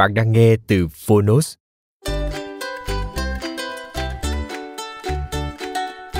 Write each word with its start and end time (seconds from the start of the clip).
Bạn 0.00 0.14
đang 0.14 0.32
nghe 0.32 0.56
từ 0.66 0.88
Phonos. 0.88 1.54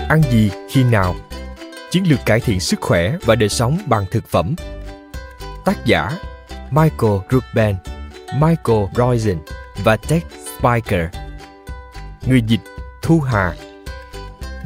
Ăn 0.09 0.23
gì 0.31 0.51
khi 0.71 0.85
nào? 0.85 1.17
Chiến 1.91 2.05
lược 2.09 2.19
cải 2.27 2.41
thiện 2.41 2.61
sức 2.61 2.81
khỏe 2.81 3.17
và 3.23 3.35
đời 3.35 3.49
sống 3.49 3.79
bằng 3.87 4.05
thực 4.11 4.29
phẩm. 4.29 4.55
Tác 5.65 5.85
giả 5.85 6.11
Michael 6.71 7.13
Rubin, 7.31 7.77
Michael 8.35 8.85
Roizen 8.95 9.37
và 9.85 9.97
Ted 9.97 10.23
Spiker. 10.59 11.07
Người 12.27 12.43
dịch 12.47 12.61
Thu 13.03 13.21
Hà. 13.21 13.55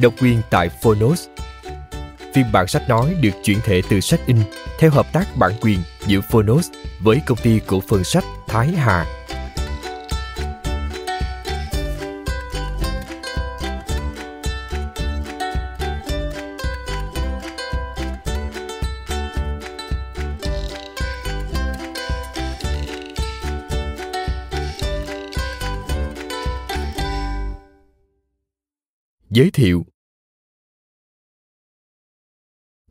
Độc 0.01 0.15
quyền 0.21 0.41
tại 0.51 0.69
Phonos. 0.69 1.29
Phiên 2.35 2.45
bản 2.53 2.67
sách 2.67 2.89
nói 2.89 3.15
được 3.21 3.35
chuyển 3.45 3.59
thể 3.65 3.83
từ 3.89 4.01
sách 4.01 4.21
in 4.27 4.39
theo 4.79 4.91
hợp 4.91 5.13
tác 5.13 5.37
bản 5.37 5.53
quyền 5.61 5.79
giữa 6.07 6.21
Phonos 6.31 6.71
với 7.01 7.21
công 7.27 7.39
ty 7.39 7.61
cổ 7.67 7.81
phần 7.89 8.05
sách 8.05 8.25
Thái 8.55 8.73
Hà. 8.73 9.07
Giới 29.31 29.51
thiệu 29.51 29.85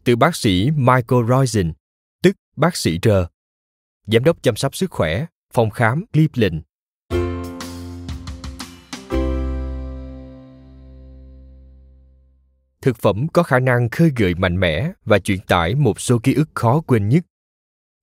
Từ 0.04 0.16
bác 0.16 0.36
sĩ 0.36 0.72
Michael 0.72 1.04
Roizen, 1.10 1.74
tức 2.22 2.36
bác 2.56 2.76
sĩ 2.76 3.00
R, 3.04 3.08
giám 4.06 4.24
đốc 4.24 4.44
chăm 4.44 4.56
sóc 4.56 4.76
sức 4.76 4.92
khỏe, 4.92 5.26
phòng 5.54 5.70
khám 5.70 6.06
Cleveland. 6.14 6.56
Thực 12.82 12.98
phẩm 12.98 13.28
có 13.34 13.44
khả 13.44 13.60
năng 13.60 13.90
khơi 13.90 14.12
gợi 14.18 14.36
mạnh 14.36 14.60
mẽ 14.60 14.92
và 15.06 15.20
truyền 15.20 15.40
tải 15.40 15.76
một 15.76 16.00
số 16.02 16.20
ký 16.24 16.34
ức 16.34 16.50
khó 16.54 16.82
quên 16.82 17.10
nhất. 17.10 17.24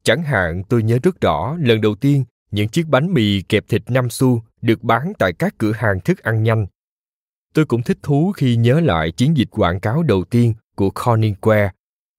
Chẳng 0.03 0.23
hạn 0.23 0.63
tôi 0.69 0.83
nhớ 0.83 0.99
rất 1.03 1.21
rõ 1.21 1.57
lần 1.61 1.81
đầu 1.81 1.95
tiên 1.95 2.25
những 2.51 2.69
chiếc 2.69 2.87
bánh 2.87 3.15
mì 3.15 3.43
kẹp 3.43 3.65
thịt 3.69 3.83
5 3.91 4.11
xu 4.11 4.43
được 4.63 4.83
bán 4.83 5.13
tại 5.19 5.33
các 5.33 5.55
cửa 5.59 5.73
hàng 5.73 6.01
thức 6.01 6.23
ăn 6.23 6.43
nhanh. 6.43 6.67
Tôi 7.55 7.65
cũng 7.65 7.83
thích 7.83 7.99
thú 8.03 8.33
khi 8.37 8.57
nhớ 8.57 8.81
lại 8.81 9.11
chiến 9.11 9.37
dịch 9.37 9.49
quảng 9.51 9.81
cáo 9.81 10.03
đầu 10.03 10.25
tiên 10.25 10.55
của 10.77 10.89
Corningware, 10.89 11.71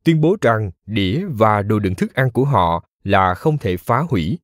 tuyên 0.03 0.21
bố 0.21 0.37
rằng 0.41 0.71
đĩa 0.85 1.25
và 1.29 1.61
đồ 1.61 1.79
đựng 1.79 1.95
thức 1.95 2.13
ăn 2.13 2.31
của 2.31 2.45
họ 2.45 2.85
là 3.03 3.33
không 3.33 3.57
thể 3.57 3.77
phá 3.77 3.99
hủy. 3.99 4.37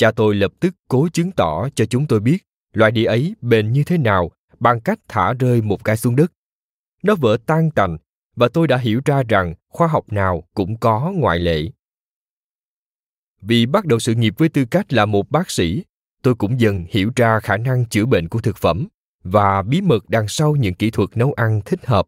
Cha 0.00 0.10
tôi 0.10 0.34
lập 0.34 0.52
tức 0.60 0.74
cố 0.88 1.08
chứng 1.12 1.30
tỏ 1.32 1.68
cho 1.74 1.84
chúng 1.84 2.06
tôi 2.06 2.20
biết 2.20 2.38
loại 2.72 2.90
đĩa 2.90 3.04
ấy 3.04 3.34
bền 3.40 3.72
như 3.72 3.84
thế 3.84 3.98
nào 3.98 4.30
bằng 4.60 4.80
cách 4.80 4.98
thả 5.08 5.32
rơi 5.32 5.62
một 5.62 5.84
cái 5.84 5.96
xuống 5.96 6.16
đất. 6.16 6.32
Nó 7.02 7.14
vỡ 7.14 7.36
tan 7.46 7.70
tành 7.70 7.98
và 8.36 8.48
tôi 8.48 8.68
đã 8.68 8.76
hiểu 8.76 9.00
ra 9.04 9.22
rằng 9.28 9.54
khoa 9.68 9.88
học 9.88 10.12
nào 10.12 10.42
cũng 10.54 10.76
có 10.76 11.12
ngoại 11.14 11.38
lệ. 11.38 11.62
Vì 13.42 13.66
bắt 13.66 13.84
đầu 13.84 13.98
sự 13.98 14.14
nghiệp 14.14 14.34
với 14.38 14.48
tư 14.48 14.64
cách 14.64 14.92
là 14.92 15.06
một 15.06 15.30
bác 15.30 15.50
sĩ, 15.50 15.84
tôi 16.22 16.34
cũng 16.34 16.60
dần 16.60 16.84
hiểu 16.88 17.10
ra 17.16 17.40
khả 17.40 17.56
năng 17.56 17.86
chữa 17.86 18.06
bệnh 18.06 18.28
của 18.28 18.40
thực 18.40 18.56
phẩm 18.56 18.88
và 19.24 19.62
bí 19.62 19.80
mật 19.80 20.08
đằng 20.08 20.28
sau 20.28 20.56
những 20.56 20.74
kỹ 20.74 20.90
thuật 20.90 21.16
nấu 21.16 21.32
ăn 21.32 21.60
thích 21.64 21.86
hợp. 21.86 22.06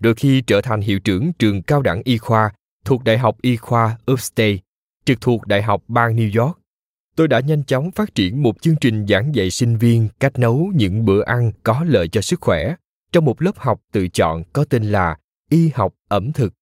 rồi 0.00 0.14
khi 0.14 0.40
trở 0.40 0.60
thành 0.60 0.80
hiệu 0.80 1.00
trưởng 1.00 1.32
trường 1.32 1.62
cao 1.62 1.82
đẳng 1.82 2.02
y 2.04 2.18
khoa 2.18 2.52
thuộc 2.84 3.04
Đại 3.04 3.18
học 3.18 3.36
Y 3.42 3.56
khoa 3.56 3.98
Upstate, 4.12 4.56
trực 5.04 5.20
thuộc 5.20 5.46
Đại 5.46 5.62
học 5.62 5.82
bang 5.88 6.16
New 6.16 6.44
York, 6.44 6.57
tôi 7.18 7.28
đã 7.28 7.40
nhanh 7.40 7.64
chóng 7.64 7.90
phát 7.90 8.14
triển 8.14 8.42
một 8.42 8.62
chương 8.62 8.76
trình 8.80 9.06
giảng 9.06 9.34
dạy 9.34 9.50
sinh 9.50 9.76
viên 9.76 10.08
cách 10.20 10.38
nấu 10.38 10.72
những 10.74 11.04
bữa 11.04 11.22
ăn 11.24 11.52
có 11.62 11.84
lợi 11.88 12.08
cho 12.08 12.20
sức 12.20 12.40
khỏe 12.40 12.74
trong 13.12 13.24
một 13.24 13.42
lớp 13.42 13.56
học 13.56 13.80
tự 13.92 14.08
chọn 14.08 14.42
có 14.52 14.64
tên 14.64 14.84
là 14.84 15.16
Y 15.50 15.70
học 15.74 15.94
ẩm 16.08 16.32
thực. 16.32 16.54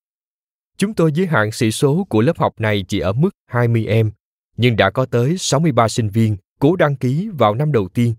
Chúng 0.76 0.94
tôi 0.94 1.12
giới 1.14 1.26
hạn 1.26 1.52
sĩ 1.52 1.70
số 1.70 2.06
của 2.08 2.20
lớp 2.20 2.38
học 2.38 2.60
này 2.60 2.84
chỉ 2.88 2.98
ở 2.98 3.12
mức 3.12 3.30
20 3.46 3.86
em, 3.86 4.10
nhưng 4.56 4.76
đã 4.76 4.90
có 4.90 5.06
tới 5.06 5.38
63 5.38 5.88
sinh 5.88 6.08
viên 6.08 6.36
cố 6.60 6.76
đăng 6.76 6.96
ký 6.96 7.28
vào 7.38 7.54
năm 7.54 7.72
đầu 7.72 7.88
tiên. 7.88 8.14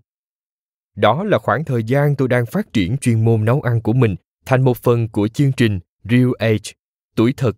Đó 0.96 1.24
là 1.24 1.38
khoảng 1.38 1.64
thời 1.64 1.82
gian 1.82 2.16
tôi 2.16 2.28
đang 2.28 2.46
phát 2.46 2.72
triển 2.72 2.96
chuyên 2.98 3.24
môn 3.24 3.44
nấu 3.44 3.60
ăn 3.60 3.80
của 3.80 3.92
mình 3.92 4.16
thành 4.46 4.62
một 4.62 4.76
phần 4.76 5.08
của 5.08 5.28
chương 5.28 5.52
trình 5.52 5.80
Real 6.04 6.30
Age, 6.38 6.72
tuổi 7.16 7.34
thật 7.36 7.56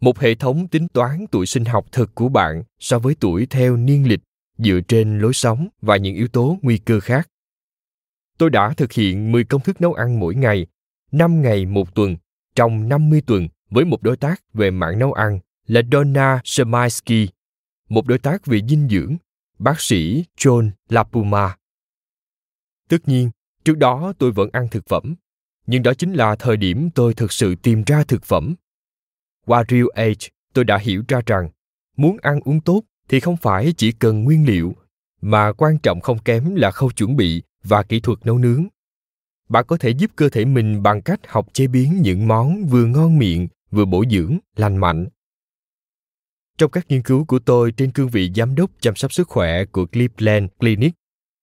một 0.00 0.18
hệ 0.18 0.34
thống 0.34 0.68
tính 0.68 0.88
toán 0.88 1.26
tuổi 1.30 1.46
sinh 1.46 1.64
học 1.64 1.86
thực 1.92 2.14
của 2.14 2.28
bạn 2.28 2.62
so 2.78 2.98
với 2.98 3.14
tuổi 3.20 3.46
theo 3.50 3.76
niên 3.76 4.08
lịch 4.08 4.20
dựa 4.58 4.80
trên 4.88 5.18
lối 5.18 5.32
sống 5.32 5.68
và 5.82 5.96
những 5.96 6.14
yếu 6.14 6.28
tố 6.28 6.58
nguy 6.62 6.78
cơ 6.78 7.00
khác. 7.00 7.28
Tôi 8.38 8.50
đã 8.50 8.74
thực 8.76 8.92
hiện 8.92 9.32
10 9.32 9.44
công 9.44 9.60
thức 9.60 9.80
nấu 9.80 9.92
ăn 9.92 10.20
mỗi 10.20 10.34
ngày, 10.34 10.66
5 11.12 11.42
ngày 11.42 11.66
một 11.66 11.94
tuần, 11.94 12.16
trong 12.54 12.88
50 12.88 13.22
tuần 13.26 13.48
với 13.70 13.84
một 13.84 14.02
đối 14.02 14.16
tác 14.16 14.42
về 14.54 14.70
mạng 14.70 14.98
nấu 14.98 15.12
ăn 15.12 15.38
là 15.66 15.82
Donna 15.92 16.40
Shemaisky, 16.44 17.28
một 17.88 18.06
đối 18.06 18.18
tác 18.18 18.46
về 18.46 18.60
dinh 18.68 18.88
dưỡng, 18.88 19.16
bác 19.58 19.80
sĩ 19.80 20.24
John 20.36 20.70
Lapuma. 20.88 21.56
Tất 22.88 23.08
nhiên, 23.08 23.30
trước 23.64 23.78
đó 23.78 24.12
tôi 24.18 24.32
vẫn 24.32 24.50
ăn 24.52 24.68
thực 24.70 24.88
phẩm, 24.88 25.14
nhưng 25.66 25.82
đó 25.82 25.94
chính 25.94 26.12
là 26.12 26.36
thời 26.36 26.56
điểm 26.56 26.90
tôi 26.94 27.14
thực 27.14 27.32
sự 27.32 27.54
tìm 27.54 27.82
ra 27.86 28.04
thực 28.04 28.24
phẩm 28.24 28.54
qua 29.50 29.64
Real 29.68 29.86
Age, 29.94 30.28
tôi 30.52 30.64
đã 30.64 30.78
hiểu 30.78 31.02
ra 31.08 31.20
rằng 31.26 31.48
muốn 31.96 32.16
ăn 32.22 32.40
uống 32.44 32.60
tốt 32.60 32.82
thì 33.08 33.20
không 33.20 33.36
phải 33.36 33.74
chỉ 33.76 33.92
cần 33.92 34.24
nguyên 34.24 34.46
liệu, 34.46 34.74
mà 35.20 35.52
quan 35.52 35.78
trọng 35.78 36.00
không 36.00 36.18
kém 36.18 36.54
là 36.54 36.70
khâu 36.70 36.90
chuẩn 36.90 37.16
bị 37.16 37.42
và 37.64 37.82
kỹ 37.82 38.00
thuật 38.00 38.18
nấu 38.26 38.38
nướng. 38.38 38.66
Bạn 39.48 39.64
có 39.68 39.76
thể 39.76 39.90
giúp 39.90 40.10
cơ 40.16 40.28
thể 40.28 40.44
mình 40.44 40.82
bằng 40.82 41.02
cách 41.02 41.20
học 41.28 41.46
chế 41.52 41.66
biến 41.66 42.02
những 42.02 42.28
món 42.28 42.66
vừa 42.66 42.84
ngon 42.86 43.18
miệng, 43.18 43.48
vừa 43.70 43.84
bổ 43.84 44.04
dưỡng, 44.10 44.38
lành 44.56 44.76
mạnh. 44.76 45.06
Trong 46.58 46.70
các 46.70 46.86
nghiên 46.88 47.02
cứu 47.02 47.24
của 47.24 47.38
tôi 47.38 47.72
trên 47.72 47.90
cương 47.90 48.08
vị 48.08 48.30
giám 48.34 48.54
đốc 48.54 48.70
chăm 48.80 48.96
sóc 48.96 49.12
sức 49.12 49.28
khỏe 49.28 49.64
của 49.64 49.86
Cleveland 49.86 50.50
Clinic, 50.58 50.94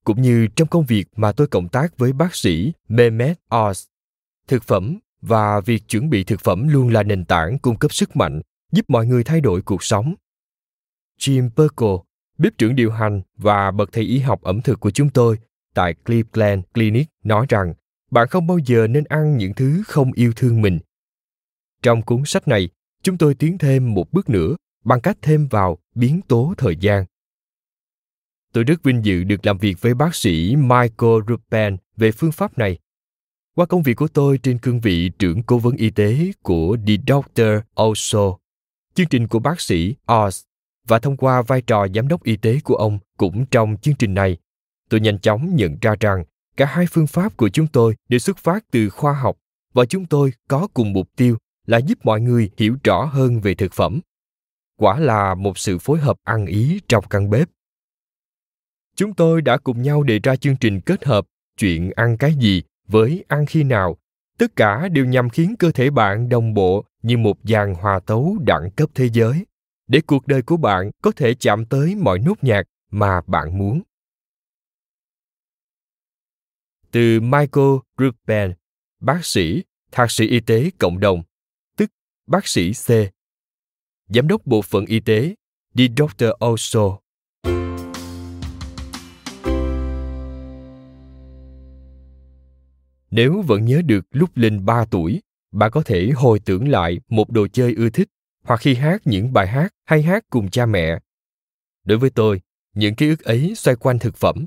cũng 0.04 0.22
như 0.22 0.48
trong 0.56 0.68
công 0.68 0.86
việc 0.86 1.08
mà 1.16 1.32
tôi 1.32 1.48
cộng 1.48 1.70
tác 1.70 1.98
với 1.98 2.14
bác 2.14 2.36
sĩ 2.36 2.74
Mehmet 2.88 3.40
Oz, 3.50 3.86
thực 4.48 4.64
phẩm 4.64 5.00
và 5.22 5.62
việc 5.62 5.84
chuẩn 5.90 6.10
bị 6.10 6.24
thực 6.24 6.40
phẩm 6.40 6.68
luôn 6.68 6.90
là 6.90 7.04
nền 7.04 7.26
tảng 7.26 7.60
cung 7.60 7.78
cấp 7.78 7.94
sức 7.94 8.16
mạnh 8.16 8.42
giúp 8.72 8.86
mọi 8.88 9.06
người 9.06 9.24
thay 9.24 9.42
đổi 9.42 9.62
cuộc 9.62 9.84
sống. 9.84 10.16
Jim 11.20 11.50
Perko, 11.50 12.04
bếp 12.38 12.58
trưởng 12.58 12.76
điều 12.76 12.92
hành 12.92 13.22
và 13.38 13.72
bậc 13.72 13.92
thầy 13.92 14.04
y 14.04 14.20
học 14.20 14.42
ẩm 14.42 14.62
thực 14.62 14.80
của 14.80 14.92
chúng 14.92 15.10
tôi 15.10 15.38
tại 15.74 15.94
Cleveland 16.06 16.64
Clinic 16.74 17.08
nói 17.24 17.46
rằng 17.50 17.74
bạn 18.12 18.28
không 18.28 18.48
bao 18.48 18.58
giờ 18.58 18.88
nên 18.88 19.04
ăn 19.04 19.38
những 19.38 19.54
thứ 19.54 19.84
không 19.88 20.12
yêu 20.12 20.34
thương 20.36 20.62
mình. 20.62 20.80
Trong 21.82 22.02
cuốn 22.02 22.22
sách 22.26 22.48
này, 22.48 22.70
chúng 23.04 23.18
tôi 23.18 23.36
tiến 23.36 23.58
thêm 23.58 23.94
một 23.94 24.14
bước 24.14 24.30
nữa 24.30 24.56
bằng 24.84 25.02
cách 25.02 25.18
thêm 25.22 25.48
vào 25.48 25.78
biến 25.96 26.22
tố 26.28 26.54
thời 26.58 26.76
gian. 26.76 27.06
Tôi 28.54 28.64
rất 28.64 28.84
vinh 28.84 29.06
dự 29.06 29.24
được 29.24 29.46
làm 29.46 29.58
việc 29.58 29.82
với 29.82 29.94
bác 29.94 30.16
sĩ 30.16 30.56
Michael 30.56 31.22
Rupen 31.28 31.78
về 31.98 32.12
phương 32.12 32.32
pháp 32.32 32.58
này. 32.58 32.80
Qua 33.58 33.66
công 33.66 33.84
việc 33.84 33.94
của 33.94 34.08
tôi 34.08 34.38
trên 34.38 34.58
cương 34.58 34.80
vị 34.80 35.10
trưởng 35.20 35.44
cố 35.44 35.58
vấn 35.58 35.76
y 35.76 35.90
tế 35.90 36.32
của 36.42 36.78
The 36.88 36.94
Doctor 37.08 37.48
Also, 37.76 38.38
chương 38.94 39.08
trình 39.08 39.28
của 39.28 39.40
bác 39.40 39.62
sĩ 39.62 39.96
Oz 40.08 40.44
và 40.88 41.00
thông 41.00 41.18
qua 41.18 41.42
vai 41.42 41.62
trò 41.62 41.88
giám 41.96 42.08
đốc 42.08 42.24
y 42.24 42.36
tế 42.36 42.60
của 42.64 42.76
ông 42.76 43.00
cũng 43.18 43.46
trong 43.46 43.78
chương 43.82 43.96
trình 43.96 44.14
này, 44.14 44.38
tôi 44.90 45.00
nhanh 45.00 45.20
chóng 45.20 45.56
nhận 45.56 45.78
ra 45.82 45.96
rằng 46.00 46.24
cả 46.58 46.66
hai 46.66 46.86
phương 46.92 47.08
pháp 47.08 47.38
của 47.38 47.50
chúng 47.50 47.68
tôi 47.68 47.96
đều 48.10 48.20
xuất 48.20 48.38
phát 48.38 48.66
từ 48.72 48.90
khoa 48.90 49.14
học 49.14 49.38
và 49.74 49.86
chúng 49.86 50.06
tôi 50.06 50.34
có 50.48 50.68
cùng 50.74 50.94
mục 50.94 51.16
tiêu 51.16 51.38
là 51.66 51.78
giúp 51.78 51.98
mọi 52.04 52.22
người 52.22 52.52
hiểu 52.58 52.76
rõ 52.84 53.06
hơn 53.06 53.40
về 53.40 53.56
thực 53.56 53.74
phẩm. 53.74 54.00
Quả 54.80 55.00
là 55.00 55.36
một 55.36 55.58
sự 55.58 55.78
phối 55.78 56.00
hợp 56.00 56.18
ăn 56.24 56.46
ý 56.46 56.82
trong 56.88 57.06
căn 57.10 57.30
bếp. 57.30 57.50
Chúng 58.96 59.14
tôi 59.14 59.42
đã 59.42 59.58
cùng 59.58 59.82
nhau 59.82 60.04
đề 60.04 60.20
ra 60.20 60.36
chương 60.36 60.58
trình 60.58 60.82
kết 60.82 61.06
hợp 61.06 61.26
chuyện 61.58 61.92
ăn 61.96 62.18
cái 62.18 62.34
gì 62.34 62.64
với 62.88 63.26
ăn 63.28 63.46
khi 63.46 63.64
nào. 63.64 63.98
Tất 64.38 64.56
cả 64.56 64.88
đều 64.88 65.06
nhằm 65.06 65.30
khiến 65.30 65.56
cơ 65.60 65.72
thể 65.72 65.90
bạn 65.90 66.30
đồng 66.30 66.54
bộ 66.54 66.86
như 67.02 67.18
một 67.18 67.38
dàn 67.44 67.74
hòa 67.74 68.00
tấu 68.00 68.38
đẳng 68.46 68.72
cấp 68.72 68.90
thế 68.96 69.10
giới 69.10 69.46
để 69.88 70.02
cuộc 70.08 70.28
đời 70.28 70.42
của 70.42 70.58
bạn 70.58 70.92
có 71.02 71.12
thể 71.12 71.34
chạm 71.34 71.66
tới 71.66 71.96
mọi 71.96 72.20
nốt 72.20 72.44
nhạc 72.44 72.64
mà 72.92 73.22
bạn 73.28 73.58
muốn. 73.58 73.82
Từ 76.92 77.20
Michael 77.20 77.76
rubin 77.98 78.54
bác 79.00 79.26
sĩ, 79.26 79.64
thạc 79.92 80.12
sĩ 80.12 80.28
y 80.28 80.40
tế 80.40 80.70
cộng 80.78 81.00
đồng, 81.00 81.24
tức 81.78 81.92
bác 82.28 82.48
sĩ 82.48 82.72
C, 82.74 82.88
giám 84.08 84.28
đốc 84.28 84.46
bộ 84.46 84.62
phận 84.62 84.86
y 84.86 85.00
tế, 85.00 85.36
The 85.78 85.84
Doctor 85.98 86.30
Also. 86.40 86.98
Nếu 93.12 93.42
vẫn 93.42 93.66
nhớ 93.66 93.82
được 93.82 94.06
lúc 94.12 94.30
lên 94.36 94.66
3 94.66 94.86
tuổi, 94.86 95.22
bạn 95.52 95.72
có 95.72 95.84
thể 95.86 96.10
hồi 96.16 96.40
tưởng 96.40 96.68
lại 96.68 97.00
một 97.10 97.32
đồ 97.32 97.48
chơi 97.48 97.76
ưa 97.76 97.90
thích 97.90 98.10
hoặc 98.44 98.60
khi 98.60 98.76
hát 98.76 99.02
những 99.06 99.34
bài 99.34 99.48
hát 99.48 99.74
hay 99.86 100.02
hát 100.02 100.24
cùng 100.30 100.50
cha 100.50 100.66
mẹ. 100.66 101.00
Đối 101.84 101.98
với 101.98 102.10
tôi, 102.10 102.42
những 102.76 102.96
ký 102.96 103.10
ức 103.10 103.24
ấy 103.24 103.54
xoay 103.56 103.76
quanh 103.76 104.00
thực 104.00 104.16
phẩm. 104.16 104.46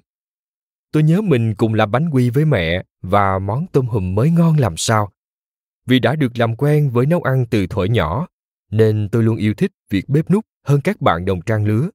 Tôi 0.93 1.03
nhớ 1.03 1.21
mình 1.21 1.55
cùng 1.55 1.75
làm 1.75 1.91
bánh 1.91 2.11
quy 2.11 2.31
với 2.31 2.45
mẹ 2.45 2.85
và 3.03 3.39
món 3.39 3.67
tôm 3.73 3.87
hùm 3.87 4.15
mới 4.15 4.31
ngon 4.31 4.57
làm 4.59 4.77
sao. 4.77 5.13
Vì 5.87 5.99
đã 5.99 6.17
được 6.17 6.39
làm 6.39 6.57
quen 6.57 6.91
với 6.91 7.07
nấu 7.07 7.23
ăn 7.23 7.47
từ 7.51 7.67
thuở 7.67 7.85
nhỏ, 7.85 8.27
nên 8.71 9.09
tôi 9.13 9.23
luôn 9.23 9.37
yêu 9.37 9.55
thích 9.55 9.73
việc 9.91 10.09
bếp 10.09 10.31
nút 10.31 10.47
hơn 10.67 10.81
các 10.81 11.01
bạn 11.01 11.25
đồng 11.25 11.43
trang 11.43 11.65
lứa. 11.65 11.91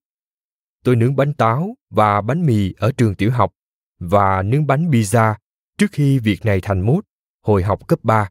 Tôi 0.84 0.96
nướng 0.96 1.16
bánh 1.16 1.34
táo 1.34 1.76
và 1.90 2.22
bánh 2.22 2.46
mì 2.46 2.74
ở 2.78 2.92
trường 2.92 3.16
tiểu 3.16 3.32
học 3.32 3.54
và 4.00 4.42
nướng 4.42 4.68
bánh 4.68 4.92
pizza 4.92 5.36
trước 5.78 5.92
khi 5.92 6.20
việc 6.20 6.46
này 6.46 6.60
thành 6.62 6.82
mốt 6.82 7.04
hồi 7.42 7.64
học 7.64 7.88
cấp 7.88 8.00
3. 8.04 8.30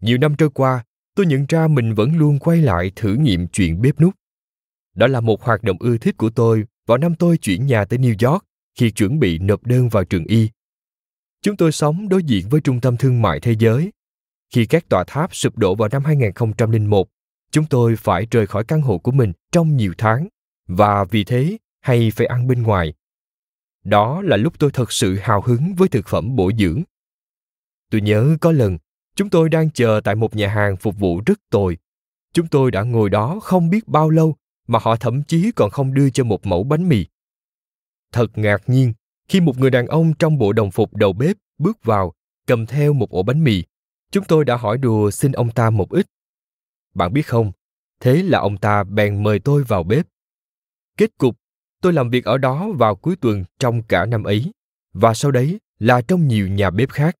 Nhiều 0.00 0.18
năm 0.18 0.34
trôi 0.38 0.50
qua, 0.50 0.84
tôi 1.14 1.26
nhận 1.26 1.46
ra 1.48 1.68
mình 1.68 1.94
vẫn 1.94 2.18
luôn 2.18 2.38
quay 2.38 2.62
lại 2.62 2.92
thử 2.96 3.14
nghiệm 3.14 3.48
chuyện 3.48 3.80
bếp 3.80 4.00
nút. 4.00 4.14
Đó 4.94 5.06
là 5.06 5.20
một 5.20 5.42
hoạt 5.42 5.62
động 5.62 5.76
ưa 5.80 5.98
thích 5.98 6.16
của 6.16 6.30
tôi 6.30 6.64
vào 6.86 6.98
năm 6.98 7.14
tôi 7.14 7.38
chuyển 7.38 7.66
nhà 7.66 7.84
tới 7.84 7.98
New 7.98 8.30
York 8.30 8.44
khi 8.74 8.90
chuẩn 8.90 9.18
bị 9.18 9.38
nộp 9.38 9.66
đơn 9.66 9.88
vào 9.88 10.04
trường 10.04 10.24
y. 10.24 10.50
Chúng 11.42 11.56
tôi 11.56 11.72
sống 11.72 12.08
đối 12.08 12.22
diện 12.22 12.48
với 12.48 12.60
trung 12.60 12.80
tâm 12.80 12.96
thương 12.96 13.22
mại 13.22 13.40
thế 13.40 13.54
giới. 13.58 13.92
Khi 14.54 14.66
các 14.66 14.88
tòa 14.88 15.04
tháp 15.06 15.34
sụp 15.34 15.58
đổ 15.58 15.74
vào 15.74 15.88
năm 15.88 16.04
2001, 16.04 17.08
chúng 17.50 17.66
tôi 17.66 17.96
phải 17.96 18.26
rời 18.30 18.46
khỏi 18.46 18.64
căn 18.64 18.80
hộ 18.80 18.98
của 18.98 19.12
mình 19.12 19.32
trong 19.52 19.76
nhiều 19.76 19.92
tháng 19.98 20.28
và 20.66 21.04
vì 21.04 21.24
thế 21.24 21.58
hay 21.80 22.10
phải 22.10 22.26
ăn 22.26 22.46
bên 22.46 22.62
ngoài. 22.62 22.94
Đó 23.90 24.22
là 24.22 24.36
lúc 24.36 24.58
tôi 24.58 24.70
thật 24.72 24.92
sự 24.92 25.16
hào 25.16 25.40
hứng 25.40 25.74
với 25.74 25.88
thực 25.88 26.08
phẩm 26.08 26.36
bổ 26.36 26.50
dưỡng. 26.58 26.82
Tôi 27.90 28.00
nhớ 28.00 28.36
có 28.40 28.52
lần 28.52 28.78
Chúng 29.16 29.30
tôi 29.30 29.48
đang 29.48 29.70
chờ 29.70 30.00
tại 30.04 30.14
một 30.14 30.36
nhà 30.36 30.48
hàng 30.48 30.76
phục 30.76 30.98
vụ 30.98 31.20
rất 31.26 31.40
tồi. 31.50 31.78
Chúng 32.32 32.48
tôi 32.48 32.70
đã 32.70 32.82
ngồi 32.82 33.10
đó 33.10 33.38
không 33.42 33.70
biết 33.70 33.88
bao 33.88 34.10
lâu 34.10 34.36
mà 34.68 34.78
họ 34.82 34.96
thậm 34.96 35.22
chí 35.22 35.52
còn 35.56 35.70
không 35.70 35.94
đưa 35.94 36.10
cho 36.10 36.24
một 36.24 36.46
mẫu 36.46 36.64
bánh 36.64 36.88
mì. 36.88 37.06
Thật 38.12 38.38
ngạc 38.38 38.62
nhiên 38.66 38.92
khi 39.28 39.40
một 39.40 39.58
người 39.58 39.70
đàn 39.70 39.86
ông 39.86 40.12
trong 40.18 40.38
bộ 40.38 40.52
đồng 40.52 40.70
phục 40.70 40.96
đầu 40.96 41.12
bếp 41.12 41.36
bước 41.58 41.84
vào 41.84 42.12
cầm 42.46 42.66
theo 42.66 42.92
một 42.92 43.10
ổ 43.10 43.22
bánh 43.22 43.44
mì. 43.44 43.64
Chúng 44.10 44.24
tôi 44.24 44.44
đã 44.44 44.56
hỏi 44.56 44.78
đùa 44.78 45.10
xin 45.10 45.32
ông 45.32 45.50
ta 45.50 45.70
một 45.70 45.90
ít. 45.90 46.06
Bạn 46.94 47.12
biết 47.12 47.26
không, 47.26 47.52
thế 48.00 48.22
là 48.22 48.38
ông 48.38 48.56
ta 48.56 48.84
bèn 48.84 49.22
mời 49.22 49.38
tôi 49.38 49.64
vào 49.64 49.82
bếp. 49.82 50.06
Kết 50.96 51.10
cục, 51.18 51.36
tôi 51.80 51.92
làm 51.92 52.10
việc 52.10 52.24
ở 52.24 52.38
đó 52.38 52.68
vào 52.74 52.96
cuối 52.96 53.16
tuần 53.16 53.44
trong 53.58 53.82
cả 53.82 54.06
năm 54.06 54.24
ấy, 54.24 54.50
và 54.92 55.14
sau 55.14 55.30
đấy 55.30 55.60
là 55.78 56.00
trong 56.00 56.28
nhiều 56.28 56.48
nhà 56.48 56.70
bếp 56.70 56.90
khác. 56.90 57.16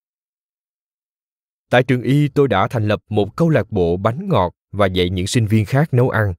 Tại 1.71 1.83
trường 1.83 2.03
y 2.03 2.29
tôi 2.29 2.49
đã 2.49 2.69
thành 2.69 2.89
lập 2.89 3.01
một 3.09 3.37
câu 3.37 3.49
lạc 3.49 3.71
bộ 3.71 3.97
bánh 3.97 4.29
ngọt 4.29 4.53
và 4.73 4.87
dạy 4.87 5.11
những 5.11 5.27
sinh 5.27 5.47
viên 5.47 5.65
khác 5.65 5.95
nấu 5.95 6.11
ăn. 6.11 6.35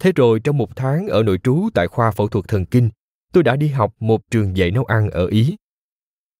Thế 0.00 0.12
rồi 0.16 0.40
trong 0.40 0.58
một 0.58 0.76
tháng 0.76 1.08
ở 1.08 1.22
nội 1.22 1.38
trú 1.42 1.68
tại 1.74 1.86
khoa 1.88 2.10
phẫu 2.10 2.28
thuật 2.28 2.48
thần 2.48 2.66
kinh, 2.66 2.90
tôi 3.32 3.42
đã 3.42 3.56
đi 3.56 3.68
học 3.68 3.94
một 4.00 4.30
trường 4.30 4.56
dạy 4.56 4.70
nấu 4.70 4.84
ăn 4.84 5.10
ở 5.10 5.26
Ý. 5.26 5.56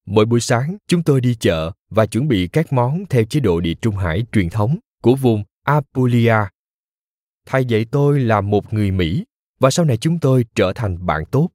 Mỗi 0.06 0.24
buổi 0.24 0.40
sáng, 0.40 0.76
chúng 0.88 1.02
tôi 1.02 1.20
đi 1.20 1.34
chợ 1.34 1.70
và 1.90 2.06
chuẩn 2.06 2.28
bị 2.28 2.48
các 2.48 2.72
món 2.72 3.04
theo 3.10 3.24
chế 3.24 3.40
độ 3.40 3.60
địa 3.60 3.74
trung 3.74 3.96
hải 3.96 4.26
truyền 4.32 4.50
thống 4.50 4.78
của 5.02 5.14
vùng 5.14 5.44
Apulia. 5.64 6.36
Thầy 7.46 7.64
dạy 7.64 7.84
tôi 7.90 8.20
là 8.20 8.40
một 8.40 8.72
người 8.72 8.90
Mỹ 8.90 9.24
và 9.64 9.70
sau 9.70 9.84
này 9.84 9.96
chúng 9.96 10.18
tôi 10.18 10.44
trở 10.54 10.72
thành 10.72 11.06
bạn 11.06 11.24
tốt. 11.30 11.50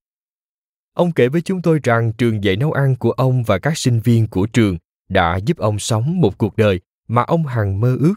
Ông 0.94 1.12
kể 1.12 1.28
với 1.28 1.42
chúng 1.42 1.62
tôi 1.62 1.80
rằng 1.84 2.14
trường 2.14 2.44
dạy 2.44 2.56
nấu 2.56 2.72
ăn 2.72 2.96
của 2.96 3.12
ông 3.12 3.44
và 3.44 3.60
các 3.60 3.78
sinh 3.78 4.00
viên 4.00 4.28
của 4.28 4.48
trường 4.54 4.78
đã 5.10 5.38
giúp 5.46 5.58
ông 5.58 5.80
sống 5.80 6.22
một 6.22 6.38
cuộc 6.38 6.58
đời 6.58 6.82
mà 7.08 7.22
ông 7.22 7.46
hằng 7.46 7.80
mơ 7.80 7.98
ước. 8.00 8.14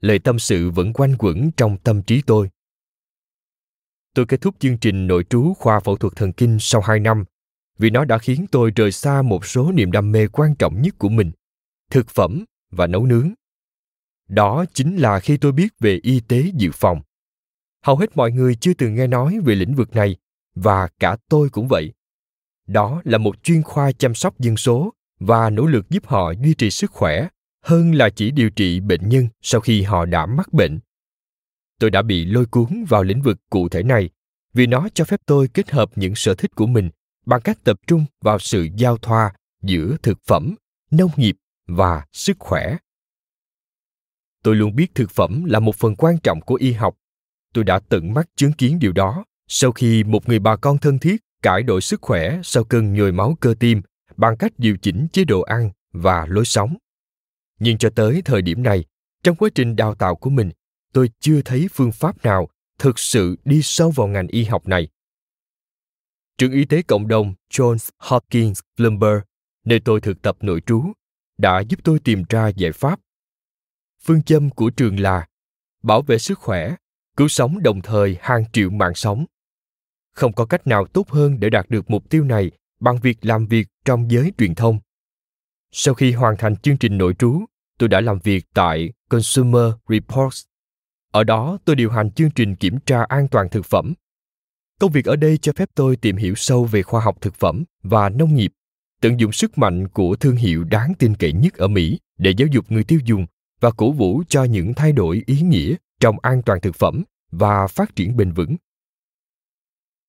Lời 0.00 0.18
tâm 0.18 0.38
sự 0.38 0.70
vẫn 0.70 0.92
quanh 0.92 1.16
quẩn 1.18 1.50
trong 1.56 1.76
tâm 1.78 2.02
trí 2.02 2.22
tôi. 2.22 2.50
Tôi 4.14 4.26
kết 4.26 4.40
thúc 4.40 4.54
chương 4.58 4.78
trình 4.78 5.06
nội 5.06 5.24
trú 5.30 5.54
khoa 5.54 5.80
phẫu 5.80 5.96
thuật 5.96 6.16
thần 6.16 6.32
kinh 6.32 6.56
sau 6.60 6.80
2 6.80 7.00
năm 7.00 7.24
vì 7.78 7.90
nó 7.90 8.04
đã 8.04 8.18
khiến 8.18 8.46
tôi 8.50 8.72
rời 8.76 8.92
xa 8.92 9.22
một 9.22 9.46
số 9.46 9.72
niềm 9.72 9.92
đam 9.92 10.12
mê 10.12 10.26
quan 10.28 10.54
trọng 10.54 10.82
nhất 10.82 10.94
của 10.98 11.08
mình, 11.08 11.30
thực 11.90 12.10
phẩm 12.10 12.44
và 12.70 12.86
nấu 12.86 13.06
nướng. 13.06 13.32
Đó 14.28 14.64
chính 14.74 14.96
là 14.96 15.20
khi 15.20 15.36
tôi 15.36 15.52
biết 15.52 15.68
về 15.80 15.98
y 16.02 16.20
tế 16.20 16.50
dự 16.54 16.70
phòng. 16.74 17.00
Hầu 17.82 17.96
hết 17.96 18.16
mọi 18.16 18.32
người 18.32 18.54
chưa 18.54 18.74
từng 18.74 18.94
nghe 18.94 19.06
nói 19.06 19.38
về 19.44 19.54
lĩnh 19.54 19.74
vực 19.74 19.96
này, 19.96 20.16
và 20.54 20.88
cả 21.00 21.16
tôi 21.28 21.48
cũng 21.48 21.68
vậy. 21.68 21.92
Đó 22.66 23.02
là 23.04 23.18
một 23.18 23.42
chuyên 23.42 23.62
khoa 23.62 23.92
chăm 23.92 24.14
sóc 24.14 24.38
dân 24.38 24.56
số 24.56 24.92
và 25.20 25.50
nỗ 25.50 25.66
lực 25.66 25.90
giúp 25.90 26.06
họ 26.06 26.32
duy 26.32 26.54
trì 26.54 26.70
sức 26.70 26.90
khỏe 26.90 27.28
hơn 27.62 27.94
là 27.94 28.10
chỉ 28.10 28.30
điều 28.30 28.50
trị 28.50 28.80
bệnh 28.80 29.08
nhân 29.08 29.28
sau 29.42 29.60
khi 29.60 29.82
họ 29.82 30.04
đã 30.04 30.26
mắc 30.26 30.52
bệnh. 30.52 30.78
Tôi 31.78 31.90
đã 31.90 32.02
bị 32.02 32.24
lôi 32.24 32.46
cuốn 32.46 32.84
vào 32.88 33.02
lĩnh 33.02 33.22
vực 33.22 33.38
cụ 33.50 33.68
thể 33.68 33.82
này 33.82 34.10
vì 34.54 34.66
nó 34.66 34.88
cho 34.94 35.04
phép 35.04 35.20
tôi 35.26 35.48
kết 35.48 35.70
hợp 35.70 35.90
những 35.96 36.14
sở 36.14 36.34
thích 36.34 36.54
của 36.54 36.66
mình 36.66 36.90
bằng 37.26 37.40
cách 37.40 37.58
tập 37.64 37.80
trung 37.86 38.04
vào 38.20 38.38
sự 38.38 38.68
giao 38.76 38.96
thoa 38.96 39.32
giữa 39.62 39.96
thực 40.02 40.18
phẩm, 40.26 40.54
nông 40.90 41.10
nghiệp 41.16 41.36
và 41.66 42.06
sức 42.12 42.36
khỏe. 42.38 42.76
Tôi 44.42 44.56
luôn 44.56 44.76
biết 44.76 44.94
thực 44.94 45.10
phẩm 45.10 45.44
là 45.44 45.60
một 45.60 45.76
phần 45.76 45.96
quan 45.96 46.18
trọng 46.18 46.40
của 46.40 46.54
y 46.54 46.72
học 46.72 46.96
tôi 47.54 47.64
đã 47.64 47.80
tận 47.88 48.14
mắt 48.14 48.28
chứng 48.36 48.52
kiến 48.52 48.78
điều 48.78 48.92
đó. 48.92 49.24
Sau 49.48 49.72
khi 49.72 50.04
một 50.04 50.28
người 50.28 50.38
bà 50.38 50.56
con 50.56 50.78
thân 50.78 50.98
thiết 50.98 51.16
cải 51.42 51.62
đổi 51.62 51.80
sức 51.80 52.02
khỏe 52.02 52.40
sau 52.44 52.64
cơn 52.64 52.94
nhồi 52.94 53.12
máu 53.12 53.36
cơ 53.40 53.54
tim 53.60 53.82
bằng 54.16 54.36
cách 54.36 54.52
điều 54.58 54.76
chỉnh 54.76 55.06
chế 55.12 55.24
độ 55.24 55.42
ăn 55.42 55.70
và 55.92 56.26
lối 56.26 56.44
sống. 56.44 56.76
Nhưng 57.58 57.78
cho 57.78 57.90
tới 57.90 58.22
thời 58.24 58.42
điểm 58.42 58.62
này, 58.62 58.84
trong 59.22 59.36
quá 59.36 59.48
trình 59.54 59.76
đào 59.76 59.94
tạo 59.94 60.16
của 60.16 60.30
mình, 60.30 60.50
tôi 60.92 61.10
chưa 61.20 61.42
thấy 61.42 61.68
phương 61.72 61.92
pháp 61.92 62.24
nào 62.24 62.48
thực 62.78 62.98
sự 62.98 63.36
đi 63.44 63.62
sâu 63.62 63.90
vào 63.90 64.06
ngành 64.06 64.28
y 64.28 64.44
học 64.44 64.68
này. 64.68 64.88
Trường 66.38 66.52
y 66.52 66.64
tế 66.64 66.82
cộng 66.82 67.08
đồng 67.08 67.34
johns 67.50 67.90
hopkins 67.98 68.60
bloomberg 68.76 69.20
nơi 69.64 69.80
tôi 69.84 70.00
thực 70.00 70.22
tập 70.22 70.36
nội 70.40 70.62
trú, 70.66 70.82
đã 71.38 71.60
giúp 71.60 71.80
tôi 71.84 71.98
tìm 71.98 72.24
ra 72.28 72.48
giải 72.48 72.72
pháp. 72.72 73.00
Phương 74.02 74.22
châm 74.22 74.50
của 74.50 74.70
trường 74.70 75.00
là 75.00 75.26
bảo 75.82 76.02
vệ 76.02 76.18
sức 76.18 76.38
khỏe 76.38 76.74
cứu 77.18 77.28
sống 77.28 77.62
đồng 77.62 77.80
thời 77.80 78.16
hàng 78.20 78.44
triệu 78.52 78.70
mạng 78.70 78.94
sống 78.94 79.24
không 80.18 80.32
có 80.32 80.44
cách 80.46 80.66
nào 80.66 80.86
tốt 80.86 81.08
hơn 81.10 81.40
để 81.40 81.50
đạt 81.50 81.70
được 81.70 81.90
mục 81.90 82.10
tiêu 82.10 82.24
này 82.24 82.50
bằng 82.80 82.98
việc 83.02 83.18
làm 83.22 83.46
việc 83.46 83.68
trong 83.84 84.10
giới 84.10 84.32
truyền 84.38 84.54
thông. 84.54 84.78
Sau 85.72 85.94
khi 85.94 86.12
hoàn 86.12 86.36
thành 86.36 86.56
chương 86.56 86.76
trình 86.76 86.98
nội 86.98 87.14
trú, 87.14 87.40
tôi 87.78 87.88
đã 87.88 88.00
làm 88.00 88.18
việc 88.18 88.44
tại 88.54 88.92
Consumer 89.08 89.72
Reports. 89.88 90.44
Ở 91.12 91.24
đó, 91.24 91.58
tôi 91.64 91.76
điều 91.76 91.90
hành 91.90 92.10
chương 92.10 92.30
trình 92.30 92.56
kiểm 92.56 92.78
tra 92.86 93.02
an 93.02 93.28
toàn 93.28 93.48
thực 93.48 93.66
phẩm. 93.66 93.94
Công 94.80 94.92
việc 94.92 95.04
ở 95.04 95.16
đây 95.16 95.38
cho 95.38 95.52
phép 95.56 95.68
tôi 95.74 95.96
tìm 95.96 96.16
hiểu 96.16 96.34
sâu 96.34 96.64
về 96.64 96.82
khoa 96.82 97.00
học 97.00 97.16
thực 97.20 97.34
phẩm 97.34 97.64
và 97.82 98.08
nông 98.08 98.34
nghiệp, 98.34 98.52
tận 99.00 99.20
dụng 99.20 99.32
sức 99.32 99.58
mạnh 99.58 99.88
của 99.88 100.16
thương 100.16 100.36
hiệu 100.36 100.64
đáng 100.64 100.92
tin 100.98 101.14
cậy 101.14 101.32
nhất 101.32 101.54
ở 101.54 101.68
Mỹ 101.68 101.98
để 102.18 102.34
giáo 102.36 102.48
dục 102.52 102.64
người 102.68 102.84
tiêu 102.84 103.00
dùng 103.04 103.26
và 103.60 103.70
cổ 103.70 103.92
vũ 103.92 104.22
cho 104.28 104.44
những 104.44 104.74
thay 104.74 104.92
đổi 104.92 105.22
ý 105.26 105.40
nghĩa 105.40 105.74
trong 106.00 106.16
an 106.22 106.42
toàn 106.42 106.60
thực 106.60 106.74
phẩm 106.74 107.04
và 107.30 107.66
phát 107.66 107.96
triển 107.96 108.16
bền 108.16 108.32
vững. 108.32 108.56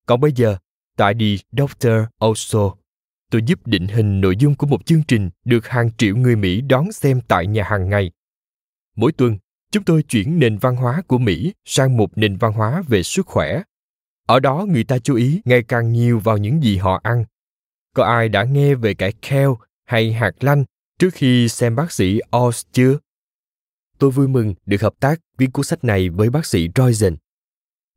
Còn 0.05 0.21
bây 0.21 0.31
giờ, 0.31 0.57
tại 0.97 1.13
The 1.13 1.25
Doctor 1.51 1.93
Also, 2.19 2.75
tôi 3.31 3.41
giúp 3.45 3.67
định 3.67 3.87
hình 3.87 4.21
nội 4.21 4.35
dung 4.35 4.55
của 4.55 4.67
một 4.67 4.85
chương 4.85 5.03
trình 5.07 5.29
được 5.45 5.67
hàng 5.67 5.89
triệu 5.97 6.15
người 6.15 6.35
Mỹ 6.35 6.61
đón 6.61 6.91
xem 6.91 7.21
tại 7.27 7.47
nhà 7.47 7.63
hàng 7.63 7.89
ngày. 7.89 8.11
Mỗi 8.95 9.11
tuần, 9.11 9.37
chúng 9.71 9.83
tôi 9.83 10.03
chuyển 10.03 10.39
nền 10.39 10.57
văn 10.57 10.75
hóa 10.75 11.01
của 11.07 11.17
Mỹ 11.17 11.53
sang 11.65 11.97
một 11.97 12.17
nền 12.17 12.37
văn 12.37 12.53
hóa 12.53 12.83
về 12.87 13.03
sức 13.03 13.27
khỏe. 13.27 13.61
Ở 14.27 14.39
đó 14.39 14.65
người 14.69 14.83
ta 14.83 14.99
chú 14.99 15.15
ý 15.15 15.41
ngày 15.45 15.63
càng 15.63 15.91
nhiều 15.91 16.19
vào 16.19 16.37
những 16.37 16.63
gì 16.63 16.77
họ 16.77 16.99
ăn. 17.03 17.25
Có 17.95 18.03
ai 18.03 18.29
đã 18.29 18.43
nghe 18.43 18.75
về 18.75 18.93
cải 18.93 19.13
kale 19.21 19.53
hay 19.85 20.13
hạt 20.13 20.43
lanh 20.43 20.65
trước 20.99 21.09
khi 21.13 21.49
xem 21.49 21.75
bác 21.75 21.91
sĩ 21.91 22.19
Oz 22.31 22.63
chưa? 22.71 22.97
Tôi 23.99 24.11
vui 24.11 24.27
mừng 24.27 24.55
được 24.65 24.81
hợp 24.81 24.93
tác 24.99 25.19
viết 25.37 25.47
cuốn 25.53 25.65
sách 25.65 25.83
này 25.83 26.09
với 26.09 26.29
bác 26.29 26.45
sĩ 26.45 26.67
Roizen. 26.67 27.15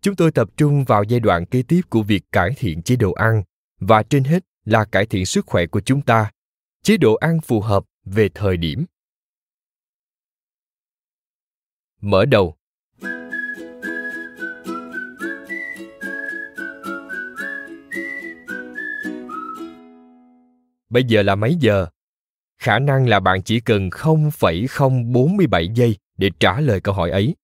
Chúng 0.03 0.17
tôi 0.17 0.33
tập 0.33 0.49
trung 0.57 0.85
vào 0.85 1.03
giai 1.03 1.21
đoạn 1.21 1.47
kế 1.47 1.63
tiếp 1.63 1.81
của 1.91 2.03
việc 2.03 2.23
cải 2.33 2.51
thiện 2.57 2.83
chế 2.83 2.97
độ 2.97 3.13
ăn 3.13 3.43
và 3.81 4.03
trên 4.03 4.25
hết 4.25 4.45
là 4.65 4.85
cải 4.85 5.07
thiện 5.07 5.27
sức 5.27 5.47
khỏe 5.47 5.67
của 5.67 5.81
chúng 5.81 6.03
ta, 6.03 6.31
chế 6.83 6.97
độ 6.97 7.15
ăn 7.15 7.41
phù 7.41 7.61
hợp 7.61 7.85
về 8.05 8.29
thời 8.35 8.57
điểm. 8.57 8.85
Mở 12.01 12.25
đầu 12.25 12.57
Bây 20.91 21.05
giờ 21.05 21.23
là 21.23 21.35
mấy 21.35 21.57
giờ? 21.61 21.87
Khả 22.63 22.79
năng 22.79 23.09
là 23.09 23.21
bạn 23.21 23.43
chỉ 23.43 23.61
cần 23.61 23.91
0,047 23.91 25.69
giây 25.69 25.97
để 26.19 26.31
trả 26.41 26.61
lời 26.61 26.81
câu 26.81 26.95
hỏi 26.95 27.11
ấy. 27.11 27.37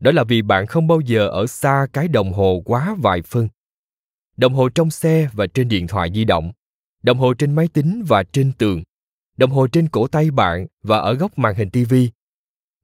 Đó 0.00 0.10
là 0.10 0.24
vì 0.24 0.42
bạn 0.42 0.66
không 0.66 0.86
bao 0.86 1.00
giờ 1.00 1.28
ở 1.28 1.46
xa 1.46 1.86
cái 1.92 2.08
đồng 2.08 2.32
hồ 2.32 2.62
quá 2.64 2.96
vài 2.98 3.22
phân. 3.22 3.48
Đồng 4.36 4.54
hồ 4.54 4.68
trong 4.68 4.90
xe 4.90 5.28
và 5.32 5.46
trên 5.46 5.68
điện 5.68 5.86
thoại 5.86 6.10
di 6.14 6.24
động, 6.24 6.52
đồng 7.02 7.18
hồ 7.18 7.34
trên 7.34 7.54
máy 7.54 7.68
tính 7.68 8.04
và 8.08 8.22
trên 8.22 8.52
tường, 8.52 8.82
đồng 9.36 9.50
hồ 9.50 9.66
trên 9.66 9.88
cổ 9.88 10.06
tay 10.06 10.30
bạn 10.30 10.66
và 10.82 10.98
ở 10.98 11.14
góc 11.14 11.38
màn 11.38 11.54
hình 11.54 11.70
tivi, 11.70 12.10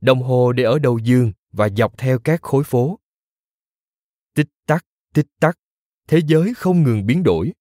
đồng 0.00 0.22
hồ 0.22 0.52
để 0.52 0.64
ở 0.64 0.78
đầu 0.78 0.98
giường 0.98 1.32
và 1.52 1.68
dọc 1.68 1.98
theo 1.98 2.18
các 2.18 2.42
khối 2.42 2.64
phố. 2.64 2.98
Tích 4.34 4.48
tắc, 4.66 4.84
tích 5.14 5.26
tắc, 5.40 5.58
thế 6.08 6.20
giới 6.26 6.54
không 6.54 6.82
ngừng 6.82 7.06
biến 7.06 7.22
đổi. 7.22 7.52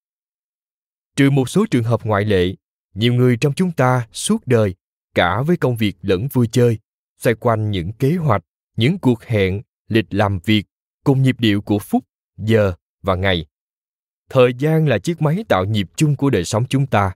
Trừ 1.16 1.30
một 1.30 1.48
số 1.48 1.66
trường 1.70 1.84
hợp 1.84 2.04
ngoại 2.04 2.24
lệ, 2.24 2.54
nhiều 2.94 3.14
người 3.14 3.36
trong 3.36 3.52
chúng 3.52 3.72
ta 3.72 4.06
suốt 4.12 4.46
đời, 4.46 4.74
cả 5.14 5.42
với 5.42 5.56
công 5.56 5.76
việc 5.76 5.96
lẫn 6.02 6.28
vui 6.32 6.48
chơi, 6.52 6.78
xoay 7.18 7.34
quanh 7.34 7.70
những 7.70 7.92
kế 7.92 8.16
hoạch, 8.16 8.44
những 8.76 8.98
cuộc 8.98 9.24
hẹn, 9.24 9.62
lịch 9.88 10.06
làm 10.10 10.38
việc 10.38 10.66
cùng 11.04 11.22
nhịp 11.22 11.36
điệu 11.38 11.60
của 11.60 11.78
phút, 11.78 12.04
giờ 12.36 12.72
và 13.02 13.14
ngày. 13.14 13.46
Thời 14.30 14.54
gian 14.54 14.88
là 14.88 14.98
chiếc 14.98 15.22
máy 15.22 15.44
tạo 15.48 15.64
nhịp 15.64 15.88
chung 15.96 16.16
của 16.16 16.30
đời 16.30 16.44
sống 16.44 16.64
chúng 16.68 16.86
ta. 16.86 17.14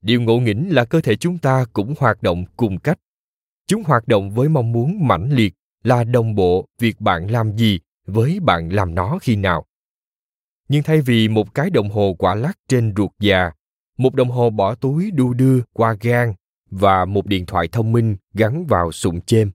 Điều 0.00 0.22
ngộ 0.22 0.40
nghĩnh 0.40 0.74
là 0.74 0.84
cơ 0.84 1.00
thể 1.00 1.16
chúng 1.16 1.38
ta 1.38 1.64
cũng 1.72 1.94
hoạt 1.98 2.22
động 2.22 2.44
cùng 2.56 2.78
cách. 2.78 2.98
Chúng 3.66 3.82
hoạt 3.82 4.08
động 4.08 4.30
với 4.30 4.48
mong 4.48 4.72
muốn 4.72 5.08
mãnh 5.08 5.32
liệt 5.32 5.54
là 5.82 6.04
đồng 6.04 6.34
bộ 6.34 6.68
việc 6.78 7.00
bạn 7.00 7.30
làm 7.30 7.56
gì 7.56 7.80
với 8.06 8.40
bạn 8.40 8.68
làm 8.68 8.94
nó 8.94 9.18
khi 9.22 9.36
nào. 9.36 9.66
Nhưng 10.68 10.82
thay 10.82 11.00
vì 11.00 11.28
một 11.28 11.54
cái 11.54 11.70
đồng 11.70 11.90
hồ 11.90 12.16
quả 12.18 12.34
lắc 12.34 12.58
trên 12.68 12.94
ruột 12.96 13.10
già, 13.20 13.50
một 13.96 14.14
đồng 14.14 14.30
hồ 14.30 14.50
bỏ 14.50 14.74
túi 14.74 15.10
đu 15.10 15.34
đưa 15.34 15.60
qua 15.72 15.96
gan 16.00 16.32
và 16.70 17.04
một 17.04 17.26
điện 17.26 17.46
thoại 17.46 17.68
thông 17.72 17.92
minh 17.92 18.16
gắn 18.34 18.66
vào 18.66 18.92
sụn 18.92 19.20
chêm. 19.20 19.50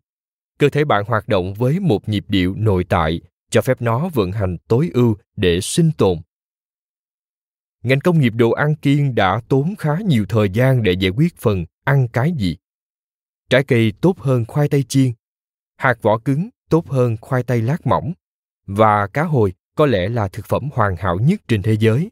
Cơ 0.60 0.69
thể 0.69 0.86
bạn 0.86 1.03
hoạt 1.07 1.27
động 1.27 1.53
với 1.53 1.79
một 1.79 2.10
nhịp 2.10 2.25
điệu 2.27 2.55
nội 2.57 2.83
tại 2.89 3.21
cho 3.50 3.62
phép 3.62 3.81
nó 3.81 4.10
vận 4.13 4.31
hành 4.31 4.57
tối 4.67 4.91
ưu 4.93 5.15
để 5.36 5.62
sinh 5.62 5.91
tồn. 5.98 6.17
Ngành 7.83 8.00
công 8.00 8.19
nghiệp 8.19 8.33
đồ 8.36 8.51
ăn 8.51 8.75
kiêng 8.75 9.15
đã 9.15 9.41
tốn 9.48 9.75
khá 9.77 9.98
nhiều 10.05 10.25
thời 10.29 10.50
gian 10.50 10.83
để 10.83 10.91
giải 10.91 11.12
quyết 11.12 11.38
phần 11.38 11.65
ăn 11.83 12.07
cái 12.07 12.31
gì. 12.31 12.57
Trái 13.50 13.63
cây 13.63 13.93
tốt 14.01 14.19
hơn 14.19 14.45
khoai 14.45 14.69
tây 14.69 14.83
chiên, 14.83 15.12
hạt 15.77 16.01
vỏ 16.01 16.17
cứng 16.17 16.50
tốt 16.69 16.88
hơn 16.88 17.17
khoai 17.21 17.43
tây 17.43 17.62
lát 17.62 17.88
mỏng 17.88 18.13
và 18.65 19.07
cá 19.07 19.24
hồi 19.24 19.53
có 19.75 19.86
lẽ 19.86 20.10
là 20.10 20.27
thực 20.27 20.45
phẩm 20.45 20.69
hoàn 20.74 20.95
hảo 20.95 21.19
nhất 21.19 21.41
trên 21.48 21.62
thế 21.62 21.77
giới. 21.79 22.10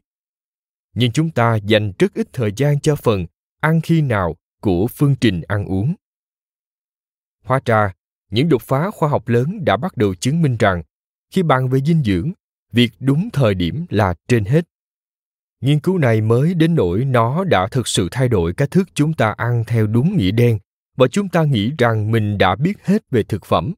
Nhưng 0.94 1.12
chúng 1.12 1.30
ta 1.30 1.56
dành 1.56 1.92
rất 1.98 2.14
ít 2.14 2.28
thời 2.32 2.52
gian 2.56 2.80
cho 2.80 2.96
phần 2.96 3.26
ăn 3.60 3.80
khi 3.80 4.00
nào 4.00 4.36
của 4.60 4.86
phương 4.86 5.16
trình 5.20 5.42
ăn 5.48 5.64
uống. 5.64 5.94
Hóa 7.44 7.60
ra, 7.64 7.92
những 8.30 8.48
đột 8.48 8.62
phá 8.62 8.90
khoa 8.90 9.08
học 9.08 9.28
lớn 9.28 9.64
đã 9.64 9.76
bắt 9.76 9.96
đầu 9.96 10.14
chứng 10.14 10.42
minh 10.42 10.56
rằng 10.56 10.82
khi 11.30 11.42
bàn 11.42 11.68
về 11.68 11.80
dinh 11.80 12.02
dưỡng, 12.04 12.32
việc 12.72 12.92
đúng 13.00 13.30
thời 13.32 13.54
điểm 13.54 13.86
là 13.88 14.14
trên 14.28 14.44
hết. 14.44 14.64
Nghiên 15.60 15.80
cứu 15.80 15.98
này 15.98 16.20
mới 16.20 16.54
đến 16.54 16.74
nỗi 16.74 17.04
nó 17.04 17.44
đã 17.44 17.68
thực 17.70 17.88
sự 17.88 18.08
thay 18.10 18.28
đổi 18.28 18.52
cách 18.52 18.70
thức 18.70 18.88
chúng 18.94 19.14
ta 19.14 19.34
ăn 19.36 19.64
theo 19.66 19.86
đúng 19.86 20.16
nghĩa 20.16 20.30
đen 20.30 20.58
và 20.96 21.08
chúng 21.08 21.28
ta 21.28 21.44
nghĩ 21.44 21.72
rằng 21.78 22.10
mình 22.10 22.38
đã 22.38 22.56
biết 22.56 22.84
hết 22.84 23.10
về 23.10 23.22
thực 23.22 23.44
phẩm. 23.44 23.72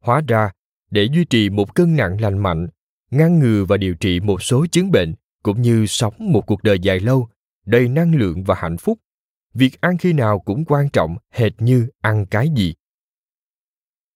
Hóa 0.00 0.20
ra, 0.28 0.50
để 0.90 1.04
duy 1.04 1.24
trì 1.24 1.50
một 1.50 1.74
cân 1.74 1.96
nặng 1.96 2.20
lành 2.20 2.38
mạnh, 2.38 2.68
ngăn 3.10 3.38
ngừa 3.38 3.64
và 3.64 3.76
điều 3.76 3.94
trị 3.94 4.20
một 4.20 4.42
số 4.42 4.66
chứng 4.66 4.90
bệnh 4.90 5.14
cũng 5.44 5.62
như 5.62 5.86
sống 5.86 6.14
một 6.18 6.46
cuộc 6.46 6.62
đời 6.62 6.78
dài 6.78 7.00
lâu, 7.00 7.28
đầy 7.66 7.88
năng 7.88 8.14
lượng 8.14 8.44
và 8.44 8.54
hạnh 8.58 8.76
phúc, 8.76 8.98
việc 9.54 9.80
ăn 9.80 9.98
khi 9.98 10.12
nào 10.12 10.38
cũng 10.38 10.64
quan 10.64 10.88
trọng 10.88 11.16
hệt 11.30 11.52
như 11.58 11.88
ăn 12.00 12.26
cái 12.26 12.48
gì. 12.48 12.74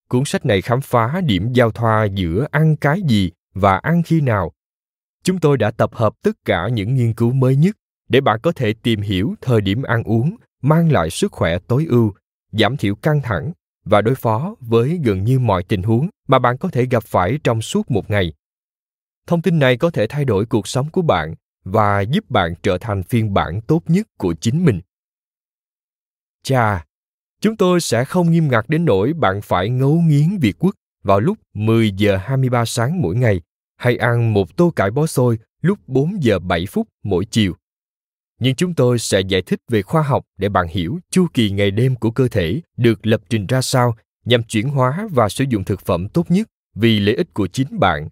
Cuốn 0.08 0.25
sách 0.25 0.47
này 0.47 0.62
khám 0.62 0.80
phá 0.80 1.20
điểm 1.20 1.52
giao 1.52 1.70
thoa 1.70 2.04
giữa 2.04 2.47
ăn 2.50 2.76
cái 2.76 3.02
gì 3.02 3.30
và 3.54 3.78
ăn 3.78 4.02
khi 4.02 4.20
nào. 4.20 4.52
Chúng 5.25 5.40
tôi 5.40 5.56
đã 5.56 5.70
tập 5.70 5.90
hợp 5.94 6.14
tất 6.23 6.37
cả 6.44 6.68
những 6.73 6.94
nghiên 6.94 7.14
cứu 7.14 7.32
mới 7.32 7.56
nhất 7.56 7.76
để 8.08 8.20
bạn 8.20 8.40
có 8.42 8.52
thể 8.52 8.75
tìm 8.82 9.00
hiểu 9.00 9.35
thời 9.40 9.61
điểm 9.61 9.82
ăn 9.82 10.02
uống 10.02 10.37
mang 10.62 10.92
lại 10.92 11.11
sức 11.11 11.32
khỏe 11.32 11.58
tối 11.58 11.87
ưu, 11.88 12.12
giảm 12.52 12.76
thiểu 12.76 12.94
căng 12.94 13.23
thẳng 13.23 13.52
và 13.85 14.00
đối 14.00 14.14
phó 14.14 14.54
với 14.61 15.00
gần 15.04 15.25
như 15.25 15.38
mọi 15.38 15.62
tình 15.62 15.82
huống 15.82 16.08
mà 16.28 16.38
bạn 16.38 16.58
có 16.58 16.68
thể 16.68 16.87
gặp 16.87 17.04
phải 17.04 17.38
trong 17.44 17.62
suốt 17.62 17.90
một 17.90 18.11
ngày. 18.11 18.32
Thông 19.28 19.42
tin 19.42 19.58
này 19.58 19.76
có 19.76 19.90
thể 19.90 20.06
thay 20.06 20.25
đổi 20.25 20.47
cuộc 20.47 20.68
sống 20.68 20.90
của 20.90 21.02
bạn 21.02 21.35
và 21.64 22.00
giúp 22.00 22.30
bạn 22.30 22.54
trở 22.62 22.78
thành 22.78 23.02
phiên 23.02 23.35
bản 23.35 23.61
tốt 23.61 23.82
nhất 23.87 24.06
của 24.18 24.35
chính 24.40 24.64
mình. 24.64 24.80
Chà, 26.42 26.85
Chúng 27.40 27.56
tôi 27.56 27.80
sẽ 27.80 28.04
không 28.04 28.30
nghiêm 28.30 28.49
ngặt 28.49 28.64
đến 28.68 28.85
nỗi 28.85 29.12
bạn 29.12 29.40
phải 29.42 29.68
ngấu 29.68 29.94
nghiến 29.94 30.38
Việt 30.40 30.56
Quốc 30.58 30.75
vào 31.02 31.20
lúc 31.20 31.38
10 31.54 31.90
giờ 31.90 32.16
23 32.16 32.64
sáng 32.64 33.02
mỗi 33.02 33.16
ngày 33.16 33.40
hay 33.76 33.97
ăn 33.97 34.32
một 34.32 34.56
tô 34.56 34.73
cải 34.76 34.90
bó 34.90 35.06
xôi 35.06 35.38
lúc 35.62 35.78
4 35.87 36.23
giờ 36.23 36.38
7 36.38 36.66
phút 36.66 36.88
mỗi 37.04 37.25
chiều. 37.25 37.54
Nhưng 38.40 38.54
chúng 38.54 38.75
tôi 38.75 38.99
sẽ 38.99 39.20
giải 39.20 39.42
thích 39.42 39.61
về 39.68 39.82
khoa 39.82 40.02
học 40.02 40.25
để 40.38 40.49
bạn 40.49 40.68
hiểu 40.68 40.99
chu 41.11 41.26
kỳ 41.35 41.50
ngày 41.50 41.70
đêm 41.70 41.97
của 41.97 42.11
cơ 42.11 42.28
thể 42.28 42.61
được 42.76 43.06
lập 43.06 43.20
trình 43.28 43.47
ra 43.47 43.62
sao 43.62 43.97
nhằm 44.25 44.42
chuyển 44.42 44.68
hóa 44.68 45.08
và 45.11 45.28
sử 45.28 45.44
dụng 45.49 45.64
thực 45.64 45.80
phẩm 45.80 46.08
tốt 46.08 46.30
nhất 46.30 46.49
vì 46.75 47.00
lợi 47.00 47.14
ích 47.14 47.35
của 47.35 47.47
chính 47.47 47.78
bạn 47.80 48.08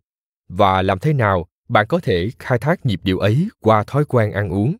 và 0.48 0.82
làm 0.82 0.98
thế 0.98 1.12
nào 1.12 1.46
bạn 1.68 1.86
có 1.88 2.00
thể 2.00 2.30
khai 2.38 2.58
thác 2.58 2.86
nhịp 2.86 3.00
điệu 3.04 3.18
ấy 3.18 3.48
qua 3.60 3.84
thói 3.84 4.04
quen 4.04 4.32
ăn 4.32 4.50
uống. 4.50 4.76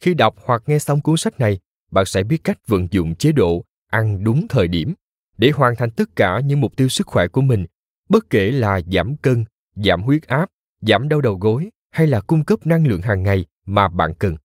Khi 0.00 0.14
đọc 0.14 0.34
hoặc 0.44 0.62
nghe 0.66 0.78
xong 0.78 1.00
cuốn 1.00 1.16
sách 1.16 1.40
này, 1.40 1.58
bạn 1.90 2.04
sẽ 2.04 2.22
biết 2.22 2.44
cách 2.44 2.58
vận 2.66 2.88
dụng 2.90 3.14
chế 3.14 3.32
độ 3.32 3.64
ăn 3.90 4.24
đúng 4.24 4.48
thời 4.48 4.68
điểm 4.68 4.94
để 5.38 5.50
hoàn 5.50 5.76
thành 5.76 5.90
tất 5.90 6.16
cả 6.16 6.40
những 6.40 6.60
mục 6.60 6.76
tiêu 6.76 6.88
sức 6.88 7.06
khỏe 7.06 7.28
của 7.28 7.40
mình, 7.40 7.66
bất 8.08 8.30
kể 8.30 8.50
là 8.50 8.80
giảm 8.92 9.16
cân, 9.16 9.44
giảm 9.74 10.02
huyết 10.02 10.22
áp, 10.26 10.50
giảm 10.80 11.08
đau 11.08 11.20
đầu 11.20 11.34
gối 11.34 11.70
hay 11.90 12.06
là 12.06 12.20
cung 12.20 12.44
cấp 12.44 12.66
năng 12.66 12.86
lượng 12.86 13.02
hàng 13.02 13.22
ngày 13.22 13.46
mà 13.66 13.88
bạn 13.88 14.14
cần. 14.18 14.36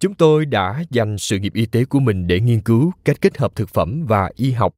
Chúng 0.00 0.14
tôi 0.14 0.46
đã 0.46 0.84
dành 0.90 1.18
sự 1.18 1.38
nghiệp 1.38 1.54
y 1.54 1.66
tế 1.66 1.84
của 1.84 2.00
mình 2.00 2.26
để 2.26 2.40
nghiên 2.40 2.60
cứu 2.60 2.92
cách 3.04 3.20
kết 3.20 3.38
hợp 3.38 3.54
thực 3.54 3.68
phẩm 3.68 4.06
và 4.08 4.30
y 4.34 4.52
học, 4.52 4.74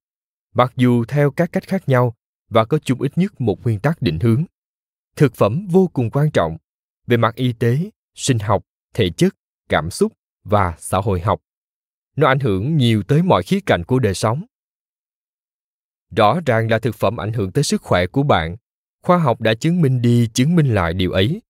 mặc 0.54 0.72
dù 0.76 1.04
theo 1.04 1.30
các 1.30 1.52
cách 1.52 1.66
khác 1.66 1.88
nhau 1.88 2.14
và 2.50 2.64
có 2.64 2.78
chung 2.78 3.00
ít 3.00 3.18
nhất 3.18 3.40
một 3.40 3.62
nguyên 3.64 3.80
tắc 3.80 4.02
định 4.02 4.18
hướng. 4.20 4.44
Thực 5.16 5.34
phẩm 5.34 5.66
vô 5.70 5.90
cùng 5.92 6.10
quan 6.10 6.30
trọng 6.30 6.56
về 7.06 7.16
mặt 7.16 7.34
y 7.34 7.52
tế, 7.52 7.90
sinh 8.14 8.38
học, 8.38 8.62
thể 8.94 9.10
chất, 9.10 9.34
cảm 9.68 9.90
xúc 9.90 10.12
và 10.44 10.74
xã 10.78 10.98
hội 10.98 11.20
học. 11.20 11.40
Nó 12.16 12.28
ảnh 12.28 12.40
hưởng 12.40 12.76
nhiều 12.76 13.02
tới 13.02 13.22
mọi 13.22 13.42
khía 13.42 13.60
cạnh 13.66 13.84
của 13.84 13.98
đời 13.98 14.14
sống. 14.14 14.44
Rõ 16.16 16.40
ràng 16.46 16.70
là 16.70 16.78
thực 16.78 16.94
phẩm 16.94 17.16
ảnh 17.16 17.32
hưởng 17.32 17.52
tới 17.52 17.64
sức 17.64 17.82
khỏe 17.82 18.06
của 18.06 18.22
bạn. 18.22 18.56
Khoa 19.02 19.18
học 19.18 19.40
đã 19.40 19.54
chứng 19.54 19.80
minh 19.80 20.02
đi 20.02 20.28
chứng 20.34 20.56
minh 20.56 20.74
lại 20.74 20.94
điều 20.94 21.12
ấy. 21.12 21.42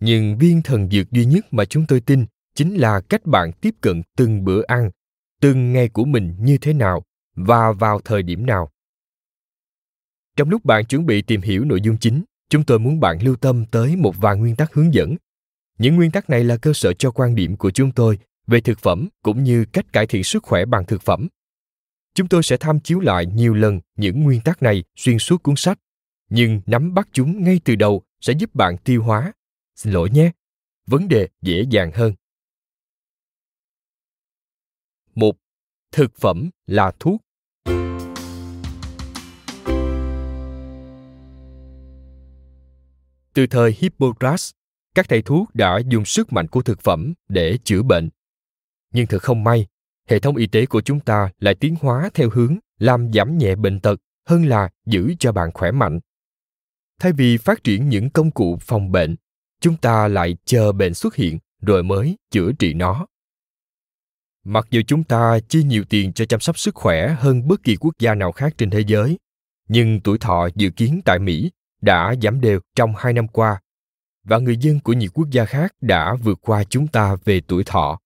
Nhưng 0.00 0.38
viên 0.38 0.62
thần 0.62 0.90
dược 0.90 1.10
duy 1.10 1.24
nhất 1.24 1.46
mà 1.50 1.64
chúng 1.64 1.86
tôi 1.86 2.00
tin 2.00 2.26
chính 2.54 2.74
là 2.74 3.00
cách 3.00 3.26
bạn 3.26 3.52
tiếp 3.52 3.74
cận 3.80 4.02
từng 4.16 4.44
bữa 4.44 4.62
ăn, 4.66 4.90
từng 5.40 5.72
ngày 5.72 5.88
của 5.88 6.04
mình 6.04 6.36
như 6.38 6.58
thế 6.58 6.72
nào 6.72 7.02
và 7.34 7.72
vào 7.72 8.00
thời 8.04 8.22
điểm 8.22 8.46
nào. 8.46 8.70
Trong 10.36 10.50
lúc 10.50 10.64
bạn 10.64 10.84
chuẩn 10.84 11.06
bị 11.06 11.22
tìm 11.22 11.40
hiểu 11.40 11.64
nội 11.64 11.80
dung 11.80 11.96
chính, 11.96 12.24
chúng 12.48 12.64
tôi 12.64 12.78
muốn 12.78 13.00
bạn 13.00 13.22
lưu 13.22 13.36
tâm 13.36 13.64
tới 13.66 13.96
một 13.96 14.14
vài 14.18 14.36
nguyên 14.36 14.56
tắc 14.56 14.74
hướng 14.74 14.94
dẫn 14.94 15.16
những 15.78 15.96
nguyên 15.96 16.10
tắc 16.10 16.30
này 16.30 16.44
là 16.44 16.56
cơ 16.56 16.72
sở 16.72 16.92
cho 16.92 17.10
quan 17.10 17.34
điểm 17.34 17.56
của 17.56 17.70
chúng 17.70 17.92
tôi 17.92 18.18
về 18.46 18.60
thực 18.60 18.78
phẩm 18.78 19.08
cũng 19.22 19.44
như 19.44 19.64
cách 19.72 19.92
cải 19.92 20.06
thiện 20.06 20.24
sức 20.24 20.42
khỏe 20.42 20.64
bằng 20.64 20.86
thực 20.86 21.02
phẩm. 21.02 21.28
Chúng 22.14 22.28
tôi 22.28 22.42
sẽ 22.42 22.56
tham 22.56 22.80
chiếu 22.80 23.00
lại 23.00 23.26
nhiều 23.26 23.54
lần 23.54 23.80
những 23.96 24.22
nguyên 24.22 24.40
tắc 24.40 24.62
này 24.62 24.84
xuyên 24.96 25.18
suốt 25.18 25.42
cuốn 25.42 25.56
sách, 25.56 25.78
nhưng 26.30 26.60
nắm 26.66 26.94
bắt 26.94 27.08
chúng 27.12 27.44
ngay 27.44 27.60
từ 27.64 27.76
đầu 27.76 28.02
sẽ 28.20 28.32
giúp 28.32 28.54
bạn 28.54 28.76
tiêu 28.84 29.02
hóa. 29.02 29.32
Xin 29.76 29.92
lỗi 29.92 30.10
nhé, 30.10 30.30
vấn 30.86 31.08
đề 31.08 31.28
dễ 31.42 31.64
dàng 31.70 31.90
hơn. 31.94 32.14
Một, 35.14 35.36
thực 35.92 36.16
phẩm 36.16 36.50
là 36.66 36.92
thuốc. 36.98 37.20
Từ 43.34 43.46
thời 43.46 43.74
Hippocrates, 43.78 44.50
các 44.94 45.08
thầy 45.08 45.22
thuốc 45.22 45.54
đã 45.54 45.78
dùng 45.88 46.04
sức 46.04 46.32
mạnh 46.32 46.48
của 46.48 46.62
thực 46.62 46.80
phẩm 46.80 47.14
để 47.28 47.58
chữa 47.64 47.82
bệnh. 47.82 48.10
Nhưng 48.92 49.06
thật 49.06 49.22
không 49.22 49.44
may, 49.44 49.66
hệ 50.08 50.18
thống 50.18 50.36
y 50.36 50.46
tế 50.46 50.66
của 50.66 50.80
chúng 50.80 51.00
ta 51.00 51.30
lại 51.38 51.54
tiến 51.54 51.76
hóa 51.80 52.10
theo 52.14 52.30
hướng 52.30 52.58
làm 52.78 53.12
giảm 53.12 53.38
nhẹ 53.38 53.54
bệnh 53.54 53.80
tật 53.80 54.00
hơn 54.28 54.44
là 54.44 54.70
giữ 54.86 55.14
cho 55.18 55.32
bạn 55.32 55.50
khỏe 55.54 55.70
mạnh. 55.70 56.00
Thay 57.00 57.12
vì 57.12 57.36
phát 57.36 57.64
triển 57.64 57.88
những 57.88 58.10
công 58.10 58.30
cụ 58.30 58.58
phòng 58.60 58.92
bệnh, 58.92 59.16
chúng 59.60 59.76
ta 59.76 60.08
lại 60.08 60.36
chờ 60.44 60.72
bệnh 60.72 60.94
xuất 60.94 61.14
hiện 61.14 61.38
rồi 61.60 61.82
mới 61.82 62.16
chữa 62.30 62.52
trị 62.58 62.74
nó. 62.74 63.06
Mặc 64.44 64.66
dù 64.70 64.82
chúng 64.86 65.04
ta 65.04 65.38
chi 65.48 65.62
nhiều 65.62 65.84
tiền 65.88 66.12
cho 66.12 66.24
chăm 66.24 66.40
sóc 66.40 66.58
sức 66.58 66.74
khỏe 66.74 67.16
hơn 67.18 67.48
bất 67.48 67.62
kỳ 67.62 67.76
quốc 67.76 67.94
gia 67.98 68.14
nào 68.14 68.32
khác 68.32 68.54
trên 68.58 68.70
thế 68.70 68.80
giới, 68.80 69.18
nhưng 69.68 70.00
tuổi 70.00 70.18
thọ 70.18 70.48
dự 70.54 70.70
kiến 70.70 71.00
tại 71.04 71.18
Mỹ 71.18 71.50
đã 71.84 72.14
giảm 72.22 72.40
đều 72.40 72.60
trong 72.76 72.92
hai 72.96 73.12
năm 73.12 73.28
qua 73.28 73.60
và 74.24 74.38
người 74.38 74.56
dân 74.56 74.80
của 74.80 74.92
nhiều 74.92 75.10
quốc 75.14 75.28
gia 75.30 75.44
khác 75.44 75.72
đã 75.80 76.14
vượt 76.14 76.38
qua 76.40 76.64
chúng 76.64 76.86
ta 76.86 77.16
về 77.24 77.40
tuổi 77.40 77.64
thọ. 77.64 78.00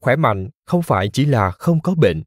Khỏe 0.00 0.16
mạnh 0.16 0.48
không 0.64 0.82
phải 0.82 1.08
chỉ 1.08 1.24
là 1.24 1.50
không 1.50 1.80
có 1.80 1.94
bệnh. 1.94 2.22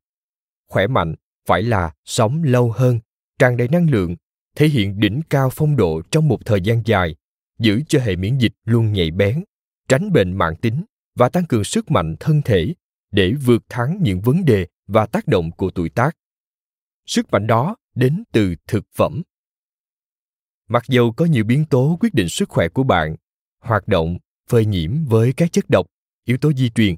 Khỏe 0.69 0.87
mạnh 0.87 1.15
phải 1.47 1.63
là 1.63 1.93
sống 2.05 2.43
lâu 2.43 2.71
hơn, 2.71 2.99
tràn 3.39 3.57
đầy 3.57 3.67
năng 3.67 3.89
lượng, 3.89 4.15
thể 4.55 4.67
hiện 4.67 4.99
đỉnh 4.99 5.21
cao 5.29 5.49
phong 5.49 5.75
độ 5.75 6.01
trong 6.11 6.27
một 6.27 6.45
thời 6.45 6.61
gian 6.61 6.81
dài, 6.85 7.15
giữ 7.59 7.81
cho 7.87 7.99
hệ 7.99 8.15
miễn 8.15 8.37
dịch 8.37 8.53
luôn 8.65 8.93
nhạy 8.93 9.11
bén, 9.11 9.43
tránh 9.87 10.11
bệnh 10.11 10.33
mạng 10.33 10.55
tính 10.55 10.83
và 11.15 11.29
tăng 11.29 11.45
cường 11.45 11.63
sức 11.63 11.91
mạnh 11.91 12.15
thân 12.19 12.41
thể 12.45 12.73
để 13.11 13.33
vượt 13.45 13.63
thắng 13.69 13.99
những 14.01 14.21
vấn 14.21 14.45
đề 14.45 14.67
và 14.87 15.05
tác 15.05 15.27
động 15.27 15.51
của 15.51 15.71
tuổi 15.71 15.89
tác. 15.89 16.17
Sức 17.05 17.31
mạnh 17.31 17.47
đó 17.47 17.75
đến 17.95 18.23
từ 18.31 18.55
thực 18.67 18.85
phẩm. 18.95 19.21
Mặc 20.69 20.83
dù 20.87 21.11
có 21.11 21.25
nhiều 21.25 21.43
biến 21.43 21.65
tố 21.65 21.97
quyết 21.99 22.13
định 22.13 22.29
sức 22.29 22.49
khỏe 22.49 22.69
của 22.69 22.83
bạn, 22.83 23.15
hoạt 23.59 23.87
động, 23.87 24.17
phơi 24.49 24.65
nhiễm 24.65 25.05
với 25.05 25.33
các 25.33 25.51
chất 25.51 25.65
độc, 25.69 25.85
yếu 26.25 26.37
tố 26.37 26.53
di 26.53 26.69
truyền, 26.69 26.95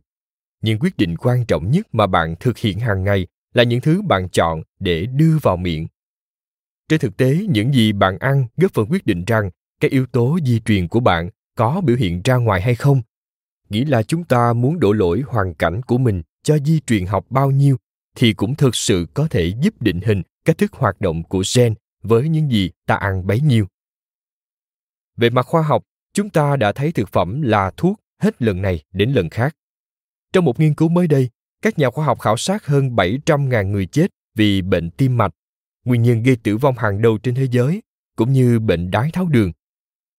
nhưng 0.62 0.80
quyết 0.80 0.98
định 0.98 1.18
quan 1.18 1.46
trọng 1.46 1.72
nhất 1.72 1.88
mà 1.92 2.08
bạn 2.08 2.36
thực 2.40 2.58
hiện 2.58 2.80
hàng 2.80 3.04
ngày 3.04 3.28
là 3.54 3.64
những 3.64 3.82
thứ 3.82 4.02
bạn 4.02 4.30
chọn 4.30 4.64
để 4.80 5.06
đưa 5.06 5.38
vào 5.42 5.58
miệng. 5.58 5.88
Trên 6.90 7.00
thực 7.00 7.18
tế, 7.18 7.46
những 7.50 7.74
gì 7.74 7.92
bạn 7.92 8.18
ăn 8.20 8.46
góp 8.58 8.74
phần 8.74 8.86
quyết 8.90 9.06
định 9.06 9.26
rằng 9.26 9.50
các 9.80 9.92
yếu 9.92 10.06
tố 10.06 10.40
di 10.46 10.60
truyền 10.60 10.88
của 10.88 11.00
bạn 11.00 11.30
có 11.58 11.82
biểu 11.86 11.96
hiện 11.96 12.22
ra 12.24 12.36
ngoài 12.36 12.62
hay 12.62 12.76
không 12.76 13.02
nghĩ 13.70 13.86
là 13.86 14.04
chúng 14.04 14.24
ta 14.24 14.54
muốn 14.54 14.80
đổ 14.80 14.94
lỗi 14.94 15.24
hoàn 15.28 15.54
cảnh 15.54 15.82
của 15.82 15.98
mình 15.98 16.22
cho 16.44 16.58
di 16.58 16.80
truyền 16.80 17.06
học 17.06 17.26
bao 17.30 17.52
nhiêu 17.52 17.78
thì 18.16 18.34
cũng 18.34 18.56
thực 18.56 18.76
sự 18.76 19.08
có 19.14 19.28
thể 19.28 19.54
giúp 19.62 19.82
định 19.82 20.02
hình 20.02 20.22
cách 20.46 20.58
thức 20.58 20.74
hoạt 20.74 21.02
động 21.02 21.24
của 21.24 21.44
gen 21.56 21.74
với 22.02 22.30
những 22.30 22.52
gì 22.52 22.72
ta 22.86 22.96
ăn 22.96 23.28
bấy 23.28 23.42
nhiêu. 23.42 23.68
Về 25.18 25.30
mặt 25.30 25.46
khoa 25.46 25.62
học, 25.62 25.84
chúng 26.14 26.30
ta 26.30 26.56
đã 26.56 26.72
thấy 26.72 26.92
thực 26.92 27.10
phẩm 27.10 27.42
là 27.42 27.72
thuốc 27.78 28.00
hết 28.20 28.42
lần 28.42 28.62
này 28.62 28.84
đến 28.94 29.12
lần 29.12 29.30
khác. 29.30 29.56
Trong 30.34 30.46
một 30.46 30.60
nghiên 30.60 30.76
cứu 30.76 30.90
mới 30.90 31.08
đây, 31.08 31.30
các 31.62 31.80
nhà 31.80 31.90
khoa 31.90 32.06
học 32.06 32.20
khảo 32.20 32.38
sát 32.38 32.66
hơn 32.66 32.96
700.000 32.96 33.68
người 33.68 33.86
chết 33.86 34.08
vì 34.36 34.62
bệnh 34.62 34.92
tim 34.92 35.18
mạch, 35.18 35.32
nguyên 35.86 36.02
nhân 36.02 36.24
gây 36.24 36.36
tử 36.36 36.58
vong 36.58 36.78
hàng 36.78 37.02
đầu 37.02 37.18
trên 37.18 37.36
thế 37.36 37.48
giới, 37.52 37.82
cũng 38.16 38.34
như 38.34 38.60
bệnh 38.60 38.92
đái 38.92 39.12
tháo 39.14 39.26
đường. 39.26 39.52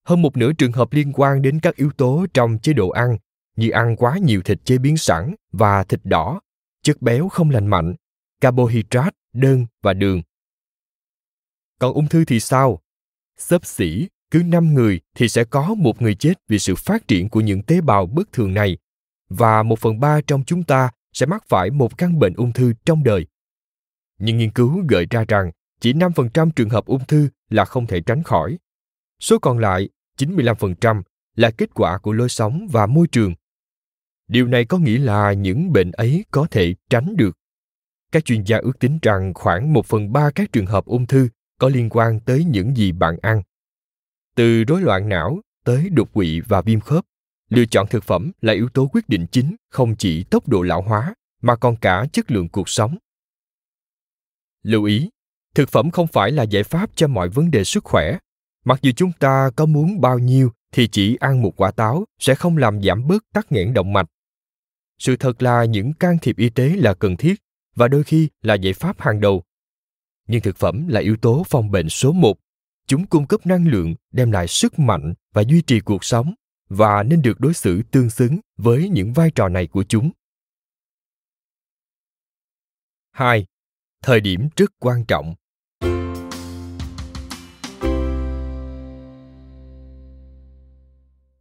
Hơn 0.05 0.23
một 0.23 0.37
nửa 0.37 0.53
trường 0.53 0.73
hợp 0.73 0.93
liên 0.93 1.13
quan 1.13 1.43
đến 1.43 1.61
các 1.61 1.77
yếu 1.77 1.91
tố 1.97 2.27
trong 2.35 2.59
chế 2.59 2.73
độ 2.73 2.89
ăn 2.89 3.19
như 3.57 3.71
ăn 3.71 3.97
quá 3.97 4.19
nhiều 4.19 4.43
thịt 4.43 4.59
chế 4.65 4.79
biến 4.79 4.97
sẵn 4.97 5.35
và 5.53 5.85
thịt 5.85 6.01
đỏ, 6.05 6.41
chất 6.83 7.03
béo 7.03 7.29
không 7.29 7.51
lành 7.51 7.67
mạnh, 7.67 7.95
carbohydrate, 8.41 9.17
đơn 9.33 9.67
và 9.83 9.93
đường. 9.93 10.23
Còn 11.83 11.93
ung 11.93 12.09
thư 12.09 12.25
thì 12.25 12.41
sao? 12.41 12.81
Xấp 13.39 13.67
xỉ, 13.67 14.09
cứ 14.31 14.43
5 14.43 14.75
người 14.75 15.01
thì 15.15 15.29
sẽ 15.29 15.45
có 15.45 15.75
một 15.75 16.03
người 16.03 16.15
chết 16.15 16.35
vì 16.49 16.59
sự 16.59 16.75
phát 16.75 17.09
triển 17.09 17.29
của 17.29 17.41
những 17.41 17.63
tế 17.63 17.81
bào 17.81 18.07
bất 18.07 18.33
thường 18.33 18.55
này 18.55 18.79
và 19.29 19.63
một 19.63 19.79
phần 19.79 20.01
ba 20.01 20.21
trong 20.27 20.45
chúng 20.45 20.63
ta 20.63 20.91
sẽ 21.13 21.27
mắc 21.27 21.45
phải 21.49 21.71
một 21.71 21.99
căn 21.99 22.19
bệnh 22.19 22.35
ung 22.35 22.53
thư 22.53 22.73
trong 22.85 23.05
đời. 23.05 23.27
Nhưng 24.19 24.39
nghiên 24.39 24.51
cứu 24.51 24.85
gợi 24.89 25.07
ra 25.11 25.25
rằng 25.29 25.51
chỉ 25.81 25.93
5% 25.93 26.51
trường 26.57 26.71
hợp 26.71 26.87
ung 26.87 27.05
thư 27.05 27.29
là 27.51 27.65
không 27.65 27.87
thể 27.87 28.01
tránh 28.01 28.23
khỏi. 28.23 28.59
Số 29.21 29.39
còn 29.39 29.59
lại, 29.59 29.89
95%, 30.19 31.03
là 31.37 31.51
kết 31.51 31.75
quả 31.75 31.99
của 31.99 32.13
lối 32.13 32.29
sống 32.29 32.69
và 32.73 32.87
môi 32.87 33.07
trường 33.07 33.35
điều 34.29 34.47
này 34.47 34.65
có 34.65 34.79
nghĩa 34.79 34.99
là 34.99 35.33
những 35.33 35.73
bệnh 35.73 35.93
ấy 35.93 36.25
có 36.31 36.47
thể 36.51 36.75
tránh 36.91 37.17
được 37.17 37.39
các 38.13 38.25
chuyên 38.25 38.43
gia 38.45 38.59
ước 38.59 38.79
tính 38.79 38.99
rằng 39.03 39.35
khoảng 39.35 39.73
một 39.73 39.87
phần 39.87 40.13
ba 40.13 40.31
các 40.35 40.53
trường 40.53 40.67
hợp 40.67 40.85
ung 40.85 41.07
thư 41.07 41.29
có 41.63 41.69
liên 41.69 41.89
quan 41.91 42.21
tới 42.21 42.45
những 42.45 42.77
gì 42.77 42.93
bạn 42.93 43.17
ăn. 43.23 43.43
Từ 44.35 44.65
rối 44.65 44.83
loạn 44.83 45.09
não 45.09 45.41
tới 45.65 45.89
đột 45.89 46.13
quỵ 46.13 46.41
và 46.41 46.63
viêm 46.63 46.81
khớp, 46.81 47.05
lựa 47.49 47.65
chọn 47.65 47.87
thực 47.91 48.05
phẩm 48.05 48.31
là 48.41 48.53
yếu 48.53 48.69
tố 48.69 48.89
quyết 48.93 49.09
định 49.09 49.27
chính 49.33 49.57
không 49.71 49.97
chỉ 49.97 50.25
tốc 50.25 50.49
độ 50.49 50.63
lão 50.63 50.83
hóa 50.83 51.15
mà 51.43 51.57
còn 51.57 51.77
cả 51.77 52.07
chất 52.13 52.31
lượng 52.31 52.49
cuộc 52.49 52.69
sống. 52.69 52.97
Lưu 54.63 54.85
ý, 54.85 55.11
thực 55.55 55.69
phẩm 55.69 55.91
không 55.91 56.07
phải 56.07 56.33
là 56.33 56.43
giải 56.43 56.63
pháp 56.63 56.91
cho 56.95 57.09
mọi 57.09 57.29
vấn 57.29 57.51
đề 57.51 57.65
sức 57.65 57.85
khỏe. 57.85 58.19
Mặc 58.65 58.79
dù 58.83 58.93
chúng 58.97 59.13
ta 59.19 59.51
có 59.57 59.67
muốn 59.67 60.01
bao 60.01 60.19
nhiêu 60.19 60.53
thì 60.73 60.89
chỉ 60.89 61.17
ăn 61.21 61.43
một 61.43 61.53
quả 61.57 61.71
táo 61.71 62.05
sẽ 62.19 62.35
không 62.35 62.57
làm 62.57 62.83
giảm 62.83 63.07
bớt 63.07 63.25
tắc 63.33 63.53
nghẽn 63.53 63.75
động 63.75 63.93
mạch 63.93 64.07
sự 64.99 65.17
thật 65.17 65.43
là 65.43 65.65
những 65.65 65.93
can 65.93 66.19
thiệp 66.23 66.37
y 66.37 66.49
tế 66.49 66.69
là 66.69 66.95
cần 66.95 67.17
thiết 67.17 67.35
và 67.75 67.89
đôi 67.89 68.05
khi 68.05 68.29
là 68.43 68.55
giải 68.55 68.73
pháp 68.73 69.01
hàng 69.01 69.21
đầu. 69.21 69.43
Nhưng 70.29 70.41
thực 70.41 70.57
phẩm 70.57 70.89
là 70.89 71.01
yếu 71.01 71.17
tố 71.17 71.43
phòng 71.49 71.71
bệnh 71.71 71.89
số 71.89 72.13
một. 72.13 72.39
Chúng 72.87 73.07
cung 73.07 73.27
cấp 73.27 73.47
năng 73.47 73.69
lượng, 73.69 73.95
đem 74.13 74.31
lại 74.31 74.49
sức 74.49 74.79
mạnh 74.79 75.15
và 75.33 75.43
duy 75.43 75.63
trì 75.63 75.81
cuộc 75.81 76.05
sống 76.05 76.35
và 76.69 77.03
nên 77.03 77.23
được 77.23 77.41
đối 77.41 77.55
xử 77.55 77.83
tương 77.83 78.11
xứng 78.11 78.41
với 78.57 78.89
những 78.89 79.13
vai 79.13 79.31
trò 79.31 79.49
này 79.49 79.67
của 79.67 79.85
chúng. 79.85 80.11
2. 83.13 83.47
Thời 84.03 84.21
điểm 84.21 84.49
rất 84.57 84.71
quan 84.79 85.05
trọng. 85.05 85.35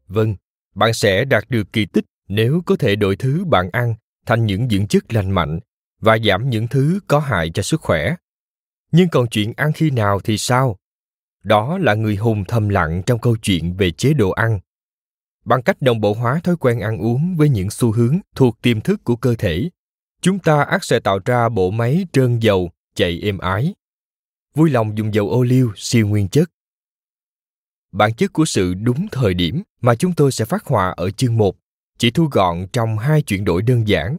Vâng, 0.07 0.35
bạn 0.75 0.93
sẽ 0.93 1.25
đạt 1.25 1.43
được 1.49 1.73
kỳ 1.73 1.85
tích 1.85 2.05
nếu 2.27 2.61
có 2.65 2.75
thể 2.75 2.95
đổi 2.95 3.15
thứ 3.15 3.45
bạn 3.45 3.69
ăn 3.71 3.95
thành 4.25 4.45
những 4.45 4.69
dưỡng 4.69 4.87
chất 4.87 5.13
lành 5.13 5.31
mạnh 5.31 5.59
và 5.99 6.17
giảm 6.25 6.49
những 6.49 6.67
thứ 6.67 6.99
có 7.07 7.19
hại 7.19 7.49
cho 7.53 7.63
sức 7.63 7.81
khỏe 7.81 8.15
nhưng 8.91 9.09
còn 9.09 9.27
chuyện 9.27 9.53
ăn 9.57 9.73
khi 9.73 9.89
nào 9.89 10.19
thì 10.19 10.37
sao? 10.37 10.77
Đó 11.43 11.77
là 11.77 11.93
người 11.93 12.15
hùng 12.15 12.43
thầm 12.47 12.69
lặng 12.69 13.03
trong 13.05 13.19
câu 13.19 13.35
chuyện 13.37 13.73
về 13.77 13.91
chế 13.91 14.13
độ 14.13 14.31
ăn. 14.31 14.59
Bằng 15.45 15.61
cách 15.61 15.81
đồng 15.81 16.01
bộ 16.01 16.13
hóa 16.13 16.39
thói 16.43 16.57
quen 16.57 16.79
ăn 16.79 16.97
uống 16.97 17.35
với 17.37 17.49
những 17.49 17.69
xu 17.69 17.91
hướng 17.91 18.19
thuộc 18.35 18.61
tiềm 18.61 18.81
thức 18.81 19.03
của 19.03 19.15
cơ 19.15 19.35
thể 19.37 19.69
chúng 20.21 20.39
ta 20.39 20.63
ắt 20.63 20.83
sẽ 20.83 20.99
tạo 20.99 21.19
ra 21.25 21.49
bộ 21.49 21.71
máy 21.71 22.07
trơn 22.11 22.39
dầu 22.39 22.71
chạy 22.95 23.19
êm 23.21 23.37
ái. 23.37 23.73
Vui 24.55 24.69
lòng 24.69 24.97
dùng 24.97 25.13
dầu 25.13 25.29
ô 25.29 25.43
liu 25.43 25.71
siêu 25.75 26.07
nguyên 26.07 26.27
chất. 26.27 26.51
Bản 27.91 28.13
chất 28.13 28.33
của 28.33 28.45
sự 28.45 28.73
đúng 28.73 29.07
thời 29.11 29.33
điểm 29.33 29.63
mà 29.81 29.95
chúng 29.95 30.13
tôi 30.13 30.31
sẽ 30.31 30.45
phát 30.45 30.65
họa 30.65 30.93
ở 30.97 31.11
chương 31.11 31.37
1 31.37 31.55
chỉ 31.97 32.11
thu 32.11 32.27
gọn 32.31 32.67
trong 32.73 32.97
hai 32.97 33.21
chuyển 33.21 33.45
đổi 33.45 33.61
đơn 33.61 33.87
giản. 33.87 34.17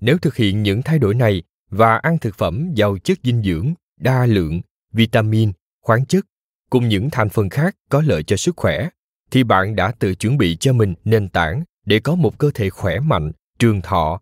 Nếu 0.00 0.18
thực 0.18 0.36
hiện 0.36 0.62
những 0.62 0.82
thay 0.82 0.98
đổi 0.98 1.14
này 1.14 1.42
và 1.70 1.96
ăn 1.96 2.18
thực 2.18 2.34
phẩm 2.34 2.70
giàu 2.74 2.98
chất 2.98 3.18
dinh 3.22 3.42
dưỡng, 3.42 3.74
đa 4.02 4.26
lượng, 4.26 4.60
vitamin, 4.92 5.52
khoáng 5.80 6.06
chất 6.06 6.26
cùng 6.70 6.88
những 6.88 7.08
thành 7.12 7.28
phần 7.28 7.48
khác 7.48 7.76
có 7.88 8.02
lợi 8.06 8.22
cho 8.22 8.36
sức 8.36 8.56
khỏe, 8.56 8.88
thì 9.30 9.44
bạn 9.44 9.76
đã 9.76 9.92
tự 9.98 10.14
chuẩn 10.14 10.36
bị 10.36 10.56
cho 10.56 10.72
mình 10.72 10.94
nền 11.04 11.28
tảng 11.28 11.64
để 11.84 12.00
có 12.00 12.14
một 12.14 12.38
cơ 12.38 12.50
thể 12.54 12.70
khỏe 12.70 13.00
mạnh, 13.00 13.32
trường 13.58 13.82
thọ. 13.82 14.20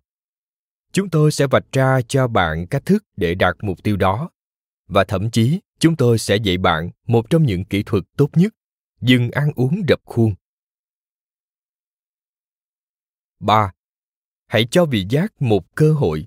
Chúng 0.92 1.10
tôi 1.10 1.32
sẽ 1.32 1.46
vạch 1.46 1.72
ra 1.72 2.00
cho 2.08 2.28
bạn 2.28 2.66
cách 2.66 2.86
thức 2.86 3.04
để 3.16 3.34
đạt 3.34 3.56
mục 3.62 3.82
tiêu 3.82 3.96
đó. 3.96 4.30
Và 4.88 5.04
thậm 5.04 5.30
chí, 5.30 5.60
chúng 5.78 5.96
tôi 5.96 6.18
sẽ 6.18 6.36
dạy 6.36 6.58
bạn 6.58 6.90
một 7.06 7.30
trong 7.30 7.42
những 7.42 7.64
kỹ 7.64 7.82
thuật 7.82 8.04
tốt 8.16 8.30
nhất, 8.34 8.54
dừng 9.00 9.30
ăn 9.30 9.50
uống 9.56 9.86
đập 9.86 10.00
khuôn 10.04 10.34
3. 13.40 13.72
Hãy 14.46 14.66
cho 14.70 14.84
vị 14.84 15.06
giác 15.10 15.42
một 15.42 15.74
cơ 15.74 15.92
hội. 15.92 16.26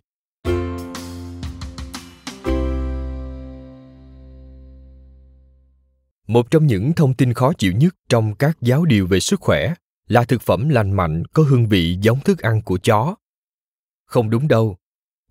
Một 6.27 6.51
trong 6.51 6.67
những 6.67 6.93
thông 6.93 7.13
tin 7.13 7.33
khó 7.33 7.53
chịu 7.53 7.73
nhất 7.73 7.95
trong 8.09 8.35
các 8.35 8.57
giáo 8.61 8.85
điều 8.85 9.07
về 9.07 9.19
sức 9.19 9.41
khỏe 9.41 9.73
là 10.07 10.23
thực 10.23 10.41
phẩm 10.41 10.69
lành 10.69 10.91
mạnh 10.91 11.23
có 11.33 11.43
hương 11.43 11.67
vị 11.67 11.97
giống 12.01 12.19
thức 12.19 12.39
ăn 12.39 12.61
của 12.61 12.77
chó. 12.77 13.15
Không 14.05 14.29
đúng 14.29 14.47
đâu. 14.47 14.77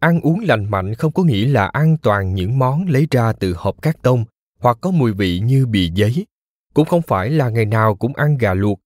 Ăn 0.01 0.21
uống 0.21 0.41
lành 0.41 0.71
mạnh 0.71 0.95
không 0.95 1.13
có 1.13 1.23
nghĩa 1.23 1.47
là 1.47 1.67
ăn 1.67 1.97
toàn 2.03 2.35
những 2.35 2.59
món 2.59 2.89
lấy 2.89 3.07
ra 3.11 3.33
từ 3.33 3.55
hộp 3.57 3.83
cát 3.83 4.03
tông 4.03 4.25
hoặc 4.59 4.79
có 4.81 4.91
mùi 4.91 5.13
vị 5.13 5.41
như 5.41 5.67
bì 5.67 5.91
giấy. 5.95 6.27
cũng 6.75 6.87
không 6.87 7.03
phải 7.03 7.31
là 7.31 7.49
ngày 7.49 7.65
nào 7.65 7.95
cũng 7.95 8.15
ăn 8.15 8.39
gà 8.39 8.55
luộc, 8.55 8.81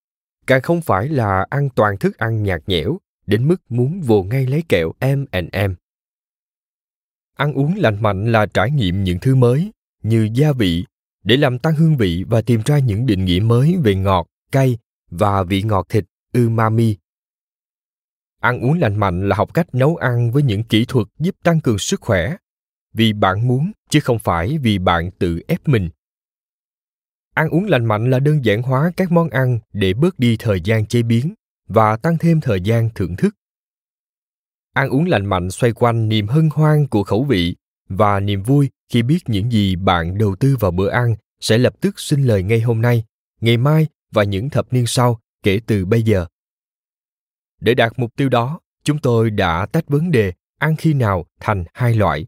càng 0.46 0.62
không 0.62 0.80
phải 0.80 1.08
là 1.08 1.46
ăn 1.50 1.68
toàn 1.74 1.98
thức 1.98 2.18
ăn 2.18 2.42
nhạt 2.42 2.62
nhẽo 2.66 2.98
đến 3.26 3.48
mức 3.48 3.56
muốn 3.68 4.00
vồ 4.00 4.22
ngay 4.22 4.46
lấy 4.46 4.62
kẹo 4.68 4.92
em 4.98 5.26
and 5.30 5.48
em. 5.52 5.74
Ăn 7.36 7.52
uống 7.52 7.74
lành 7.76 8.02
mạnh 8.02 8.32
là 8.32 8.46
trải 8.46 8.70
nghiệm 8.70 9.04
những 9.04 9.18
thứ 9.18 9.34
mới 9.34 9.70
như 10.02 10.28
gia 10.34 10.52
vị 10.52 10.84
để 11.26 11.36
làm 11.36 11.58
tăng 11.58 11.74
hương 11.74 11.96
vị 11.96 12.24
và 12.28 12.42
tìm 12.42 12.60
ra 12.64 12.78
những 12.78 13.06
định 13.06 13.24
nghĩa 13.24 13.40
mới 13.40 13.76
về 13.84 13.94
ngọt, 13.94 14.26
cay 14.52 14.78
và 15.10 15.42
vị 15.42 15.62
ngọt 15.62 15.86
thịt 15.88 16.04
umami. 16.34 16.96
Ăn 18.40 18.60
uống 18.60 18.78
lành 18.78 18.96
mạnh 18.96 19.28
là 19.28 19.36
học 19.36 19.54
cách 19.54 19.74
nấu 19.74 19.96
ăn 19.96 20.30
với 20.30 20.42
những 20.42 20.62
kỹ 20.62 20.84
thuật 20.88 21.06
giúp 21.18 21.36
tăng 21.42 21.60
cường 21.60 21.78
sức 21.78 22.00
khỏe. 22.00 22.36
Vì 22.92 23.12
bạn 23.12 23.48
muốn 23.48 23.72
chứ 23.90 24.00
không 24.00 24.18
phải 24.18 24.58
vì 24.58 24.78
bạn 24.78 25.10
tự 25.18 25.40
ép 25.48 25.68
mình. 25.68 25.88
Ăn 27.34 27.48
uống 27.48 27.64
lành 27.64 27.84
mạnh 27.84 28.10
là 28.10 28.18
đơn 28.18 28.44
giản 28.44 28.62
hóa 28.62 28.92
các 28.96 29.12
món 29.12 29.28
ăn 29.30 29.58
để 29.72 29.94
bớt 29.94 30.18
đi 30.18 30.36
thời 30.38 30.60
gian 30.60 30.86
chế 30.86 31.02
biến 31.02 31.34
và 31.68 31.96
tăng 31.96 32.18
thêm 32.18 32.40
thời 32.40 32.60
gian 32.60 32.90
thưởng 32.94 33.16
thức. 33.16 33.34
Ăn 34.72 34.88
uống 34.88 35.06
lành 35.06 35.26
mạnh 35.26 35.50
xoay 35.50 35.72
quanh 35.72 36.08
niềm 36.08 36.26
hân 36.26 36.48
hoan 36.52 36.86
của 36.86 37.02
khẩu 37.02 37.24
vị 37.24 37.56
và 37.88 38.20
niềm 38.20 38.42
vui 38.42 38.70
khi 38.88 39.02
biết 39.02 39.18
những 39.26 39.52
gì 39.52 39.76
bạn 39.76 40.18
đầu 40.18 40.36
tư 40.40 40.56
vào 40.60 40.70
bữa 40.70 40.88
ăn, 40.88 41.14
sẽ 41.40 41.58
lập 41.58 41.74
tức 41.80 42.00
sinh 42.00 42.22
lời 42.22 42.42
ngay 42.42 42.60
hôm 42.60 42.82
nay, 42.82 43.04
ngày 43.40 43.56
mai 43.56 43.86
và 44.10 44.24
những 44.24 44.50
thập 44.50 44.72
niên 44.72 44.86
sau, 44.86 45.20
kể 45.42 45.60
từ 45.66 45.84
bây 45.84 46.02
giờ 46.02 46.26
để 47.60 47.74
đạt 47.74 47.92
mục 47.96 48.16
tiêu 48.16 48.28
đó, 48.28 48.60
chúng 48.84 48.98
tôi 48.98 49.30
đã 49.30 49.66
tách 49.66 49.88
vấn 49.88 50.10
đề 50.10 50.32
ăn 50.58 50.76
khi 50.76 50.94
nào 50.94 51.26
thành 51.40 51.64
hai 51.74 51.94
loại 51.94 52.26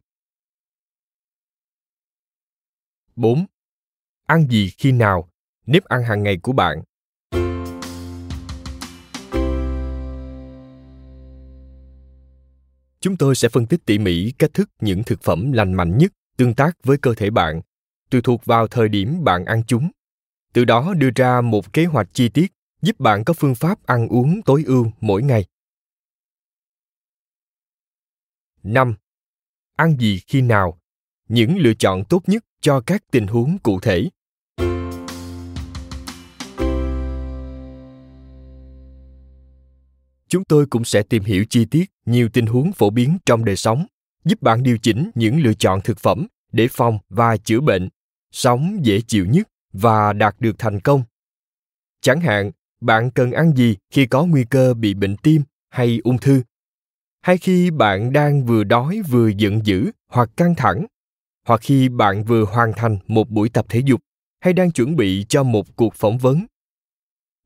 4. 3.17 3.47
Ăn 4.27 4.47
gì 4.51 4.71
khi 4.79 4.93
nào? 4.93 5.29
Nếp 5.67 5.85
ăn 5.85 6.03
hàng 6.03 6.23
ngày 6.23 6.37
của 6.43 6.53
bạn. 6.53 6.83
Chúng 13.01 13.17
tôi 13.17 13.35
sẽ 13.35 13.49
phân 13.49 13.67
tích 13.67 13.81
tỉ 13.87 13.99
mỉ 13.99 14.33
cách 14.39 14.55
thức 14.55 14.71
những 14.81 15.05
thực 15.05 15.23
phẩm 15.23 15.53
lành 15.53 15.73
mạnh 15.73 15.99
nhất 15.99 16.13
tương 16.39 16.55
tác 16.55 16.85
với 16.85 16.99
cơ 16.99 17.15
thể 17.15 17.31
bạn, 17.31 17.61
tùy 18.11 18.21
thuộc 18.25 18.45
vào 18.45 18.69
thời 18.69 18.89
điểm 18.89 19.25
bạn 19.25 19.45
ăn 19.45 19.63
chúng. 19.67 19.91
Từ 20.53 20.65
đó 20.65 20.95
đưa 20.95 21.11
ra 21.17 21.41
một 21.41 21.73
kế 21.73 21.85
hoạch 21.85 22.09
chi 22.13 22.29
tiết 22.29 22.53
giúp 22.83 23.01
bạn 23.01 23.25
có 23.25 23.35
phương 23.35 23.55
pháp 23.55 23.87
ăn 23.87 24.09
uống 24.09 24.43
tối 24.43 24.65
ưu 24.67 24.93
mỗi 25.01 25.23
ngày. 25.23 25.45
5. 28.63 28.95
Ăn 29.77 29.97
gì 29.99 30.21
khi 30.27 30.41
nào? 30.41 30.79
Những 31.29 31.59
lựa 31.59 31.75
chọn 31.75 32.05
tốt 32.05 32.23
nhất 32.27 32.45
cho 32.61 32.81
các 32.81 33.03
tình 33.11 33.27
huống 33.27 33.59
cụ 33.59 33.81
thể 33.81 34.09
chúng 40.29 40.45
tôi 40.45 40.67
cũng 40.67 40.85
sẽ 40.85 41.03
tìm 41.03 41.25
hiểu 41.25 41.45
chi 41.51 41.65
tiết 41.65 41.91
nhiều 42.07 42.29
tình 42.33 42.47
huống 42.47 42.73
phổ 42.73 42.91
biến 42.91 43.19
trong 43.27 43.45
đời 43.45 43.57
sống 43.57 43.87
giúp 44.25 44.43
bạn 44.43 44.63
điều 44.63 44.79
chỉnh 44.79 45.11
những 45.15 45.41
lựa 45.41 45.55
chọn 45.55 45.81
thực 45.81 45.99
phẩm 45.99 46.27
để 46.53 46.69
phòng 46.71 46.99
và 47.09 47.37
chữa 47.37 47.61
bệnh, 47.61 47.89
sống 48.33 48.79
dễ 48.83 49.01
chịu 49.01 49.27
nhất 49.27 49.49
và 49.73 50.13
đạt 50.13 50.37
được 50.41 50.59
thành 50.59 50.81
công. 50.81 51.03
Chẳng 52.01 52.21
hạn, 52.21 52.51
bạn 52.81 53.11
cần 53.11 53.33
ăn 53.33 53.53
gì 53.57 53.77
khi 53.91 54.07
có 54.07 54.25
nguy 54.25 54.45
cơ 54.45 54.75
bị 54.75 54.95
bệnh 54.95 55.17
tim 55.17 55.43
hay 55.71 56.01
ung 56.05 56.19
thư? 56.19 56.43
Hay 57.21 57.39
khi 57.39 57.71
bạn 57.71 58.13
đang 58.13 58.45
vừa 58.47 58.65
đói 58.65 59.03
vừa 59.09 59.29
giận 59.29 59.67
dữ 59.67 59.91
hoặc 60.09 60.31
căng 60.37 60.55
thẳng? 60.55 60.87
Hoặc 61.47 61.61
khi 61.63 61.89
bạn 61.89 62.25
vừa 62.25 62.45
hoàn 62.45 62.73
thành 62.77 62.99
một 63.07 63.31
buổi 63.31 63.49
tập 63.49 63.67
thể 63.69 63.81
dục 63.85 64.01
hay 64.41 64.53
đang 64.53 64.73
chuẩn 64.73 64.97
bị 64.97 65.27
cho 65.29 65.43
một 65.43 65.77
cuộc 65.77 65.95
phỏng 65.95 66.19
vấn? 66.19 66.47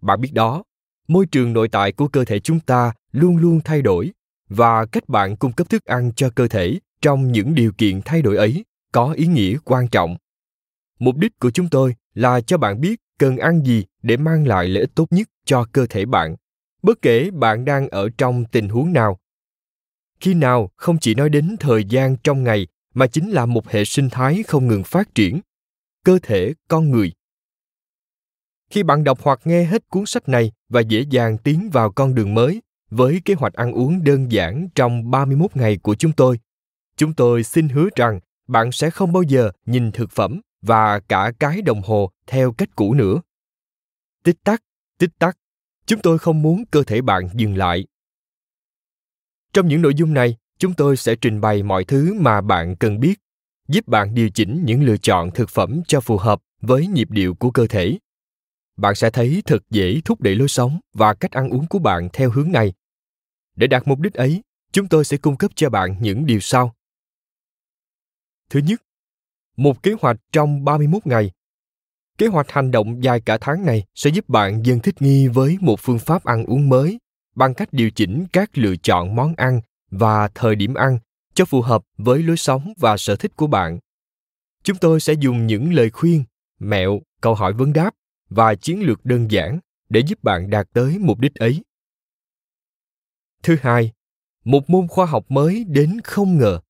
Bạn 0.02 0.20
biết 0.20 0.30
đó, 0.32 0.62
môi 1.08 1.26
trường 1.26 1.52
nội 1.52 1.68
tại 1.68 1.92
của 1.92 2.08
cơ 2.08 2.24
thể 2.24 2.40
chúng 2.40 2.60
ta 2.60 2.92
luôn 3.12 3.36
luôn 3.36 3.60
thay 3.64 3.82
đổi 3.82 4.12
và 4.48 4.86
cách 4.86 5.08
bạn 5.08 5.36
cung 5.36 5.52
cấp 5.52 5.68
thức 5.68 5.84
ăn 5.84 6.12
cho 6.16 6.30
cơ 6.30 6.48
thể 6.48 6.78
trong 7.02 7.32
những 7.32 7.54
điều 7.54 7.72
kiện 7.72 8.02
thay 8.04 8.22
đổi 8.22 8.36
ấy 8.36 8.64
có 8.92 9.12
ý 9.12 9.26
nghĩa 9.26 9.56
quan 9.64 9.88
trọng. 9.88 10.16
Mục 10.98 11.16
đích 11.16 11.38
của 11.38 11.50
chúng 11.50 11.68
tôi 11.68 11.94
là 12.14 12.40
cho 12.40 12.58
bạn 12.58 12.80
biết 12.80 13.00
cần 13.18 13.36
ăn 13.36 13.62
gì 13.62 13.84
để 14.02 14.16
mang 14.16 14.46
lại 14.46 14.68
lợi 14.68 14.80
ích 14.80 14.90
tốt 14.94 15.06
nhất 15.10 15.28
cho 15.44 15.66
cơ 15.72 15.86
thể 15.86 16.04
bạn, 16.04 16.36
bất 16.82 17.02
kể 17.02 17.30
bạn 17.30 17.64
đang 17.64 17.88
ở 17.88 18.08
trong 18.18 18.44
tình 18.44 18.68
huống 18.68 18.92
nào. 18.92 19.18
Khi 20.20 20.34
nào 20.34 20.70
không 20.76 20.98
chỉ 20.98 21.14
nói 21.14 21.28
đến 21.28 21.56
thời 21.60 21.84
gian 21.84 22.16
trong 22.16 22.44
ngày 22.44 22.66
mà 22.94 23.06
chính 23.06 23.30
là 23.30 23.46
một 23.46 23.68
hệ 23.68 23.84
sinh 23.84 24.10
thái 24.10 24.42
không 24.42 24.68
ngừng 24.68 24.84
phát 24.84 25.14
triển. 25.14 25.40
Cơ 26.04 26.18
thể 26.22 26.54
con 26.68 26.90
người. 26.90 27.12
Khi 28.70 28.82
bạn 28.82 29.04
đọc 29.04 29.18
hoặc 29.22 29.40
nghe 29.44 29.64
hết 29.64 29.88
cuốn 29.88 30.06
sách 30.06 30.28
này 30.28 30.52
và 30.68 30.80
dễ 30.80 31.04
dàng 31.10 31.38
tiến 31.38 31.70
vào 31.72 31.92
con 31.92 32.14
đường 32.14 32.34
mới 32.34 32.62
với 32.92 33.20
kế 33.24 33.34
hoạch 33.34 33.54
ăn 33.54 33.72
uống 33.72 34.04
đơn 34.04 34.32
giản 34.32 34.68
trong 34.74 35.10
31 35.10 35.56
ngày 35.56 35.76
của 35.76 35.94
chúng 35.94 36.12
tôi, 36.12 36.40
chúng 36.96 37.14
tôi 37.14 37.42
xin 37.42 37.68
hứa 37.68 37.88
rằng 37.96 38.20
bạn 38.48 38.72
sẽ 38.72 38.90
không 38.90 39.12
bao 39.12 39.22
giờ 39.22 39.50
nhìn 39.66 39.92
thực 39.92 40.10
phẩm 40.10 40.40
và 40.62 41.00
cả 41.00 41.32
cái 41.38 41.62
đồng 41.62 41.82
hồ 41.82 42.10
theo 42.26 42.52
cách 42.52 42.68
cũ 42.76 42.94
nữa. 42.94 43.20
Tích 44.24 44.36
tắc, 44.44 44.62
tích 44.98 45.10
tắc, 45.18 45.38
chúng 45.86 46.00
tôi 46.02 46.18
không 46.18 46.42
muốn 46.42 46.64
cơ 46.70 46.82
thể 46.82 47.00
bạn 47.00 47.28
dừng 47.34 47.56
lại. 47.56 47.86
Trong 49.52 49.68
những 49.68 49.82
nội 49.82 49.94
dung 49.94 50.14
này, 50.14 50.36
chúng 50.58 50.74
tôi 50.74 50.96
sẽ 50.96 51.14
trình 51.16 51.40
bày 51.40 51.62
mọi 51.62 51.84
thứ 51.84 52.14
mà 52.20 52.40
bạn 52.40 52.76
cần 52.76 53.00
biết 53.00 53.14
giúp 53.68 53.88
bạn 53.88 54.14
điều 54.14 54.30
chỉnh 54.30 54.64
những 54.64 54.82
lựa 54.82 54.96
chọn 54.96 55.30
thực 55.30 55.50
phẩm 55.50 55.82
cho 55.88 56.00
phù 56.00 56.18
hợp 56.18 56.42
với 56.60 56.86
nhịp 56.86 57.10
điệu 57.10 57.34
của 57.34 57.50
cơ 57.50 57.66
thể 57.66 57.98
bạn 58.76 58.94
sẽ 58.94 59.10
thấy 59.10 59.42
thật 59.46 59.62
dễ 59.70 60.00
thúc 60.04 60.20
đẩy 60.20 60.34
lối 60.34 60.48
sống 60.48 60.78
và 60.94 61.14
cách 61.14 61.30
ăn 61.30 61.50
uống 61.50 61.66
của 61.66 61.78
bạn 61.78 62.08
theo 62.12 62.30
hướng 62.30 62.52
này. 62.52 62.72
Để 63.56 63.66
đạt 63.66 63.82
mục 63.88 64.00
đích 64.00 64.14
ấy, 64.14 64.42
chúng 64.72 64.88
tôi 64.88 65.04
sẽ 65.04 65.16
cung 65.16 65.36
cấp 65.36 65.50
cho 65.54 65.70
bạn 65.70 65.96
những 66.00 66.26
điều 66.26 66.40
sau. 66.40 66.74
Thứ 68.50 68.60
nhất, 68.60 68.82
một 69.56 69.82
kế 69.82 69.94
hoạch 70.00 70.16
trong 70.32 70.64
31 70.64 71.06
ngày. 71.06 71.30
Kế 72.18 72.26
hoạch 72.26 72.50
hành 72.50 72.70
động 72.70 73.04
dài 73.04 73.20
cả 73.20 73.38
tháng 73.40 73.66
này 73.66 73.84
sẽ 73.94 74.10
giúp 74.10 74.28
bạn 74.28 74.66
dần 74.66 74.80
thích 74.80 75.02
nghi 75.02 75.28
với 75.28 75.58
một 75.60 75.80
phương 75.80 75.98
pháp 75.98 76.24
ăn 76.24 76.44
uống 76.44 76.68
mới 76.68 76.98
bằng 77.34 77.54
cách 77.54 77.68
điều 77.72 77.90
chỉnh 77.90 78.26
các 78.32 78.58
lựa 78.58 78.76
chọn 78.76 79.16
món 79.16 79.34
ăn 79.36 79.60
và 79.90 80.28
thời 80.28 80.54
điểm 80.54 80.74
ăn 80.74 80.98
cho 81.34 81.44
phù 81.44 81.62
hợp 81.62 81.82
với 81.96 82.22
lối 82.22 82.36
sống 82.36 82.72
và 82.76 82.96
sở 82.96 83.16
thích 83.16 83.32
của 83.36 83.46
bạn. 83.46 83.78
Chúng 84.62 84.76
tôi 84.76 85.00
sẽ 85.00 85.12
dùng 85.12 85.46
những 85.46 85.72
lời 85.72 85.90
khuyên, 85.90 86.24
mẹo, 86.58 87.00
câu 87.20 87.34
hỏi 87.34 87.52
vấn 87.52 87.72
đáp 87.72 87.90
và 88.28 88.54
chiến 88.54 88.82
lược 88.82 89.04
đơn 89.04 89.30
giản 89.30 89.58
để 89.88 90.00
giúp 90.00 90.22
bạn 90.22 90.50
đạt 90.50 90.68
tới 90.72 90.98
mục 90.98 91.18
đích 91.18 91.34
ấy. 91.34 91.62
Thứ 93.42 93.56
hai, 93.62 93.92
một 94.44 94.70
môn 94.70 94.88
khoa 94.88 95.06
học 95.06 95.24
mới 95.28 95.64
đến 95.64 96.00
không 96.04 96.38
ngờ. 96.38 96.60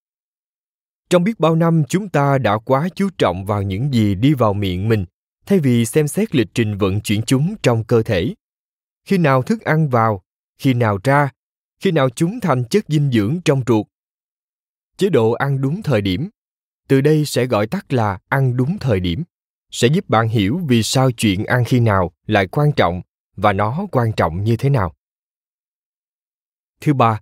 Trong 1.10 1.24
biết 1.24 1.40
bao 1.40 1.56
năm 1.56 1.82
chúng 1.88 2.08
ta 2.08 2.38
đã 2.38 2.58
quá 2.58 2.88
chú 2.94 3.08
trọng 3.18 3.46
vào 3.46 3.62
những 3.62 3.94
gì 3.94 4.14
đi 4.14 4.34
vào 4.34 4.54
miệng 4.54 4.88
mình 4.88 5.04
thay 5.46 5.58
vì 5.58 5.84
xem 5.84 6.08
xét 6.08 6.34
lịch 6.34 6.48
trình 6.54 6.78
vận 6.78 7.00
chuyển 7.00 7.22
chúng 7.22 7.54
trong 7.62 7.84
cơ 7.84 8.02
thể. 8.02 8.34
Khi 9.04 9.18
nào 9.18 9.42
thức 9.42 9.60
ăn 9.60 9.88
vào, 9.88 10.22
khi 10.58 10.74
nào 10.74 10.98
ra, 11.04 11.30
khi 11.80 11.90
nào 11.90 12.10
chúng 12.10 12.40
thành 12.40 12.64
chất 12.64 12.84
dinh 12.88 13.10
dưỡng 13.12 13.40
trong 13.44 13.62
ruột. 13.66 13.86
Chế 14.96 15.08
độ 15.08 15.32
ăn 15.32 15.60
đúng 15.60 15.82
thời 15.82 16.00
điểm, 16.00 16.28
từ 16.88 17.00
đây 17.00 17.24
sẽ 17.24 17.46
gọi 17.46 17.66
tắt 17.66 17.92
là 17.92 18.18
ăn 18.28 18.56
đúng 18.56 18.78
thời 18.78 19.00
điểm 19.00 19.22
sẽ 19.70 19.88
giúp 19.88 20.08
bạn 20.08 20.28
hiểu 20.28 20.60
vì 20.68 20.82
sao 20.82 21.10
chuyện 21.10 21.44
ăn 21.44 21.64
khi 21.64 21.80
nào 21.80 22.12
lại 22.26 22.46
quan 22.46 22.72
trọng 22.72 23.02
và 23.36 23.52
nó 23.52 23.86
quan 23.92 24.12
trọng 24.12 24.44
như 24.44 24.56
thế 24.56 24.70
nào. 24.70 24.94
Thứ 26.82 26.94
ba, 26.94 27.20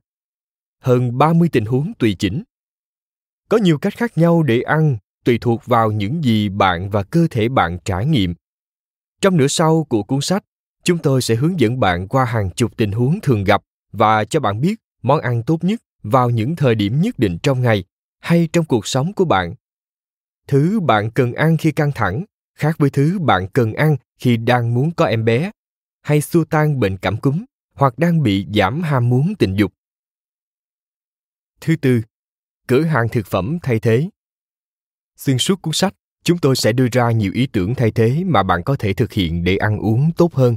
hơn 0.82 1.18
30 1.18 1.48
tình 1.52 1.64
huống 1.64 1.92
tùy 1.98 2.16
chỉnh. 2.18 2.42
Có 3.48 3.56
nhiều 3.56 3.78
cách 3.78 3.96
khác 3.96 4.18
nhau 4.18 4.42
để 4.42 4.60
ăn 4.60 4.96
tùy 5.24 5.38
thuộc 5.40 5.66
vào 5.66 5.92
những 5.92 6.24
gì 6.24 6.48
bạn 6.48 6.90
và 6.90 7.02
cơ 7.02 7.26
thể 7.30 7.48
bạn 7.48 7.78
trải 7.84 8.06
nghiệm. 8.06 8.34
Trong 9.20 9.36
nửa 9.36 9.46
sau 9.46 9.84
của 9.84 10.02
cuốn 10.02 10.20
sách, 10.20 10.44
chúng 10.84 10.98
tôi 10.98 11.22
sẽ 11.22 11.34
hướng 11.34 11.60
dẫn 11.60 11.80
bạn 11.80 12.08
qua 12.08 12.24
hàng 12.24 12.50
chục 12.50 12.76
tình 12.76 12.92
huống 12.92 13.18
thường 13.22 13.44
gặp 13.44 13.62
và 13.92 14.24
cho 14.24 14.40
bạn 14.40 14.60
biết 14.60 14.74
món 15.02 15.20
ăn 15.20 15.42
tốt 15.42 15.64
nhất 15.64 15.80
vào 16.02 16.30
những 16.30 16.56
thời 16.56 16.74
điểm 16.74 17.00
nhất 17.00 17.18
định 17.18 17.38
trong 17.42 17.62
ngày 17.62 17.84
hay 18.20 18.48
trong 18.52 18.64
cuộc 18.64 18.86
sống 18.86 19.12
của 19.12 19.24
bạn. 19.24 19.54
Thứ 20.48 20.80
bạn 20.80 21.10
cần 21.10 21.32
ăn 21.32 21.56
khi 21.56 21.72
căng 21.72 21.92
thẳng 21.92 22.24
khác 22.58 22.78
với 22.78 22.90
thứ 22.90 23.18
bạn 23.18 23.48
cần 23.48 23.74
ăn 23.74 23.96
khi 24.18 24.36
đang 24.36 24.74
muốn 24.74 24.90
có 24.94 25.04
em 25.04 25.24
bé 25.24 25.50
hay 26.02 26.20
xua 26.20 26.44
tan 26.44 26.80
bệnh 26.80 26.96
cảm 26.96 27.16
cúm 27.16 27.44
hoặc 27.74 27.98
đang 27.98 28.22
bị 28.22 28.46
giảm 28.54 28.82
ham 28.82 29.08
muốn 29.08 29.34
tình 29.38 29.54
dục. 29.54 29.72
Thứ 31.60 31.76
tư, 31.76 32.00
cửa 32.66 32.82
hàng 32.82 33.08
thực 33.08 33.26
phẩm 33.26 33.58
thay 33.62 33.80
thế. 33.80 34.08
Xuyên 35.16 35.38
suốt 35.38 35.62
cuốn 35.62 35.72
sách, 35.72 35.94
chúng 36.24 36.38
tôi 36.38 36.56
sẽ 36.56 36.72
đưa 36.72 36.86
ra 36.92 37.10
nhiều 37.10 37.32
ý 37.34 37.46
tưởng 37.46 37.74
thay 37.74 37.90
thế 37.90 38.24
mà 38.24 38.42
bạn 38.42 38.62
có 38.64 38.76
thể 38.78 38.92
thực 38.92 39.12
hiện 39.12 39.44
để 39.44 39.56
ăn 39.56 39.78
uống 39.78 40.10
tốt 40.16 40.34
hơn. 40.34 40.56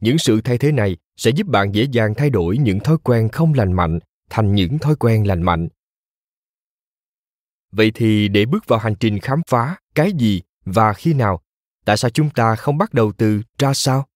Những 0.00 0.18
sự 0.18 0.40
thay 0.40 0.58
thế 0.58 0.72
này 0.72 0.96
sẽ 1.16 1.30
giúp 1.30 1.46
bạn 1.46 1.74
dễ 1.74 1.86
dàng 1.92 2.14
thay 2.16 2.30
đổi 2.30 2.58
những 2.58 2.80
thói 2.80 2.96
quen 3.02 3.28
không 3.28 3.54
lành 3.54 3.72
mạnh 3.72 3.98
thành 4.30 4.54
những 4.54 4.78
thói 4.78 4.96
quen 4.96 5.26
lành 5.26 5.42
mạnh. 5.42 5.68
Vậy 7.72 7.90
thì 7.94 8.28
để 8.28 8.46
bước 8.46 8.64
vào 8.66 8.78
hành 8.78 8.94
trình 9.00 9.18
khám 9.18 9.42
phá 9.46 9.76
cái 9.94 10.12
gì 10.12 10.42
và 10.64 10.92
khi 10.92 11.14
nào 11.14 11.40
tại 11.84 11.96
sao 11.96 12.10
chúng 12.10 12.30
ta 12.30 12.56
không 12.56 12.78
bắt 12.78 12.94
đầu 12.94 13.12
từ 13.12 13.42
ra 13.58 13.74
sao? 13.74 14.06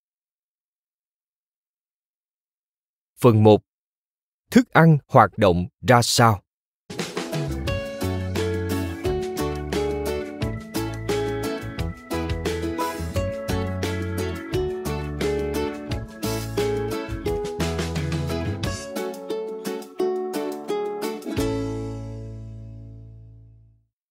Phần 3.21 3.43
1. 3.43 3.61
Thức 4.51 4.73
ăn 4.73 4.97
hoạt 5.07 5.37
động 5.37 5.65
ra 5.87 6.01
sao? 6.01 6.41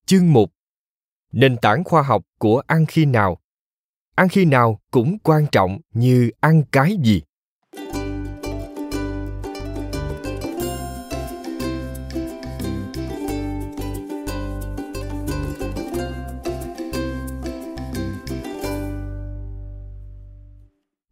Chương 0.05 0.33
1 0.33 0.49
Nền 1.31 1.57
tảng 1.57 1.83
khoa 1.83 2.01
học 2.01 2.23
của 2.37 2.61
ăn 2.67 2.85
khi 2.85 3.05
nào 3.05 3.37
Ăn 4.15 4.29
khi 4.29 4.45
nào 4.45 4.79
cũng 4.91 5.17
quan 5.23 5.45
trọng 5.51 5.79
như 5.93 6.31
ăn 6.39 6.63
cái 6.71 6.97
gì. 7.03 7.21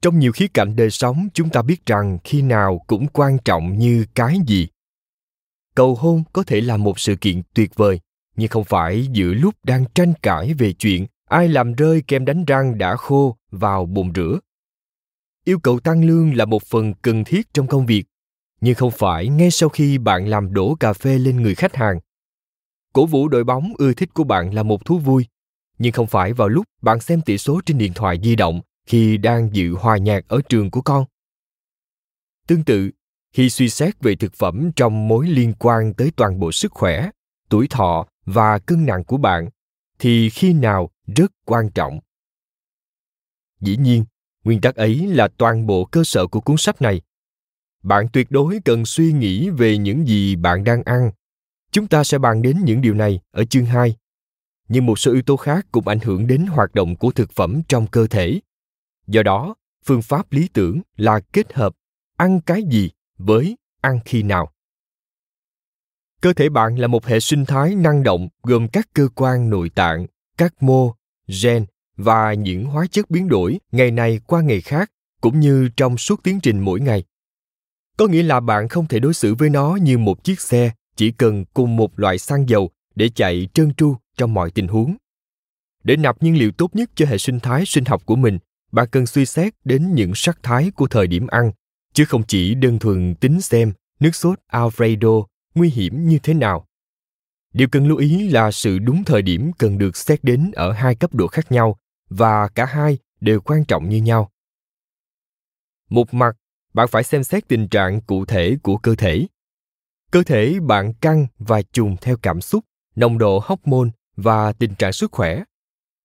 Trong 0.04 0.20
nhiều 0.20 0.32
khía 0.32 0.48
cạnh 0.48 0.76
đời 0.76 0.90
sống, 0.90 1.28
chúng 1.34 1.50
ta 1.50 1.62
biết 1.62 1.86
rằng 1.86 2.18
khi 2.24 2.42
nào 2.42 2.82
cũng 2.88 3.08
quan 3.14 3.38
trọng 3.46 3.78
như 3.78 4.06
cái 4.16 4.38
gì. 4.48 4.68
Cầu 5.76 5.96
hôn 5.96 6.24
có 6.34 6.44
thể 6.44 6.62
là 6.62 6.78
một 6.78 7.00
sự 7.00 7.16
kiện 7.16 7.42
tuyệt 7.54 7.76
vời, 7.76 8.00
nhưng 8.36 8.50
không 8.50 8.64
phải 8.64 9.08
giữa 9.12 9.34
lúc 9.34 9.56
đang 9.64 9.86
tranh 9.96 10.14
cãi 10.22 10.54
về 10.54 10.74
chuyện 10.74 11.06
ai 11.30 11.48
làm 11.48 11.74
rơi 11.74 12.04
kem 12.08 12.26
đánh 12.26 12.46
răng 12.46 12.78
đã 12.78 12.96
khô 12.96 13.38
vào 13.52 13.86
bồn 13.86 14.12
rửa. 14.16 14.40
Yêu 15.46 15.60
cầu 15.60 15.80
tăng 15.80 16.06
lương 16.06 16.36
là 16.36 16.46
một 16.46 16.64
phần 16.64 16.94
cần 17.02 17.24
thiết 17.24 17.54
trong 17.54 17.68
công 17.68 17.86
việc, 17.86 18.04
nhưng 18.62 18.76
không 18.76 18.92
phải 18.92 19.28
ngay 19.28 19.52
sau 19.52 19.70
khi 19.70 19.98
bạn 19.98 20.28
làm 20.28 20.54
đổ 20.54 20.76
cà 20.80 20.94
phê 20.94 21.20
lên 21.20 21.42
người 21.42 21.56
khách 21.56 21.76
hàng. 21.76 22.00
Cổ 22.94 23.06
vũ 23.06 23.28
đội 23.28 23.44
bóng 23.44 23.74
ưa 23.78 23.94
thích 23.94 24.14
của 24.14 24.24
bạn 24.24 24.54
là 24.54 24.64
một 24.64 24.86
thú 24.86 24.98
vui, 24.98 25.28
nhưng 25.78 25.92
không 25.92 26.08
phải 26.08 26.34
vào 26.34 26.48
lúc 26.48 26.66
bạn 26.82 27.00
xem 27.00 27.22
tỷ 27.22 27.38
số 27.38 27.62
trên 27.66 27.78
điện 27.78 27.94
thoại 27.94 28.20
di 28.24 28.36
động 28.36 28.62
khi 28.86 29.18
đang 29.18 29.50
dự 29.54 29.76
hòa 29.76 29.98
nhạc 29.98 30.28
ở 30.28 30.42
trường 30.50 30.72
của 30.72 30.82
con. 30.82 31.06
Tương 32.48 32.64
tự, 32.64 32.92
khi 33.34 33.50
suy 33.50 33.70
xét 33.70 34.00
về 34.00 34.16
thực 34.16 34.34
phẩm 34.34 34.72
trong 34.76 35.08
mối 35.08 35.28
liên 35.28 35.54
quan 35.60 35.94
tới 35.94 36.12
toàn 36.16 36.40
bộ 36.40 36.52
sức 36.52 36.72
khỏe, 36.72 37.10
tuổi 37.50 37.68
thọ 37.68 38.08
và 38.26 38.60
cân 38.60 38.86
nặng 38.86 39.04
của 39.04 39.18
bạn 39.18 39.50
thì 40.00 40.30
khi 40.30 40.54
nào 40.54 40.90
rất 41.16 41.32
quan 41.46 41.70
trọng 41.70 42.00
dĩ 43.62 43.78
nhiên 43.78 44.06
nguyên 44.44 44.62
tắc 44.62 44.76
ấy 44.76 45.08
là 45.08 45.28
toàn 45.38 45.68
bộ 45.68 45.86
cơ 45.86 46.04
sở 46.04 46.28
của 46.28 46.42
cuốn 46.42 46.58
sách 46.58 46.82
này 46.82 47.02
bạn 47.84 48.08
tuyệt 48.14 48.32
đối 48.32 48.60
cần 48.66 48.86
suy 48.86 49.12
nghĩ 49.12 49.50
về 49.50 49.78
những 49.78 50.08
gì 50.08 50.36
bạn 50.36 50.64
đang 50.64 50.84
ăn 50.84 51.12
chúng 51.74 51.88
ta 51.88 52.04
sẽ 52.04 52.18
bàn 52.18 52.42
đến 52.42 52.58
những 52.66 52.82
điều 52.82 52.94
này 52.94 53.20
ở 53.32 53.46
chương 53.46 53.66
2. 53.66 53.96
Nhưng 54.68 54.86
một 54.86 55.00
số 55.00 55.12
yếu 55.12 55.22
tố 55.22 55.38
khác 55.38 55.66
cũng 55.72 55.88
ảnh 55.88 56.00
hưởng 56.00 56.28
đến 56.28 56.46
hoạt 56.46 56.76
động 56.76 56.96
của 56.96 57.12
thực 57.12 57.32
phẩm 57.32 57.62
trong 57.68 57.88
cơ 57.88 58.08
thể. 58.08 58.40
Do 59.08 59.24
đó, 59.24 59.56
phương 59.86 60.02
pháp 60.02 60.32
lý 60.32 60.50
tưởng 60.54 60.82
là 60.98 61.20
kết 61.20 61.54
hợp 61.54 61.74
ăn 62.18 62.42
cái 62.42 62.64
gì 62.64 62.90
với 63.18 63.58
ăn 63.82 64.00
khi 64.06 64.24
nào. 64.24 64.52
Cơ 66.22 66.34
thể 66.34 66.50
bạn 66.50 66.76
là 66.76 66.88
một 66.88 67.06
hệ 67.06 67.20
sinh 67.20 67.46
thái 67.46 67.76
năng 67.76 68.04
động 68.04 68.30
gồm 68.44 68.68
các 68.68 68.88
cơ 68.94 69.08
quan 69.16 69.50
nội 69.50 69.70
tạng, 69.70 70.08
các 70.38 70.64
mô, 70.64 70.96
gen 71.44 71.66
và 71.98 72.34
những 72.34 72.66
hóa 72.66 72.86
chất 72.92 73.10
biến 73.10 73.28
đổi 73.28 73.60
ngày 73.72 73.92
này 73.92 74.20
qua 74.28 74.42
ngày 74.42 74.62
khác 74.62 74.92
cũng 75.22 75.40
như 75.40 75.70
trong 75.78 75.98
suốt 75.98 76.24
tiến 76.24 76.40
trình 76.40 76.60
mỗi 76.60 76.80
ngày. 76.80 77.04
Có 77.98 78.08
nghĩa 78.08 78.24
là 78.24 78.40
bạn 78.40 78.68
không 78.68 78.88
thể 78.88 79.00
đối 79.00 79.14
xử 79.14 79.36
với 79.36 79.50
nó 79.50 79.76
như 79.76 79.98
một 79.98 80.24
chiếc 80.24 80.40
xe 80.40 80.72
chỉ 80.96 81.12
cần 81.12 81.46
cùng 81.54 81.76
một 81.76 82.00
loại 82.00 82.18
xăng 82.18 82.50
dầu 82.50 82.70
để 82.96 83.10
chạy 83.10 83.48
trơn 83.54 83.74
tru 83.74 83.96
trong 84.18 84.34
mọi 84.34 84.52
tình 84.52 84.68
huống. 84.68 84.96
Để 85.84 85.98
nạp 85.98 86.24
nhiên 86.24 86.38
liệu 86.38 86.52
tốt 86.52 86.76
nhất 86.76 86.90
cho 86.96 87.06
hệ 87.06 87.18
sinh 87.18 87.40
thái 87.40 87.66
sinh 87.66 87.86
học 87.86 88.06
của 88.06 88.16
mình, 88.16 88.40
bạn 88.74 88.88
cần 88.92 89.06
suy 89.06 89.26
xét 89.26 89.54
đến 89.64 89.94
những 89.96 90.12
sắc 90.16 90.44
thái 90.44 90.72
của 90.76 90.88
thời 90.88 91.08
điểm 91.08 91.28
ăn, 91.28 91.52
chứ 91.94 92.06
không 92.06 92.24
chỉ 92.28 92.56
đơn 92.56 92.80
thuần 92.80 93.16
tính 93.16 93.42
xem 93.42 93.74
nước 94.00 94.16
sốt 94.16 94.40
Alfredo 94.52 95.26
nguy 95.56 95.70
hiểm 95.70 96.08
như 96.08 96.20
thế 96.24 96.34
nào. 96.34 96.68
Điều 97.54 97.68
cần 97.72 97.88
lưu 97.88 97.98
ý 97.98 98.30
là 98.30 98.52
sự 98.52 98.80
đúng 98.80 99.04
thời 99.04 99.22
điểm 99.22 99.52
cần 99.58 99.78
được 99.78 99.98
xét 99.98 100.24
đến 100.24 100.52
ở 100.56 100.72
hai 100.72 100.96
cấp 100.96 101.16
độ 101.16 101.28
khác 101.28 101.52
nhau 101.52 101.78
và 102.10 102.48
cả 102.48 102.66
hai 102.66 102.98
đều 103.22 103.42
quan 103.42 103.66
trọng 103.66 103.90
như 103.90 103.98
nhau. 103.98 104.32
Một 105.90 106.14
mặt, 106.14 106.38
bạn 106.74 106.88
phải 106.88 107.04
xem 107.04 107.24
xét 107.24 107.48
tình 107.48 107.68
trạng 107.68 108.02
cụ 108.02 108.26
thể 108.26 108.58
của 108.64 108.78
cơ 108.78 108.96
thể. 108.96 109.28
Cơ 110.12 110.24
thể 110.24 110.60
bạn 110.60 110.94
căng 110.94 111.28
và 111.40 111.62
trùng 111.62 111.96
theo 112.02 112.18
cảm 112.22 112.42
xúc, 112.42 112.66
nồng 112.96 113.18
độ 113.18 113.42
hormone 113.46 113.90
và 114.16 114.54
tình 114.54 114.76
trạng 114.76 114.94
sức 114.94 115.12
khỏe. 115.12 115.44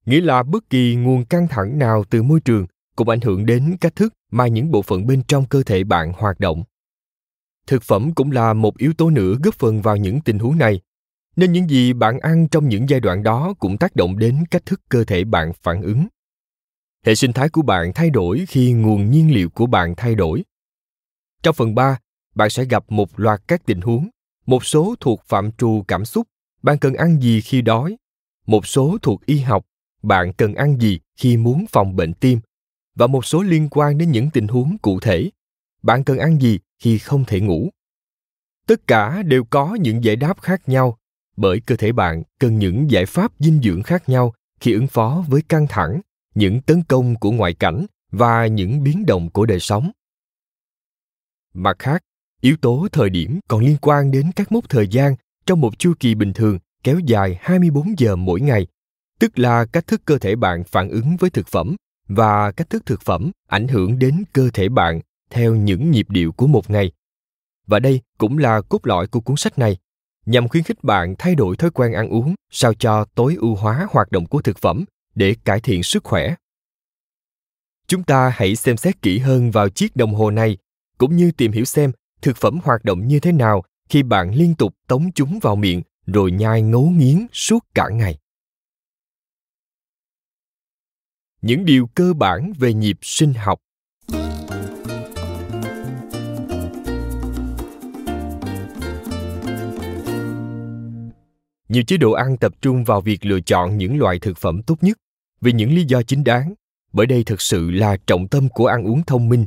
Nghĩa 0.08 0.20
là 0.20 0.42
bất 0.42 0.70
kỳ 0.70 0.94
nguồn 0.94 1.24
căng 1.24 1.48
thẳng 1.48 1.78
nào 1.78 2.04
từ 2.10 2.22
môi 2.22 2.40
trường 2.40 2.66
cũng 2.96 3.08
ảnh 3.08 3.20
hưởng 3.20 3.46
đến 3.46 3.76
cách 3.80 3.96
thức 3.96 4.14
mà 4.30 4.46
những 4.46 4.70
bộ 4.70 4.82
phận 4.82 5.06
bên 5.06 5.22
trong 5.22 5.46
cơ 5.46 5.62
thể 5.62 5.84
bạn 5.84 6.12
hoạt 6.12 6.40
động. 6.40 6.64
Thực 7.66 7.82
phẩm 7.82 8.14
cũng 8.14 8.30
là 8.30 8.52
một 8.52 8.78
yếu 8.78 8.92
tố 8.92 9.10
nữa 9.10 9.34
góp 9.42 9.54
phần 9.54 9.82
vào 9.82 9.96
những 9.96 10.20
tình 10.20 10.38
huống 10.38 10.58
này 10.58 10.80
nên 11.36 11.52
những 11.52 11.70
gì 11.70 11.92
bạn 11.92 12.20
ăn 12.20 12.48
trong 12.48 12.68
những 12.68 12.88
giai 12.88 13.00
đoạn 13.00 13.22
đó 13.22 13.54
cũng 13.58 13.78
tác 13.78 13.96
động 13.96 14.18
đến 14.18 14.44
cách 14.50 14.66
thức 14.66 14.80
cơ 14.88 15.04
thể 15.04 15.24
bạn 15.24 15.52
phản 15.62 15.82
ứng 15.82 16.06
hệ 17.06 17.14
sinh 17.14 17.32
thái 17.32 17.48
của 17.48 17.62
bạn 17.62 17.92
thay 17.94 18.10
đổi 18.10 18.44
khi 18.48 18.72
nguồn 18.72 19.10
nhiên 19.10 19.34
liệu 19.34 19.50
của 19.50 19.66
bạn 19.66 19.94
thay 19.96 20.14
đổi 20.14 20.44
trong 21.42 21.54
phần 21.54 21.74
3, 21.74 21.98
bạn 22.34 22.50
sẽ 22.50 22.64
gặp 22.64 22.84
một 22.88 23.20
loạt 23.20 23.40
các 23.48 23.62
tình 23.66 23.80
huống 23.80 24.08
một 24.46 24.64
số 24.64 24.94
thuộc 25.00 25.22
phạm 25.24 25.52
trù 25.52 25.84
cảm 25.88 26.04
xúc 26.04 26.28
bạn 26.62 26.78
cần 26.78 26.94
ăn 26.94 27.20
gì 27.20 27.40
khi 27.40 27.62
đói 27.62 27.96
một 28.46 28.66
số 28.66 28.98
thuộc 29.02 29.26
y 29.26 29.38
học 29.38 29.66
bạn 30.02 30.32
cần 30.32 30.54
ăn 30.54 30.80
gì 30.80 30.98
khi 31.16 31.36
muốn 31.36 31.64
phòng 31.70 31.96
bệnh 31.96 32.14
tim 32.14 32.40
và 32.94 33.06
một 33.06 33.24
số 33.24 33.42
liên 33.42 33.68
quan 33.70 33.98
đến 33.98 34.10
những 34.10 34.30
tình 34.30 34.48
huống 34.48 34.78
cụ 34.78 35.00
thể. 35.00 35.30
Bạn 35.82 36.04
cần 36.04 36.18
ăn 36.18 36.40
gì 36.40 36.58
khi 36.78 36.98
không 36.98 37.24
thể 37.24 37.40
ngủ? 37.40 37.70
Tất 38.66 38.86
cả 38.86 39.22
đều 39.22 39.44
có 39.44 39.74
những 39.74 40.04
giải 40.04 40.16
đáp 40.16 40.40
khác 40.40 40.68
nhau 40.68 40.98
bởi 41.36 41.60
cơ 41.60 41.76
thể 41.76 41.92
bạn 41.92 42.22
cần 42.38 42.58
những 42.58 42.90
giải 42.90 43.06
pháp 43.06 43.32
dinh 43.38 43.60
dưỡng 43.62 43.82
khác 43.82 44.08
nhau 44.08 44.34
khi 44.60 44.72
ứng 44.72 44.86
phó 44.86 45.24
với 45.28 45.42
căng 45.42 45.66
thẳng 45.68 46.00
những 46.34 46.60
tấn 46.62 46.82
công 46.88 47.14
của 47.14 47.30
ngoại 47.30 47.54
cảnh 47.54 47.86
và 48.10 48.46
những 48.46 48.82
biến 48.82 49.06
động 49.06 49.30
của 49.30 49.46
đời 49.46 49.60
sống. 49.60 49.90
Mặt 51.54 51.76
khác 51.78 52.02
yếu 52.40 52.56
tố 52.56 52.88
thời 52.92 53.10
điểm 53.10 53.40
còn 53.48 53.64
liên 53.64 53.76
quan 53.80 54.10
đến 54.10 54.30
các 54.36 54.52
mốc 54.52 54.68
thời 54.68 54.88
gian 54.88 55.14
trong 55.46 55.60
một 55.60 55.78
chu 55.78 55.92
kỳ 56.00 56.14
bình 56.14 56.32
thường 56.32 56.58
kéo 56.82 56.98
dài 56.98 57.38
24 57.40 57.98
giờ 57.98 58.16
mỗi 58.16 58.40
ngày, 58.40 58.66
tức 59.18 59.38
là 59.38 59.64
cách 59.64 59.86
thức 59.86 60.02
cơ 60.04 60.18
thể 60.18 60.36
bạn 60.36 60.64
phản 60.64 60.88
ứng 60.88 61.16
với 61.16 61.30
thực 61.30 61.48
phẩm 61.48 61.76
và 62.08 62.52
cách 62.52 62.70
thức 62.70 62.86
thực 62.86 63.02
phẩm 63.02 63.30
ảnh 63.48 63.68
hưởng 63.68 63.98
đến 63.98 64.24
cơ 64.32 64.50
thể 64.54 64.68
bạn 64.68 65.00
theo 65.30 65.54
những 65.54 65.90
nhịp 65.90 66.06
điệu 66.10 66.32
của 66.32 66.46
một 66.46 66.70
ngày. 66.70 66.92
Và 67.66 67.78
đây 67.78 68.00
cũng 68.18 68.38
là 68.38 68.60
cốt 68.60 68.86
lõi 68.86 69.06
của 69.06 69.20
cuốn 69.20 69.36
sách 69.36 69.58
này, 69.58 69.76
nhằm 70.26 70.48
khuyến 70.48 70.64
khích 70.64 70.84
bạn 70.84 71.14
thay 71.18 71.34
đổi 71.34 71.56
thói 71.56 71.70
quen 71.70 71.92
ăn 71.92 72.08
uống 72.08 72.34
sao 72.50 72.74
cho 72.74 73.04
tối 73.14 73.36
ưu 73.40 73.54
hóa 73.54 73.86
hoạt 73.90 74.12
động 74.12 74.26
của 74.26 74.42
thực 74.42 74.58
phẩm 74.58 74.84
để 75.14 75.36
cải 75.44 75.60
thiện 75.60 75.82
sức 75.82 76.04
khỏe. 76.04 76.34
Chúng 77.86 78.02
ta 78.02 78.32
hãy 78.36 78.56
xem 78.56 78.76
xét 78.76 79.02
kỹ 79.02 79.18
hơn 79.18 79.50
vào 79.50 79.68
chiếc 79.68 79.96
đồng 79.96 80.14
hồ 80.14 80.30
này, 80.30 80.58
cũng 80.98 81.16
như 81.16 81.32
tìm 81.32 81.52
hiểu 81.52 81.64
xem 81.64 81.92
thực 82.22 82.36
phẩm 82.36 82.58
hoạt 82.64 82.84
động 82.84 83.08
như 83.08 83.20
thế 83.20 83.32
nào 83.32 83.62
khi 83.88 84.02
bạn 84.02 84.34
liên 84.34 84.54
tục 84.54 84.74
tống 84.86 85.12
chúng 85.14 85.38
vào 85.42 85.56
miệng 85.56 85.82
rồi 86.06 86.30
nhai 86.30 86.62
ngấu 86.62 86.82
nghiến 86.82 87.26
suốt 87.32 87.64
cả 87.74 87.88
ngày. 87.88 88.18
Những 91.42 91.64
điều 91.64 91.86
cơ 91.86 92.12
bản 92.12 92.52
về 92.58 92.74
nhịp 92.74 92.98
sinh 93.02 93.34
học. 93.34 93.58
Nhiều 101.68 101.82
chế 101.86 101.96
độ 101.96 102.12
ăn 102.12 102.36
tập 102.36 102.52
trung 102.62 102.84
vào 102.84 103.00
việc 103.00 103.24
lựa 103.24 103.40
chọn 103.40 103.78
những 103.78 103.98
loại 103.98 104.18
thực 104.18 104.38
phẩm 104.38 104.62
tốt 104.62 104.78
nhất 104.80 104.98
vì 105.40 105.52
những 105.52 105.74
lý 105.74 105.84
do 105.84 106.02
chính 106.02 106.24
đáng, 106.24 106.54
bởi 106.92 107.06
đây 107.06 107.24
thực 107.24 107.40
sự 107.40 107.70
là 107.70 107.96
trọng 108.06 108.28
tâm 108.28 108.48
của 108.48 108.66
ăn 108.66 108.84
uống 108.84 109.02
thông 109.02 109.28
minh. 109.28 109.46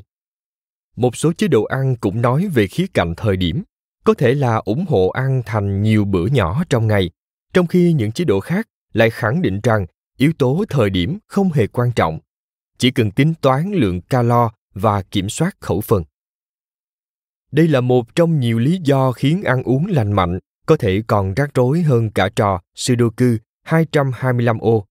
Một 0.96 1.16
số 1.16 1.34
chế 1.34 1.48
độ 1.48 1.64
ăn 1.64 1.96
cũng 1.96 2.22
nói 2.22 2.48
về 2.48 2.68
khía 2.68 2.86
cạnh 2.94 3.14
thời 3.18 3.38
điểm, 3.38 3.64
có 4.04 4.14
thể 4.14 4.34
là 4.34 4.56
ủng 4.56 4.86
hộ 4.90 5.10
ăn 5.10 5.42
thành 5.46 5.82
nhiều 5.82 6.06
bữa 6.06 6.26
nhỏ 6.26 6.64
trong 6.70 6.88
ngày, 6.88 7.10
trong 7.54 7.68
khi 7.68 7.94
những 7.94 8.12
chế 8.12 8.26
độ 8.26 8.40
khác 8.40 8.68
lại 8.94 9.10
khẳng 9.10 9.42
định 9.42 9.60
rằng 9.64 9.86
yếu 10.22 10.32
tố 10.38 10.66
thời 10.70 10.90
điểm 10.90 11.18
không 11.28 11.52
hề 11.52 11.68
quan 11.68 11.92
trọng, 11.92 12.20
chỉ 12.78 12.92
cần 12.92 13.12
tính 13.12 13.34
toán 13.42 13.72
lượng 13.72 14.02
calo 14.02 14.52
và 14.74 15.02
kiểm 15.02 15.30
soát 15.30 15.56
khẩu 15.60 15.82
phần 15.82 16.04
đây 17.52 17.68
là 17.68 17.82
một 17.82 18.16
trong 18.16 18.40
nhiều 18.40 18.60
lý 18.60 18.80
do 18.84 19.12
khiến 19.12 19.44
ăn 19.44 19.64
uống 19.64 19.86
lành 19.86 20.12
mạnh, 20.12 20.40
có 20.66 20.78
thể 20.78 21.04
còn 21.08 21.34
rắc 21.34 21.50
rối 21.54 21.82
hơn 21.82 22.10
cả 22.10 22.30
trò 22.36 22.62
Sudoku 22.76 23.26
225 23.64 24.60
ô. 24.60 24.86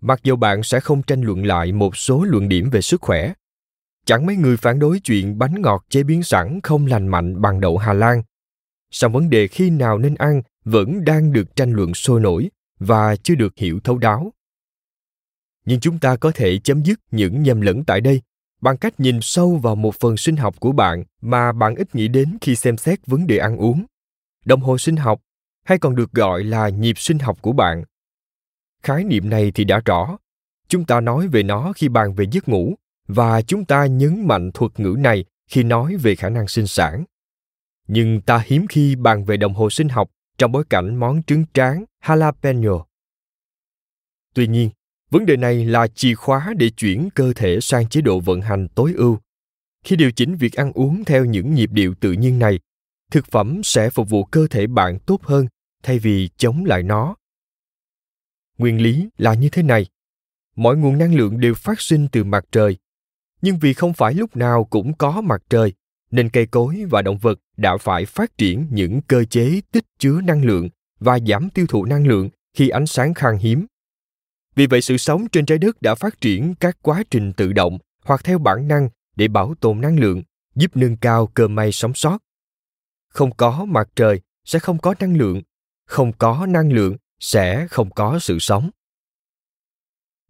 mặc 0.00 0.20
dù 0.22 0.36
bạn 0.36 0.62
sẽ 0.62 0.80
không 0.80 1.02
tranh 1.02 1.22
luận 1.22 1.46
lại 1.46 1.72
một 1.72 1.96
số 1.96 2.24
luận 2.24 2.48
điểm 2.48 2.70
về 2.70 2.80
sức 2.80 3.00
khỏe, 3.00 3.32
chẳng 4.06 4.26
mấy 4.26 4.36
người 4.36 4.56
phản 4.56 4.78
đối 4.78 5.00
chuyện 5.00 5.38
bánh 5.38 5.62
ngọt 5.62 5.84
chế 5.88 6.02
biến 6.02 6.22
sẵn 6.22 6.60
không 6.62 6.86
lành 6.86 7.08
mạnh 7.08 7.40
bằng 7.40 7.60
đậu 7.60 7.78
Hà 7.78 7.92
Lan. 7.92 8.22
Song 8.90 9.12
vấn 9.12 9.30
đề 9.30 9.48
khi 9.48 9.70
nào 9.70 9.98
nên 9.98 10.14
ăn 10.14 10.42
vẫn 10.64 11.04
đang 11.04 11.32
được 11.32 11.56
tranh 11.56 11.72
luận 11.72 11.94
sôi 11.94 12.20
nổi 12.20 12.50
và 12.78 13.16
chưa 13.16 13.34
được 13.34 13.52
hiểu 13.56 13.80
thấu 13.84 13.98
đáo. 13.98 14.32
Nhưng 15.66 15.80
chúng 15.80 15.98
ta 15.98 16.16
có 16.16 16.32
thể 16.34 16.58
chấm 16.58 16.82
dứt 16.82 17.00
những 17.10 17.42
nhầm 17.42 17.60
lẫn 17.60 17.84
tại 17.84 18.00
đây 18.00 18.22
bằng 18.60 18.76
cách 18.76 19.00
nhìn 19.00 19.18
sâu 19.22 19.56
vào 19.56 19.76
một 19.76 19.94
phần 19.94 20.16
sinh 20.16 20.36
học 20.36 20.60
của 20.60 20.72
bạn 20.72 21.04
mà 21.20 21.52
bạn 21.52 21.74
ít 21.74 21.94
nghĩ 21.94 22.08
đến 22.08 22.38
khi 22.40 22.56
xem 22.56 22.76
xét 22.76 23.06
vấn 23.06 23.26
đề 23.26 23.38
ăn 23.38 23.56
uống. 23.56 23.84
Đồng 24.44 24.60
hồ 24.60 24.78
sinh 24.78 24.96
học, 24.96 25.20
hay 25.64 25.78
còn 25.78 25.96
được 25.96 26.12
gọi 26.12 26.44
là 26.44 26.68
nhịp 26.68 26.98
sinh 26.98 27.18
học 27.18 27.42
của 27.42 27.52
bạn. 27.52 27.84
Khái 28.82 29.04
niệm 29.04 29.30
này 29.30 29.52
thì 29.54 29.64
đã 29.64 29.80
rõ. 29.84 30.18
Chúng 30.68 30.84
ta 30.84 31.00
nói 31.00 31.28
về 31.28 31.42
nó 31.42 31.72
khi 31.76 31.88
bàn 31.88 32.14
về 32.14 32.26
giấc 32.30 32.48
ngủ 32.48 32.74
và 33.08 33.42
chúng 33.42 33.64
ta 33.64 33.86
nhấn 33.86 34.26
mạnh 34.26 34.50
thuật 34.54 34.80
ngữ 34.80 34.96
này 34.98 35.24
khi 35.48 35.62
nói 35.62 35.96
về 35.96 36.14
khả 36.14 36.28
năng 36.28 36.48
sinh 36.48 36.66
sản. 36.66 37.04
Nhưng 37.88 38.20
ta 38.20 38.42
hiếm 38.46 38.66
khi 38.68 38.96
bàn 38.96 39.24
về 39.24 39.36
đồng 39.36 39.54
hồ 39.54 39.70
sinh 39.70 39.88
học 39.88 40.10
trong 40.38 40.52
bối 40.52 40.64
cảnh 40.70 40.96
món 40.96 41.22
trứng 41.22 41.44
tráng 41.54 41.84
jalapeno. 42.04 42.84
Tuy 44.34 44.46
nhiên, 44.46 44.70
vấn 45.10 45.26
đề 45.26 45.36
này 45.36 45.64
là 45.64 45.86
chìa 45.86 46.14
khóa 46.14 46.54
để 46.56 46.70
chuyển 46.70 47.08
cơ 47.14 47.32
thể 47.36 47.58
sang 47.60 47.88
chế 47.88 48.00
độ 48.00 48.20
vận 48.20 48.40
hành 48.40 48.68
tối 48.68 48.92
ưu. 48.96 49.18
Khi 49.84 49.96
điều 49.96 50.12
chỉnh 50.12 50.36
việc 50.36 50.52
ăn 50.52 50.72
uống 50.72 51.04
theo 51.04 51.24
những 51.24 51.54
nhịp 51.54 51.70
điệu 51.72 51.94
tự 52.00 52.12
nhiên 52.12 52.38
này, 52.38 52.60
thực 53.10 53.26
phẩm 53.26 53.60
sẽ 53.64 53.90
phục 53.90 54.08
vụ 54.08 54.24
cơ 54.24 54.46
thể 54.50 54.66
bạn 54.66 54.98
tốt 54.98 55.22
hơn 55.22 55.46
thay 55.82 55.98
vì 55.98 56.28
chống 56.36 56.64
lại 56.64 56.82
nó. 56.82 57.16
Nguyên 58.58 58.82
lý 58.82 59.08
là 59.18 59.34
như 59.34 59.48
thế 59.48 59.62
này. 59.62 59.86
Mọi 60.56 60.76
nguồn 60.76 60.98
năng 60.98 61.14
lượng 61.14 61.40
đều 61.40 61.54
phát 61.54 61.80
sinh 61.80 62.08
từ 62.12 62.24
mặt 62.24 62.44
trời 62.52 62.76
nhưng 63.42 63.58
vì 63.58 63.74
không 63.74 63.92
phải 63.94 64.14
lúc 64.14 64.36
nào 64.36 64.64
cũng 64.64 64.94
có 64.94 65.20
mặt 65.20 65.42
trời 65.50 65.72
nên 66.10 66.28
cây 66.28 66.46
cối 66.46 66.84
và 66.90 67.02
động 67.02 67.18
vật 67.18 67.38
đã 67.56 67.76
phải 67.76 68.04
phát 68.06 68.38
triển 68.38 68.66
những 68.70 69.00
cơ 69.02 69.24
chế 69.24 69.60
tích 69.72 69.84
chứa 69.98 70.20
năng 70.20 70.44
lượng 70.44 70.68
và 71.00 71.18
giảm 71.28 71.50
tiêu 71.50 71.66
thụ 71.68 71.84
năng 71.84 72.06
lượng 72.06 72.28
khi 72.54 72.68
ánh 72.68 72.86
sáng 72.86 73.14
khan 73.14 73.36
hiếm. 73.36 73.66
Vì 74.56 74.66
vậy 74.66 74.80
sự 74.80 74.96
sống 74.96 75.28
trên 75.32 75.46
trái 75.46 75.58
đất 75.58 75.82
đã 75.82 75.94
phát 75.94 76.20
triển 76.20 76.54
các 76.60 76.78
quá 76.82 77.02
trình 77.10 77.32
tự 77.32 77.52
động 77.52 77.78
hoặc 78.04 78.24
theo 78.24 78.38
bản 78.38 78.68
năng 78.68 78.88
để 79.16 79.28
bảo 79.28 79.54
tồn 79.60 79.80
năng 79.80 79.98
lượng, 79.98 80.22
giúp 80.54 80.76
nâng 80.76 80.96
cao 80.96 81.26
cơ 81.26 81.48
may 81.48 81.72
sống 81.72 81.94
sót. 81.94 82.18
Không 83.08 83.36
có 83.36 83.64
mặt 83.64 83.88
trời 83.96 84.20
sẽ 84.44 84.58
không 84.58 84.78
có 84.78 84.94
năng 85.00 85.16
lượng, 85.16 85.42
không 85.86 86.12
có 86.12 86.46
năng 86.48 86.72
lượng 86.72 86.96
sẽ 87.20 87.66
không 87.70 87.90
có 87.90 88.18
sự 88.18 88.38
sống. 88.38 88.70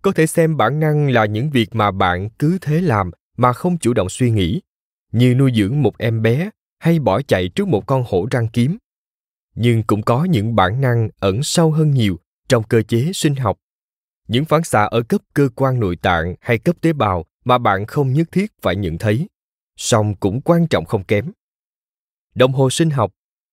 Có 0.03 0.13
thể 0.13 0.27
xem 0.27 0.57
bản 0.57 0.81
năng 0.81 1.11
là 1.11 1.27
những 1.27 1.51
việc 1.51 1.75
mà 1.75 1.91
bạn 1.91 2.31
cứ 2.39 2.59
thế 2.61 2.81
làm 2.81 3.11
mà 3.37 3.53
không 3.53 3.79
chủ 3.79 3.93
động 3.93 4.09
suy 4.09 4.31
nghĩ 4.31 4.61
như 5.13 5.35
nuôi 5.35 5.53
dưỡng 5.55 5.83
một 5.83 5.99
em 5.99 6.23
bé 6.23 6.51
hay 6.79 6.99
bỏ 6.99 7.23
chạy 7.23 7.49
trước 7.49 7.69
một 7.69 7.87
con 7.87 8.05
hổ 8.09 8.27
răng 8.31 8.49
kiếm. 8.49 8.77
Nhưng 9.55 9.83
cũng 9.83 10.03
có 10.03 10.25
những 10.25 10.55
bản 10.55 10.81
năng 10.81 11.09
ẩn 11.21 11.43
sâu 11.43 11.71
hơn 11.71 11.91
nhiều 11.91 12.19
trong 12.49 12.63
cơ 12.63 12.83
chế 12.83 13.11
sinh 13.15 13.35
học 13.35 13.59
những 14.29 14.45
phản 14.45 14.65
xạ 14.65 14.83
ở 14.83 15.03
cấp 15.03 15.21
cơ 15.35 15.49
quan 15.55 15.81
nội 15.81 15.97
tạng 15.97 16.35
hay 16.41 16.59
cấp 16.59 16.77
tế 16.81 16.93
bào 16.93 17.25
mà 17.45 17.59
bạn 17.59 17.87
không 17.87 18.13
nhất 18.13 18.29
thiết 18.33 18.53
phải 18.63 18.77
nhận 18.77 18.99
thấy, 18.99 19.29
song 19.77 20.15
cũng 20.15 20.41
quan 20.41 20.67
trọng 20.67 20.85
không 20.85 21.05
kém. 21.05 21.33
Đồng 22.35 22.53
hồ 22.53 22.71
sinh 22.71 22.91
học, 22.91 23.13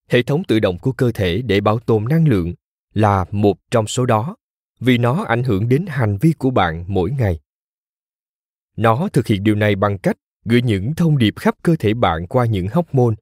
hệ 0.10 0.24
thống 0.24 0.44
tự 0.44 0.60
động 0.60 0.80
của 0.80 0.92
cơ 0.92 1.12
thể 1.12 1.42
để 1.42 1.62
bảo 1.62 1.80
tồn 1.80 2.06
năng 2.10 2.28
lượng 2.28 2.54
là 2.94 3.26
một 3.32 3.58
trong 3.72 3.88
số 3.88 4.06
đó, 4.06 4.36
vì 4.80 4.98
nó 4.98 5.24
ảnh 5.24 5.44
hưởng 5.44 5.70
đến 5.70 5.86
hành 5.88 6.18
vi 6.18 6.34
của 6.38 6.50
bạn 6.50 6.86
mỗi 6.88 7.12
ngày. 7.12 7.40
Nó 8.78 9.10
thực 9.14 9.28
hiện 9.28 9.44
điều 9.44 9.56
này 9.56 9.76
bằng 9.76 9.98
cách 9.98 10.18
gửi 10.46 10.62
những 10.62 10.96
thông 10.96 11.18
điệp 11.18 11.34
khắp 11.36 11.56
cơ 11.64 11.76
thể 11.80 11.94
bạn 11.94 12.28
qua 12.28 12.46
những 12.46 12.68
hóc 12.68 12.96
môn 12.96 13.16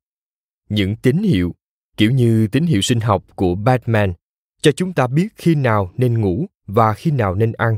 những 0.72 0.96
tín 0.96 1.18
hiệu, 1.18 1.56
kiểu 1.98 2.12
như 2.12 2.48
tín 2.48 2.66
hiệu 2.66 2.82
sinh 2.82 3.00
học 3.00 3.24
của 3.36 3.56
batman 3.56 4.14
cho 4.62 4.72
chúng 4.72 4.94
ta 4.94 5.08
biết 5.08 5.28
khi 5.36 5.56
nào 5.56 5.92
nên 5.98 6.22
ngủ 6.22 6.46
và 6.68 6.94
khi 6.94 7.12
nào 7.12 7.36
nên 7.36 7.52
ăn. 7.52 7.78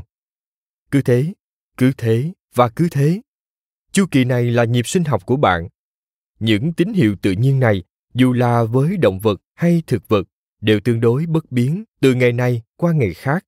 Cứ 0.90 1.02
thế 1.02 1.32
cứ 1.76 1.92
thế 1.98 2.32
và 2.54 2.68
cứ 2.68 2.88
thế. 2.90 3.20
Chu 3.92 4.06
kỳ 4.10 4.24
này 4.24 4.44
là 4.44 4.64
nhịp 4.64 4.86
sinh 4.86 5.04
học 5.04 5.26
của 5.26 5.36
bạn. 5.36 5.68
Những 6.38 6.72
tín 6.72 6.92
hiệu 6.92 7.16
tự 7.22 7.32
nhiên 7.32 7.60
này, 7.60 7.82
dù 8.14 8.32
là 8.32 8.64
với 8.64 8.96
động 8.96 9.18
vật 9.18 9.40
hay 9.54 9.82
thực 9.86 10.08
vật, 10.08 10.28
đều 10.60 10.80
tương 10.80 11.00
đối 11.00 11.26
bất 11.26 11.52
biến 11.52 11.84
từ 12.00 12.14
ngày 12.14 12.32
này 12.32 12.62
qua 12.76 12.92
ngày 12.92 13.14
khác. 13.14 13.44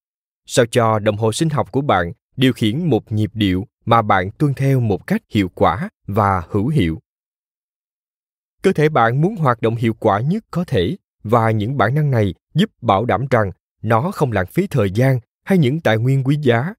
Sao 0.47 0.67
cho 0.67 0.99
đồng 0.99 1.17
hồ 1.17 1.33
sinh 1.33 1.49
học 1.49 1.73
của 1.73 1.81
bạn 1.81 2.13
điều 2.37 2.53
khiển 2.53 2.91
một 2.91 3.13
nhịp 3.13 3.31
điệu 3.35 3.67
mà 3.85 4.03
bạn 4.03 4.31
tuân 4.31 4.55
theo 4.55 4.81
một 4.81 5.07
cách 5.07 5.23
hiệu 5.29 5.49
quả 5.55 5.89
và 6.07 6.43
hữu 6.51 6.69
hiệu? 6.69 6.99
Cơ 8.63 8.73
thể 8.73 8.89
bạn 8.89 9.21
muốn 9.21 9.37
hoạt 9.37 9.63
động 9.63 9.75
hiệu 9.75 9.95
quả 9.95 10.21
nhất 10.21 10.45
có 10.51 10.65
thể 10.65 10.97
và 11.23 11.51
những 11.51 11.77
bản 11.77 11.95
năng 11.95 12.11
này 12.11 12.35
giúp 12.57 12.71
bảo 12.83 13.05
đảm 13.05 13.27
rằng 13.31 13.51
nó 13.83 14.11
không 14.11 14.33
lãng 14.33 14.47
phí 14.47 14.67
thời 14.67 14.91
gian 14.91 15.21
hay 15.45 15.59
những 15.59 15.81
tài 15.81 15.99
nguyên 15.99 16.25
quý 16.25 16.37
giá 16.43 16.75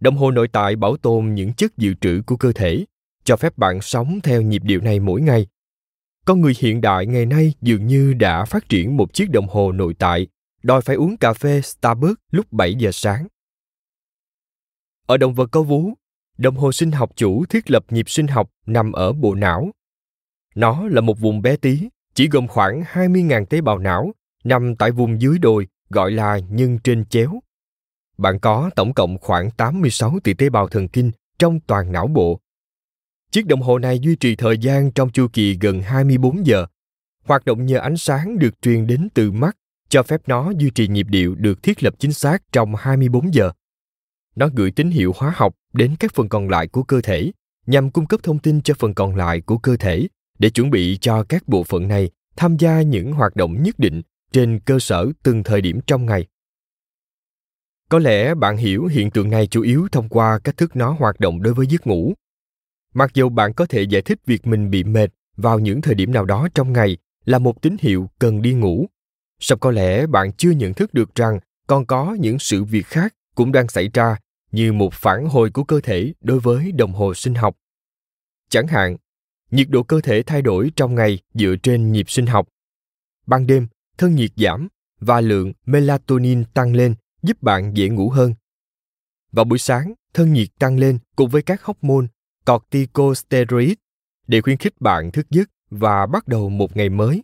đồng 0.00 0.16
hồ 0.16 0.30
nội 0.30 0.48
tại 0.48 0.76
bảo 0.76 0.96
tồn 0.96 1.34
những 1.34 1.52
chất 1.52 1.76
dự 1.76 1.94
trữ 2.00 2.22
của 2.26 2.36
cơ 2.36 2.52
thể 2.52 2.84
cho 3.24 3.36
phép 3.36 3.58
bạn 3.58 3.80
sống 3.80 4.20
theo 4.22 4.42
nhịp 4.42 4.62
điệu 4.64 4.80
này 4.80 5.00
mỗi 5.00 5.20
ngày 5.20 5.46
con 6.24 6.40
người 6.40 6.52
hiện 6.58 6.80
đại 6.80 7.06
ngày 7.06 7.26
nay 7.26 7.54
dường 7.60 7.86
như 7.86 8.14
đã 8.14 8.44
phát 8.44 8.68
triển 8.68 8.96
một 8.96 9.12
chiếc 9.12 9.30
đồng 9.30 9.48
hồ 9.48 9.72
nội 9.72 9.94
tại 9.98 10.26
đòi 10.62 10.80
phải 10.80 10.96
uống 10.96 11.16
cà 11.16 11.32
phê 11.32 11.60
Starbucks 11.60 12.20
lúc 12.30 12.52
7 12.52 12.74
giờ 12.74 12.90
sáng. 12.92 13.26
Ở 15.06 15.16
động 15.16 15.34
vật 15.34 15.48
có 15.52 15.62
vú, 15.62 15.94
đồng 16.38 16.56
hồ 16.56 16.72
sinh 16.72 16.90
học 16.90 17.10
chủ 17.16 17.44
thiết 17.44 17.70
lập 17.70 17.84
nhịp 17.90 18.10
sinh 18.10 18.26
học 18.26 18.50
nằm 18.66 18.92
ở 18.92 19.12
bộ 19.12 19.34
não. 19.34 19.70
Nó 20.54 20.88
là 20.88 21.00
một 21.00 21.18
vùng 21.18 21.42
bé 21.42 21.56
tí, 21.56 21.88
chỉ 22.14 22.28
gồm 22.28 22.48
khoảng 22.48 22.82
20.000 22.82 23.44
tế 23.44 23.60
bào 23.60 23.78
não, 23.78 24.12
nằm 24.44 24.76
tại 24.76 24.90
vùng 24.90 25.20
dưới 25.20 25.38
đồi, 25.38 25.66
gọi 25.90 26.10
là 26.10 26.38
nhân 26.38 26.78
trên 26.84 27.04
chéo. 27.04 27.40
Bạn 28.18 28.38
có 28.38 28.70
tổng 28.76 28.94
cộng 28.94 29.18
khoảng 29.18 29.50
86 29.50 30.18
tỷ 30.24 30.34
tế 30.34 30.50
bào 30.50 30.68
thần 30.68 30.88
kinh 30.88 31.10
trong 31.38 31.60
toàn 31.60 31.92
não 31.92 32.06
bộ. 32.06 32.40
Chiếc 33.30 33.46
đồng 33.46 33.62
hồ 33.62 33.78
này 33.78 33.98
duy 33.98 34.16
trì 34.16 34.36
thời 34.36 34.58
gian 34.58 34.92
trong 34.92 35.10
chu 35.10 35.26
kỳ 35.32 35.58
gần 35.60 35.82
24 35.82 36.46
giờ. 36.46 36.66
Hoạt 37.24 37.44
động 37.44 37.66
nhờ 37.66 37.78
ánh 37.78 37.96
sáng 37.96 38.38
được 38.38 38.62
truyền 38.62 38.86
đến 38.86 39.08
từ 39.14 39.32
mắt, 39.32 39.56
cho 39.88 40.02
phép 40.02 40.20
nó 40.26 40.52
duy 40.58 40.70
trì 40.70 40.88
nhịp 40.88 41.06
điệu 41.08 41.34
được 41.34 41.62
thiết 41.62 41.82
lập 41.82 41.94
chính 41.98 42.12
xác 42.12 42.42
trong 42.52 42.74
24 42.74 43.34
giờ. 43.34 43.52
Nó 44.36 44.48
gửi 44.54 44.70
tín 44.70 44.90
hiệu 44.90 45.12
hóa 45.16 45.32
học 45.36 45.54
đến 45.72 45.96
các 46.00 46.14
phần 46.14 46.28
còn 46.28 46.48
lại 46.48 46.68
của 46.68 46.82
cơ 46.82 47.00
thể, 47.00 47.32
nhằm 47.66 47.90
cung 47.90 48.06
cấp 48.06 48.20
thông 48.22 48.38
tin 48.38 48.62
cho 48.62 48.74
phần 48.78 48.94
còn 48.94 49.16
lại 49.16 49.40
của 49.40 49.58
cơ 49.58 49.76
thể 49.76 50.08
để 50.38 50.50
chuẩn 50.50 50.70
bị 50.70 50.98
cho 51.00 51.24
các 51.24 51.48
bộ 51.48 51.64
phận 51.64 51.88
này 51.88 52.10
tham 52.36 52.56
gia 52.56 52.82
những 52.82 53.12
hoạt 53.12 53.36
động 53.36 53.62
nhất 53.62 53.78
định 53.78 54.02
trên 54.32 54.60
cơ 54.60 54.78
sở 54.78 55.06
từng 55.22 55.42
thời 55.42 55.60
điểm 55.60 55.80
trong 55.86 56.06
ngày. 56.06 56.26
Có 57.88 57.98
lẽ 57.98 58.34
bạn 58.34 58.56
hiểu 58.56 58.86
hiện 58.86 59.10
tượng 59.10 59.30
này 59.30 59.46
chủ 59.46 59.62
yếu 59.62 59.88
thông 59.92 60.08
qua 60.08 60.38
cách 60.38 60.56
thức 60.56 60.76
nó 60.76 60.92
hoạt 60.92 61.20
động 61.20 61.42
đối 61.42 61.54
với 61.54 61.66
giấc 61.66 61.86
ngủ. 61.86 62.14
Mặc 62.94 63.10
dù 63.14 63.28
bạn 63.28 63.54
có 63.54 63.66
thể 63.66 63.82
giải 63.82 64.02
thích 64.02 64.18
việc 64.26 64.46
mình 64.46 64.70
bị 64.70 64.84
mệt 64.84 65.08
vào 65.36 65.58
những 65.58 65.80
thời 65.80 65.94
điểm 65.94 66.12
nào 66.12 66.24
đó 66.24 66.48
trong 66.54 66.72
ngày 66.72 66.96
là 67.24 67.38
một 67.38 67.62
tín 67.62 67.76
hiệu 67.80 68.10
cần 68.18 68.42
đi 68.42 68.54
ngủ 68.54 68.86
song 69.40 69.58
có 69.58 69.70
lẽ 69.70 70.06
bạn 70.06 70.32
chưa 70.32 70.50
nhận 70.50 70.74
thức 70.74 70.94
được 70.94 71.14
rằng 71.14 71.40
còn 71.66 71.86
có 71.86 72.16
những 72.20 72.38
sự 72.38 72.64
việc 72.64 72.86
khác 72.86 73.14
cũng 73.34 73.52
đang 73.52 73.68
xảy 73.68 73.90
ra, 73.94 74.16
như 74.52 74.72
một 74.72 74.94
phản 74.94 75.28
hồi 75.28 75.50
của 75.50 75.64
cơ 75.64 75.80
thể 75.80 76.14
đối 76.20 76.40
với 76.40 76.72
đồng 76.72 76.92
hồ 76.92 77.14
sinh 77.14 77.34
học 77.34 77.56
chẳng 78.48 78.66
hạn, 78.66 78.96
nhiệt 79.50 79.66
độ 79.70 79.82
cơ 79.82 80.00
thể 80.00 80.22
thay 80.22 80.42
đổi 80.42 80.70
trong 80.76 80.94
ngày 80.94 81.18
dựa 81.34 81.54
trên 81.62 81.92
nhịp 81.92 82.10
sinh 82.10 82.26
học 82.26 82.48
ban 83.26 83.46
đêm 83.46 83.66
thân 84.00 84.14
nhiệt 84.14 84.30
giảm 84.36 84.68
và 85.00 85.20
lượng 85.20 85.52
melatonin 85.66 86.44
tăng 86.54 86.76
lên, 86.76 86.94
giúp 87.22 87.42
bạn 87.42 87.76
dễ 87.76 87.88
ngủ 87.88 88.10
hơn. 88.10 88.34
Vào 89.32 89.44
buổi 89.44 89.58
sáng, 89.58 89.94
thân 90.14 90.32
nhiệt 90.32 90.48
tăng 90.58 90.78
lên 90.78 90.98
cùng 91.16 91.30
với 91.30 91.42
các 91.42 91.62
hormone 91.62 92.06
corticosteroid 92.46 93.72
để 94.26 94.40
khuyến 94.40 94.56
khích 94.56 94.80
bạn 94.80 95.12
thức 95.12 95.26
giấc 95.30 95.50
và 95.70 96.06
bắt 96.06 96.28
đầu 96.28 96.48
một 96.48 96.76
ngày 96.76 96.88
mới. 96.88 97.22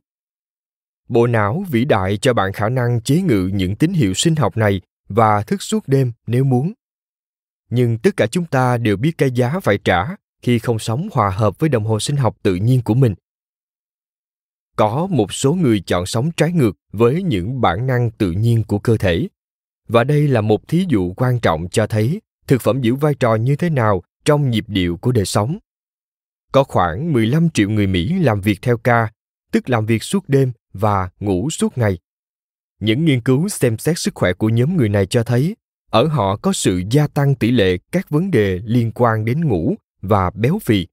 Bộ 1.09 1.27
não 1.27 1.65
vĩ 1.71 1.85
đại 1.85 2.17
cho 2.17 2.35
bạn 2.35 2.53
khả 2.53 2.69
năng 2.69 3.01
chế 3.01 3.23
ngự 3.23 3.51
những 3.55 3.77
tín 3.77 3.93
hiệu 3.93 4.15
sinh 4.15 4.37
học 4.37 4.57
này 4.57 4.81
và 5.09 5.43
thức 5.43 5.63
suốt 5.63 5.89
đêm 5.89 6.13
nếu 6.27 6.45
muốn. 6.45 6.73
Nhưng 7.71 7.99
tất 7.99 8.17
cả 8.17 8.27
chúng 8.27 8.47
ta 8.47 8.77
đều 8.77 8.97
biết 8.97 9.19
cái 9.19 9.31
giá 9.31 9.61
phải 9.61 9.79
trả 9.85 10.17
khi 10.43 10.59
không 10.59 10.79
sống 10.79 11.09
hòa 11.13 11.31
hợp 11.31 11.59
với 11.59 11.69
đồng 11.69 11.85
hồ 11.85 12.01
sinh 12.01 12.17
học 12.17 12.37
tự 12.43 12.55
nhiên 12.55 12.83
của 12.83 12.95
mình 12.95 13.15
có 14.77 15.07
một 15.11 15.33
số 15.33 15.55
người 15.55 15.81
chọn 15.87 16.07
sống 16.07 16.31
trái 16.37 16.53
ngược 16.53 16.73
với 16.93 17.23
những 17.23 17.61
bản 17.61 17.87
năng 17.87 18.11
tự 18.11 18.33
nhiên 18.33 18.65
của 18.65 18.79
cơ 18.79 18.97
thể 18.97 19.29
và 19.89 20.05
đây 20.05 20.29
là 20.29 20.41
một 20.41 20.69
thí 20.69 20.85
dụ 20.89 21.13
quan 21.17 21.41
trọng 21.41 21.69
cho 21.69 21.87
thấy 21.87 22.21
thực 22.47 22.63
phẩm 22.63 22.81
giữ 22.81 22.95
vai 22.95 23.15
trò 23.15 23.35
như 23.35 23.57
thế 23.57 23.71
nào 23.71 24.03
trong 24.25 24.51
nhịp 24.51 24.65
điệu 24.69 24.97
của 24.97 25.13
đời 25.13 25.25
sống. 25.25 25.59
Có 26.53 26.65
khoảng 26.65 27.13
15 27.13 27.51
triệu 27.51 27.71
người 27.71 27.87
Mỹ 27.87 28.19
làm 28.19 28.41
việc 28.41 28.59
theo 28.63 28.77
ca, 28.77 29.13
tức 29.53 29.71
làm 29.71 29.87
việc 29.87 30.03
suốt 30.03 30.29
đêm 30.29 30.53
và 30.73 31.11
ngủ 31.21 31.51
suốt 31.51 31.79
ngày. 31.79 31.99
Những 32.81 33.05
nghiên 33.05 33.21
cứu 33.21 33.49
xem 33.49 33.79
xét 33.79 33.99
sức 33.99 34.15
khỏe 34.15 34.33
của 34.33 34.49
nhóm 34.49 34.77
người 34.77 34.89
này 34.89 35.07
cho 35.07 35.23
thấy 35.23 35.57
ở 35.91 36.07
họ 36.07 36.37
có 36.37 36.53
sự 36.53 36.83
gia 36.91 37.07
tăng 37.07 37.35
tỷ 37.35 37.51
lệ 37.51 37.79
các 37.93 38.11
vấn 38.11 38.31
đề 38.31 38.61
liên 38.65 38.93
quan 38.95 39.25
đến 39.25 39.49
ngủ 39.49 39.75
và 40.01 40.31
béo 40.31 40.59
phì. 40.59 40.87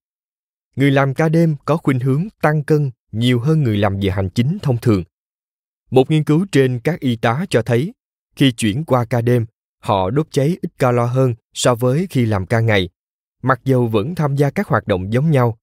Người 0.75 0.91
làm 0.91 1.13
ca 1.13 1.29
đêm 1.29 1.55
có 1.65 1.77
khuynh 1.77 1.99
hướng 1.99 2.27
tăng 2.41 2.63
cân 2.63 2.91
nhiều 3.13 3.39
hơn 3.39 3.63
người 3.63 3.77
làm 3.77 3.99
việc 3.99 4.09
hành 4.09 4.29
chính 4.29 4.57
thông 4.61 4.77
thường. 4.77 5.03
Một 5.91 6.11
nghiên 6.11 6.23
cứu 6.23 6.45
trên 6.51 6.79
các 6.79 6.99
y 6.99 7.15
tá 7.15 7.45
cho 7.49 7.61
thấy, 7.61 7.93
khi 8.35 8.51
chuyển 8.51 8.83
qua 8.85 9.05
ca 9.05 9.21
đêm, 9.21 9.45
họ 9.79 10.09
đốt 10.09 10.27
cháy 10.31 10.57
ít 10.61 10.69
calo 10.77 11.05
hơn 11.05 11.35
so 11.53 11.75
với 11.75 12.07
khi 12.09 12.25
làm 12.25 12.45
ca 12.45 12.59
ngày, 12.59 12.89
mặc 13.41 13.59
dù 13.63 13.87
vẫn 13.87 14.15
tham 14.15 14.35
gia 14.35 14.49
các 14.49 14.67
hoạt 14.67 14.87
động 14.87 15.13
giống 15.13 15.31
nhau. 15.31 15.57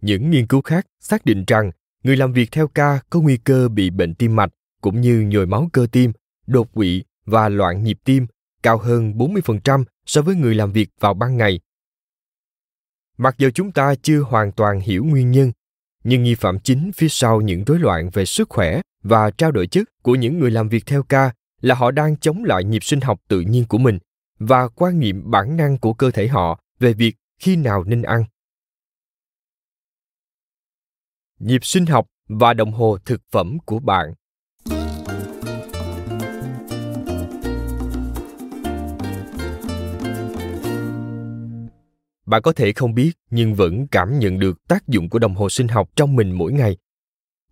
Những 0.00 0.30
nghiên 0.30 0.46
cứu 0.46 0.60
khác 0.62 0.86
xác 1.00 1.24
định 1.24 1.44
rằng 1.46 1.70
người 2.02 2.16
làm 2.16 2.32
việc 2.32 2.48
theo 2.52 2.68
ca 2.68 3.00
có 3.10 3.20
nguy 3.20 3.36
cơ 3.36 3.68
bị 3.68 3.90
bệnh 3.90 4.14
tim 4.14 4.36
mạch 4.36 4.50
cũng 4.80 5.00
như 5.00 5.20
nhồi 5.20 5.46
máu 5.46 5.68
cơ 5.72 5.86
tim, 5.92 6.12
đột 6.46 6.72
quỵ 6.72 7.04
và 7.24 7.48
loạn 7.48 7.82
nhịp 7.84 7.98
tim 8.04 8.26
cao 8.62 8.78
hơn 8.78 9.12
40% 9.12 9.84
so 10.06 10.22
với 10.22 10.34
người 10.34 10.54
làm 10.54 10.72
việc 10.72 10.90
vào 11.00 11.14
ban 11.14 11.36
ngày. 11.36 11.60
Mặc 13.18 13.34
dù 13.38 13.50
chúng 13.54 13.72
ta 13.72 13.94
chưa 14.02 14.20
hoàn 14.20 14.52
toàn 14.52 14.80
hiểu 14.80 15.04
nguyên 15.04 15.30
nhân, 15.30 15.52
nhưng 16.04 16.22
nghi 16.22 16.34
phạm 16.34 16.58
chính 16.58 16.90
phía 16.94 17.08
sau 17.08 17.40
những 17.40 17.64
rối 17.64 17.78
loạn 17.78 18.10
về 18.12 18.24
sức 18.24 18.48
khỏe 18.48 18.80
và 19.02 19.30
trao 19.30 19.52
đổi 19.52 19.66
chất 19.66 19.88
của 20.02 20.14
những 20.14 20.38
người 20.38 20.50
làm 20.50 20.68
việc 20.68 20.86
theo 20.86 21.02
ca 21.02 21.32
là 21.60 21.74
họ 21.74 21.90
đang 21.90 22.16
chống 22.16 22.44
lại 22.44 22.64
nhịp 22.64 22.84
sinh 22.84 23.00
học 23.00 23.20
tự 23.28 23.40
nhiên 23.40 23.64
của 23.68 23.78
mình 23.78 23.98
và 24.38 24.68
quan 24.68 25.00
niệm 25.00 25.30
bản 25.30 25.56
năng 25.56 25.78
của 25.78 25.92
cơ 25.92 26.10
thể 26.10 26.28
họ 26.28 26.60
về 26.78 26.92
việc 26.92 27.16
khi 27.38 27.56
nào 27.56 27.84
nên 27.84 28.02
ăn. 28.02 28.24
Nhịp 31.38 31.64
sinh 31.64 31.86
học 31.86 32.06
và 32.28 32.54
đồng 32.54 32.72
hồ 32.72 32.98
thực 33.04 33.22
phẩm 33.30 33.58
của 33.58 33.78
bạn 33.78 34.14
bạn 42.30 42.42
có 42.42 42.52
thể 42.52 42.72
không 42.72 42.94
biết 42.94 43.12
nhưng 43.30 43.54
vẫn 43.54 43.86
cảm 43.86 44.18
nhận 44.18 44.38
được 44.38 44.68
tác 44.68 44.88
dụng 44.88 45.08
của 45.08 45.18
đồng 45.18 45.34
hồ 45.34 45.50
sinh 45.50 45.68
học 45.68 45.90
trong 45.96 46.16
mình 46.16 46.32
mỗi 46.32 46.52
ngày 46.52 46.76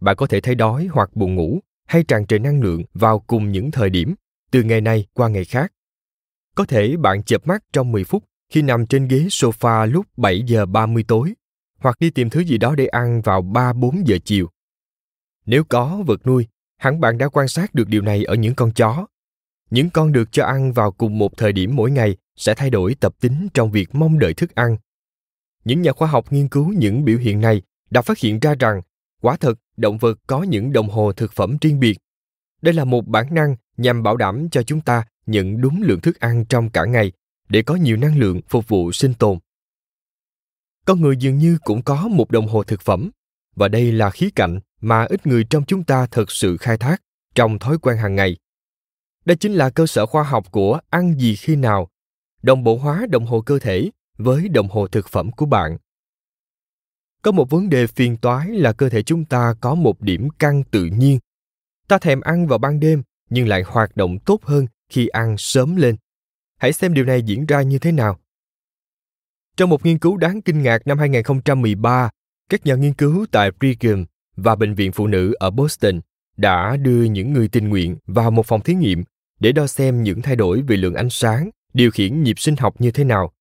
bạn 0.00 0.16
có 0.16 0.26
thể 0.26 0.40
thấy 0.40 0.54
đói 0.54 0.88
hoặc 0.92 1.16
buồn 1.16 1.34
ngủ 1.34 1.60
hay 1.86 2.04
tràn 2.08 2.26
trề 2.26 2.38
năng 2.38 2.60
lượng 2.60 2.82
vào 2.94 3.18
cùng 3.18 3.52
những 3.52 3.70
thời 3.70 3.90
điểm, 3.90 4.14
từ 4.50 4.62
ngày 4.62 4.80
này 4.80 5.06
qua 5.12 5.28
ngày 5.28 5.44
khác. 5.44 5.72
Có 6.54 6.64
thể 6.64 6.96
bạn 6.96 7.22
chợp 7.22 7.46
mắt 7.46 7.64
trong 7.72 7.92
10 7.92 8.04
phút 8.04 8.24
khi 8.52 8.62
nằm 8.62 8.86
trên 8.86 9.08
ghế 9.08 9.18
sofa 9.18 9.86
lúc 9.86 10.06
7 10.16 10.42
giờ 10.46 10.66
30 10.66 11.04
tối, 11.08 11.34
hoặc 11.78 11.96
đi 12.00 12.10
tìm 12.10 12.30
thứ 12.30 12.40
gì 12.40 12.58
đó 12.58 12.74
để 12.74 12.86
ăn 12.86 13.20
vào 13.20 13.42
3-4 13.42 14.02
giờ 14.06 14.18
chiều. 14.24 14.48
Nếu 15.46 15.64
có 15.64 16.02
vật 16.06 16.26
nuôi, 16.26 16.46
hẳn 16.76 17.00
bạn 17.00 17.18
đã 17.18 17.28
quan 17.28 17.48
sát 17.48 17.74
được 17.74 17.88
điều 17.88 18.02
này 18.02 18.24
ở 18.24 18.34
những 18.34 18.54
con 18.54 18.72
chó. 18.72 19.06
Những 19.70 19.90
con 19.90 20.12
được 20.12 20.32
cho 20.32 20.44
ăn 20.44 20.72
vào 20.72 20.92
cùng 20.92 21.18
một 21.18 21.36
thời 21.36 21.52
điểm 21.52 21.76
mỗi 21.76 21.90
ngày 21.90 22.16
sẽ 22.38 22.54
thay 22.54 22.70
đổi 22.70 22.94
tập 22.94 23.14
tính 23.20 23.48
trong 23.54 23.70
việc 23.70 23.94
mong 23.94 24.18
đợi 24.18 24.34
thức 24.34 24.54
ăn. 24.54 24.76
Những 25.64 25.82
nhà 25.82 25.92
khoa 25.92 26.08
học 26.08 26.32
nghiên 26.32 26.48
cứu 26.48 26.72
những 26.72 27.04
biểu 27.04 27.18
hiện 27.18 27.40
này 27.40 27.62
đã 27.90 28.02
phát 28.02 28.18
hiện 28.18 28.40
ra 28.40 28.54
rằng 28.54 28.82
quả 29.22 29.36
thật 29.36 29.58
động 29.76 29.98
vật 29.98 30.18
có 30.26 30.42
những 30.42 30.72
đồng 30.72 30.88
hồ 30.88 31.12
thực 31.12 31.32
phẩm 31.32 31.56
riêng 31.60 31.80
biệt. 31.80 31.98
Đây 32.62 32.74
là 32.74 32.84
một 32.84 33.06
bản 33.06 33.34
năng 33.34 33.56
nhằm 33.76 34.02
bảo 34.02 34.16
đảm 34.16 34.48
cho 34.50 34.62
chúng 34.62 34.80
ta 34.80 35.04
nhận 35.26 35.60
đúng 35.60 35.82
lượng 35.82 36.00
thức 36.00 36.20
ăn 36.20 36.44
trong 36.44 36.70
cả 36.70 36.84
ngày 36.84 37.12
để 37.48 37.62
có 37.62 37.74
nhiều 37.74 37.96
năng 37.96 38.18
lượng 38.18 38.40
phục 38.48 38.68
vụ 38.68 38.92
sinh 38.92 39.14
tồn. 39.14 39.38
Con 40.84 41.00
người 41.00 41.16
dường 41.16 41.38
như 41.38 41.58
cũng 41.64 41.82
có 41.82 42.08
một 42.08 42.30
đồng 42.30 42.46
hồ 42.46 42.62
thực 42.62 42.80
phẩm, 42.82 43.10
và 43.56 43.68
đây 43.68 43.92
là 43.92 44.10
khía 44.10 44.28
cạnh 44.34 44.60
mà 44.80 45.04
ít 45.04 45.26
người 45.26 45.44
trong 45.44 45.64
chúng 45.64 45.84
ta 45.84 46.06
thật 46.10 46.30
sự 46.30 46.56
khai 46.56 46.78
thác 46.78 47.02
trong 47.34 47.58
thói 47.58 47.78
quen 47.78 47.96
hàng 47.96 48.14
ngày. 48.14 48.36
Đây 49.24 49.36
chính 49.36 49.52
là 49.52 49.70
cơ 49.70 49.86
sở 49.86 50.06
khoa 50.06 50.22
học 50.22 50.52
của 50.52 50.80
ăn 50.90 51.14
gì 51.18 51.36
khi 51.36 51.56
nào, 51.56 51.88
đồng 52.42 52.64
bộ 52.64 52.76
hóa 52.76 53.06
đồng 53.10 53.26
hồ 53.26 53.40
cơ 53.40 53.58
thể 53.58 53.90
với 54.18 54.48
đồng 54.48 54.68
hồ 54.68 54.86
thực 54.86 55.08
phẩm 55.08 55.30
của 55.32 55.46
bạn. 55.46 55.78
Có 57.22 57.32
một 57.32 57.50
vấn 57.50 57.68
đề 57.68 57.86
phiền 57.86 58.16
toái 58.16 58.48
là 58.48 58.72
cơ 58.72 58.88
thể 58.88 59.02
chúng 59.02 59.24
ta 59.24 59.54
có 59.60 59.74
một 59.74 60.00
điểm 60.00 60.28
căng 60.38 60.64
tự 60.64 60.84
nhiên. 60.84 61.18
Ta 61.88 61.98
thèm 61.98 62.20
ăn 62.20 62.46
vào 62.46 62.58
ban 62.58 62.80
đêm 62.80 63.02
nhưng 63.30 63.48
lại 63.48 63.62
hoạt 63.62 63.96
động 63.96 64.18
tốt 64.18 64.44
hơn 64.44 64.66
khi 64.88 65.08
ăn 65.08 65.34
sớm 65.38 65.76
lên. 65.76 65.96
Hãy 66.56 66.72
xem 66.72 66.94
điều 66.94 67.04
này 67.04 67.22
diễn 67.22 67.46
ra 67.46 67.62
như 67.62 67.78
thế 67.78 67.92
nào. 67.92 68.18
Trong 69.56 69.70
một 69.70 69.86
nghiên 69.86 69.98
cứu 69.98 70.16
đáng 70.16 70.42
kinh 70.42 70.62
ngạc 70.62 70.86
năm 70.86 70.98
2013, 70.98 72.10
các 72.48 72.66
nhà 72.66 72.74
nghiên 72.74 72.94
cứu 72.94 73.26
tại 73.30 73.50
Brigham 73.50 74.04
và 74.36 74.56
Bệnh 74.56 74.74
viện 74.74 74.92
Phụ 74.92 75.06
nữ 75.06 75.34
ở 75.38 75.50
Boston 75.50 76.00
đã 76.36 76.76
đưa 76.76 77.04
những 77.04 77.32
người 77.32 77.48
tình 77.48 77.68
nguyện 77.68 77.96
vào 78.06 78.30
một 78.30 78.46
phòng 78.46 78.60
thí 78.60 78.74
nghiệm 78.74 79.04
để 79.40 79.52
đo 79.52 79.66
xem 79.66 80.02
những 80.02 80.22
thay 80.22 80.36
đổi 80.36 80.62
về 80.62 80.76
lượng 80.76 80.94
ánh 80.94 81.10
sáng 81.10 81.50
điều 81.74 81.90
khiển 81.90 82.22
nhịp 82.22 82.38
sinh 82.38 82.56
học 82.56 82.80
như 82.80 82.90
thế 82.90 83.04
nào. 83.04 83.32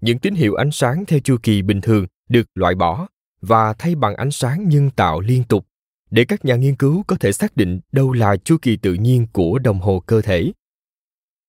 Những 0.00 0.18
tín 0.18 0.34
hiệu 0.34 0.54
ánh 0.54 0.70
sáng 0.70 1.04
theo 1.06 1.20
chu 1.20 1.36
kỳ 1.42 1.62
bình 1.62 1.80
thường 1.80 2.06
được 2.28 2.46
loại 2.54 2.74
bỏ 2.74 3.06
và 3.40 3.72
thay 3.72 3.94
bằng 3.94 4.14
ánh 4.14 4.30
sáng 4.30 4.68
nhân 4.68 4.90
tạo 4.90 5.20
liên 5.20 5.44
tục 5.44 5.66
để 6.10 6.24
các 6.24 6.44
nhà 6.44 6.56
nghiên 6.56 6.76
cứu 6.76 7.02
có 7.06 7.16
thể 7.16 7.32
xác 7.32 7.56
định 7.56 7.80
đâu 7.92 8.12
là 8.12 8.36
chu 8.36 8.56
kỳ 8.62 8.76
tự 8.76 8.94
nhiên 8.94 9.26
của 9.32 9.58
đồng 9.58 9.78
hồ 9.78 10.02
cơ 10.06 10.22
thể. 10.22 10.52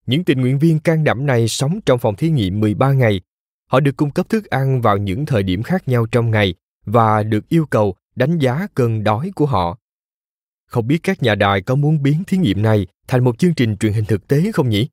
Những 0.06 0.24
tình 0.24 0.42
nguyện 0.42 0.60
viên 0.60 0.80
can 0.80 1.04
đảm 1.04 1.26
này 1.26 1.48
sống 1.48 1.80
trong 1.86 2.00
phòng 2.00 2.16
thí 2.16 2.30
nghiệm 2.30 2.60
13 2.60 2.94
ngày. 2.94 3.22
Họ 3.68 3.80
được 3.80 3.98
cung 3.98 4.12
cấp 4.12 4.30
thức 4.30 4.46
ăn 4.46 4.82
vào 4.82 4.98
những 4.98 5.26
thời 5.26 5.44
điểm 5.44 5.64
khác 5.64 5.88
nhau 5.88 6.06
trong 6.06 6.32
ngày 6.32 6.54
và 6.86 7.24
được 7.24 7.50
yêu 7.50 7.66
cầu 7.66 7.96
đánh 8.16 8.40
giá 8.40 8.68
cơn 8.76 9.04
đói 9.04 9.32
của 9.36 9.46
họ. 9.46 9.78
Không 10.66 10.88
biết 10.88 11.00
các 11.04 11.24
nhà 11.24 11.36
đài 11.36 11.62
có 11.62 11.76
muốn 11.76 12.04
biến 12.04 12.24
thí 12.28 12.38
nghiệm 12.38 12.62
này 12.62 12.88
thành 13.08 13.24
một 13.24 13.38
chương 13.40 13.54
trình 13.54 13.78
truyền 13.78 13.94
hình 13.94 14.06
thực 14.06 14.28
tế 14.28 14.52
không 14.54 14.70
nhỉ? 14.70 14.88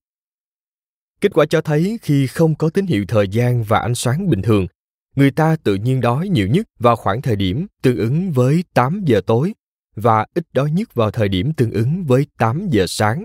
Kết 1.21 1.33
quả 1.35 1.47
cho 1.47 1.61
thấy 1.61 1.99
khi 2.03 2.27
không 2.27 2.55
có 2.55 2.71
tín 2.71 2.87
hiệu 2.87 3.05
thời 3.09 3.29
gian 3.29 3.63
và 3.63 3.79
ánh 3.79 3.95
sáng 3.95 4.31
bình 4.31 4.43
thường, 4.43 4.67
người 5.17 5.31
ta 5.31 5.57
tự 5.65 5.75
nhiên 5.75 6.01
đói 6.01 6.29
nhiều 6.29 6.49
nhất 6.49 6.67
vào 6.79 6.97
khoảng 6.97 7.23
thời 7.23 7.37
điểm 7.37 7.67
tương 7.83 7.97
ứng 7.97 8.33
với 8.33 8.65
8 8.75 9.03
giờ 9.07 9.21
tối 9.27 9.55
và 9.95 10.27
ít 10.35 10.45
đói 10.53 10.71
nhất 10.71 10.95
vào 10.95 11.11
thời 11.11 11.29
điểm 11.29 11.53
tương 11.53 11.71
ứng 11.71 12.05
với 12.05 12.27
8 12.39 12.69
giờ 12.71 12.85
sáng. 12.89 13.25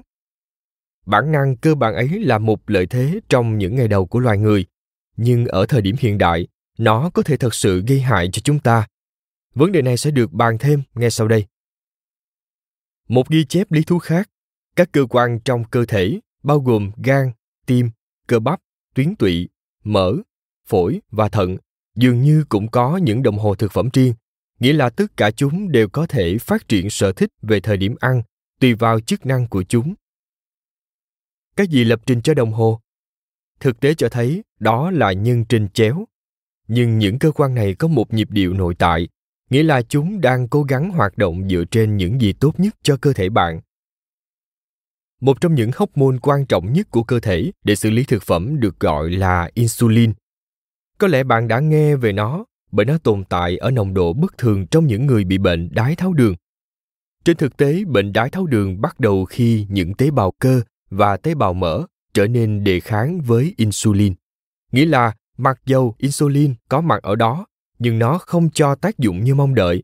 Bản 1.06 1.32
năng 1.32 1.58
cơ 1.58 1.76
bản 1.76 1.96
ấy 1.96 2.10
là 2.10 2.38
một 2.38 2.70
lợi 2.70 2.86
thế 2.86 3.20
trong 3.30 3.58
những 3.58 3.76
ngày 3.76 3.88
đầu 3.88 4.06
của 4.06 4.20
loài 4.20 4.38
người, 4.38 4.66
nhưng 5.18 5.46
ở 5.46 5.66
thời 5.66 5.82
điểm 5.82 5.96
hiện 6.00 6.18
đại, 6.18 6.48
nó 6.78 7.10
có 7.10 7.24
thể 7.24 7.38
thật 7.38 7.54
sự 7.54 7.84
gây 7.88 8.02
hại 8.02 8.30
cho 8.34 8.42
chúng 8.44 8.60
ta. 8.60 8.88
Vấn 9.56 9.72
đề 9.72 9.82
này 9.82 9.98
sẽ 9.98 10.12
được 10.12 10.32
bàn 10.32 10.58
thêm 10.58 10.84
ngay 10.96 11.12
sau 11.12 11.28
đây. 11.28 11.46
Một 13.08 13.30
ghi 13.30 13.46
chép 13.46 13.72
lý 13.72 13.84
thú 13.84 14.00
khác, 14.00 14.30
các 14.76 14.90
cơ 14.92 15.06
quan 15.10 15.40
trong 15.40 15.64
cơ 15.64 15.86
thể 15.86 16.20
bao 16.44 16.60
gồm 16.60 16.92
gan, 17.04 17.32
tim, 17.66 17.90
cơ 18.28 18.40
bắp, 18.40 18.60
tuyến 18.94 19.16
tụy, 19.16 19.50
mỡ, 19.84 20.14
phổi 20.68 21.02
và 21.12 21.30
thận 21.30 21.58
dường 21.96 22.22
như 22.22 22.46
cũng 22.50 22.72
có 22.72 22.98
những 22.98 23.24
đồng 23.24 23.38
hồ 23.38 23.56
thực 23.56 23.72
phẩm 23.72 23.90
riêng. 23.94 24.14
Nghĩa 24.60 24.74
là 24.74 24.90
tất 24.90 25.18
cả 25.18 25.32
chúng 25.32 25.72
đều 25.72 25.90
có 25.90 26.08
thể 26.08 26.38
phát 26.38 26.68
triển 26.68 26.90
sở 26.90 27.12
thích 27.12 27.30
về 27.42 27.60
thời 27.60 27.78
điểm 27.78 27.96
ăn 28.00 28.22
tùy 28.60 28.74
vào 28.74 29.00
chức 29.00 29.26
năng 29.26 29.48
của 29.48 29.64
chúng. 29.64 29.94
Cái 31.56 31.68
gì 31.68 31.84
lập 31.84 32.02
trình 32.06 32.22
cho 32.22 32.34
đồng 32.34 32.52
hồ? 32.52 32.80
Thực 33.60 33.80
tế 33.80 33.94
cho 33.94 34.10
thấy 34.10 34.44
đó 34.60 34.92
là 34.92 35.14
nhân 35.14 35.46
trình 35.50 35.68
chéo. 35.74 36.06
Nhưng 36.68 37.00
những 37.00 37.20
cơ 37.20 37.32
quan 37.32 37.56
này 37.56 37.76
có 37.76 37.88
một 37.88 38.14
nhịp 38.14 38.32
điệu 38.32 38.54
nội 38.54 38.76
tại 38.76 39.08
nghĩa 39.50 39.64
là 39.64 39.82
chúng 39.82 40.22
đang 40.22 40.48
cố 40.48 40.64
gắng 40.64 40.90
hoạt 40.90 41.18
động 41.18 41.50
dựa 41.50 41.64
trên 41.72 41.98
những 41.98 42.22
gì 42.22 42.34
tốt 42.34 42.60
nhất 42.60 42.76
cho 42.84 42.98
cơ 42.98 43.14
thể 43.14 43.30
bạn 43.30 43.62
một 45.24 45.42
trong 45.42 45.56
những 45.56 45.72
hóc 45.76 45.98
môn 45.98 46.20
quan 46.20 46.46
trọng 46.46 46.74
nhất 46.74 46.88
của 46.92 47.04
cơ 47.04 47.20
thể 47.20 47.52
để 47.64 47.76
xử 47.76 47.90
lý 47.90 48.04
thực 48.04 48.24
phẩm 48.24 48.60
được 48.60 48.80
gọi 48.80 49.10
là 49.10 49.50
insulin 49.54 50.14
có 50.98 51.08
lẽ 51.08 51.24
bạn 51.24 51.48
đã 51.48 51.60
nghe 51.60 51.96
về 51.96 52.12
nó 52.12 52.46
bởi 52.72 52.86
nó 52.86 52.98
tồn 52.98 53.24
tại 53.30 53.58
ở 53.58 53.72
nồng 53.72 53.94
độ 53.94 54.14
bất 54.14 54.38
thường 54.38 54.68
trong 54.68 54.88
những 54.88 55.06
người 55.06 55.24
bị 55.24 55.38
bệnh 55.38 55.70
đái 55.72 55.96
tháo 55.96 56.14
đường. 56.14 56.36
Trên 57.26 57.38
thực 57.38 57.58
tế, 57.58 57.84
bệnh 57.88 58.14
đái 58.14 58.30
tháo 58.30 58.46
đường 58.46 58.82
bắt 58.82 59.00
đầu 59.00 59.26
khi 59.26 59.68
những 59.70 59.94
tế 59.94 60.12
bào 60.12 60.32
cơ 60.40 60.62
và 60.90 61.18
tế 61.18 61.36
bào 61.36 61.54
mỡ 61.54 61.84
trở 62.14 62.28
nên 62.28 62.64
đề 62.64 62.80
kháng 62.80 63.22
với 63.22 63.54
insulin. 63.58 64.14
Nghĩa 64.72 64.86
là 64.86 65.16
mặc 65.38 65.60
dầu 65.66 65.96
insulin 65.98 66.54
có 66.70 66.82
mặt 66.82 67.04
ở 67.04 67.16
đó, 67.16 67.46
nhưng 67.80 68.00
nó 68.00 68.18
không 68.18 68.50
cho 68.50 68.76
tác 68.76 68.98
dụng 68.98 69.24
như 69.24 69.36
mong 69.36 69.56
đợi. 69.56 69.84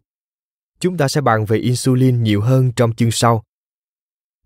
Chúng 0.79 0.97
ta 0.97 1.07
sẽ 1.07 1.21
bàn 1.21 1.45
về 1.45 1.57
insulin 1.57 2.23
nhiều 2.23 2.41
hơn 2.41 2.71
trong 2.75 2.95
chương 2.95 3.11
sau. 3.11 3.43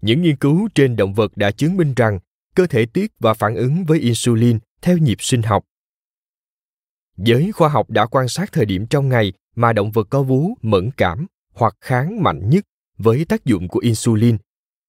Những 0.03 0.21
nghiên 0.21 0.35
cứu 0.35 0.69
trên 0.75 0.95
động 0.95 1.13
vật 1.13 1.37
đã 1.37 1.51
chứng 1.51 1.77
minh 1.77 1.93
rằng 1.93 2.19
cơ 2.55 2.67
thể 2.67 2.85
tiết 2.85 3.11
và 3.19 3.33
phản 3.33 3.55
ứng 3.55 3.83
với 3.83 3.99
insulin 3.99 4.59
theo 4.81 4.97
nhịp 4.97 5.17
sinh 5.19 5.41
học 5.41 5.65
giới 7.17 7.51
khoa 7.51 7.69
học 7.69 7.89
đã 7.89 8.05
quan 8.05 8.27
sát 8.27 8.51
thời 8.51 8.65
điểm 8.65 8.87
trong 8.87 9.09
ngày 9.09 9.33
mà 9.55 9.73
động 9.73 9.91
vật 9.91 10.07
có 10.09 10.23
vú 10.23 10.57
mẫn 10.61 10.89
cảm 10.97 11.27
hoặc 11.53 11.75
kháng 11.81 12.23
mạnh 12.23 12.49
nhất 12.49 12.65
với 12.97 13.25
tác 13.25 13.45
dụng 13.45 13.67
của 13.67 13.79
insulin 13.79 14.37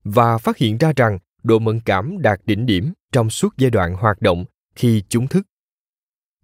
và 0.04 0.38
phát 0.38 0.56
hiện 0.56 0.78
ra 0.78 0.92
rằng 0.96 1.18
độ 1.42 1.58
mẫn 1.58 1.80
cảm 1.80 2.22
đạt 2.22 2.40
đỉnh 2.44 2.66
điểm 2.66 2.92
trong 3.12 3.30
suốt 3.30 3.54
giai 3.58 3.70
đoạn 3.70 3.94
hoạt 3.94 4.22
động 4.22 4.44
khi 4.74 5.02
chúng 5.08 5.28
thức. 5.28 5.46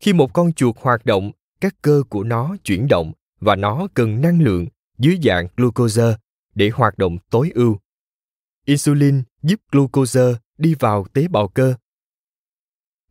Khi 0.01 0.13
một 0.13 0.33
con 0.33 0.53
chuột 0.53 0.77
hoạt 0.81 1.07
động, 1.07 1.33
các 1.61 1.75
cơ 1.83 2.03
của 2.09 2.25
nó 2.25 2.57
chuyển 2.65 2.89
động 2.89 3.13
và 3.41 3.57
nó 3.57 3.89
cần 3.95 4.21
năng 4.21 4.41
lượng 4.41 4.67
dưới 4.99 5.19
dạng 5.23 5.49
glucose 5.57 6.17
để 6.55 6.71
hoạt 6.75 6.99
động 6.99 7.19
tối 7.31 7.51
ưu. 7.55 7.79
Insulin 8.67 9.23
giúp 9.43 9.61
glucose 9.73 10.35
đi 10.59 10.75
vào 10.75 11.07
tế 11.13 11.29
bào 11.29 11.49
cơ. 11.49 11.75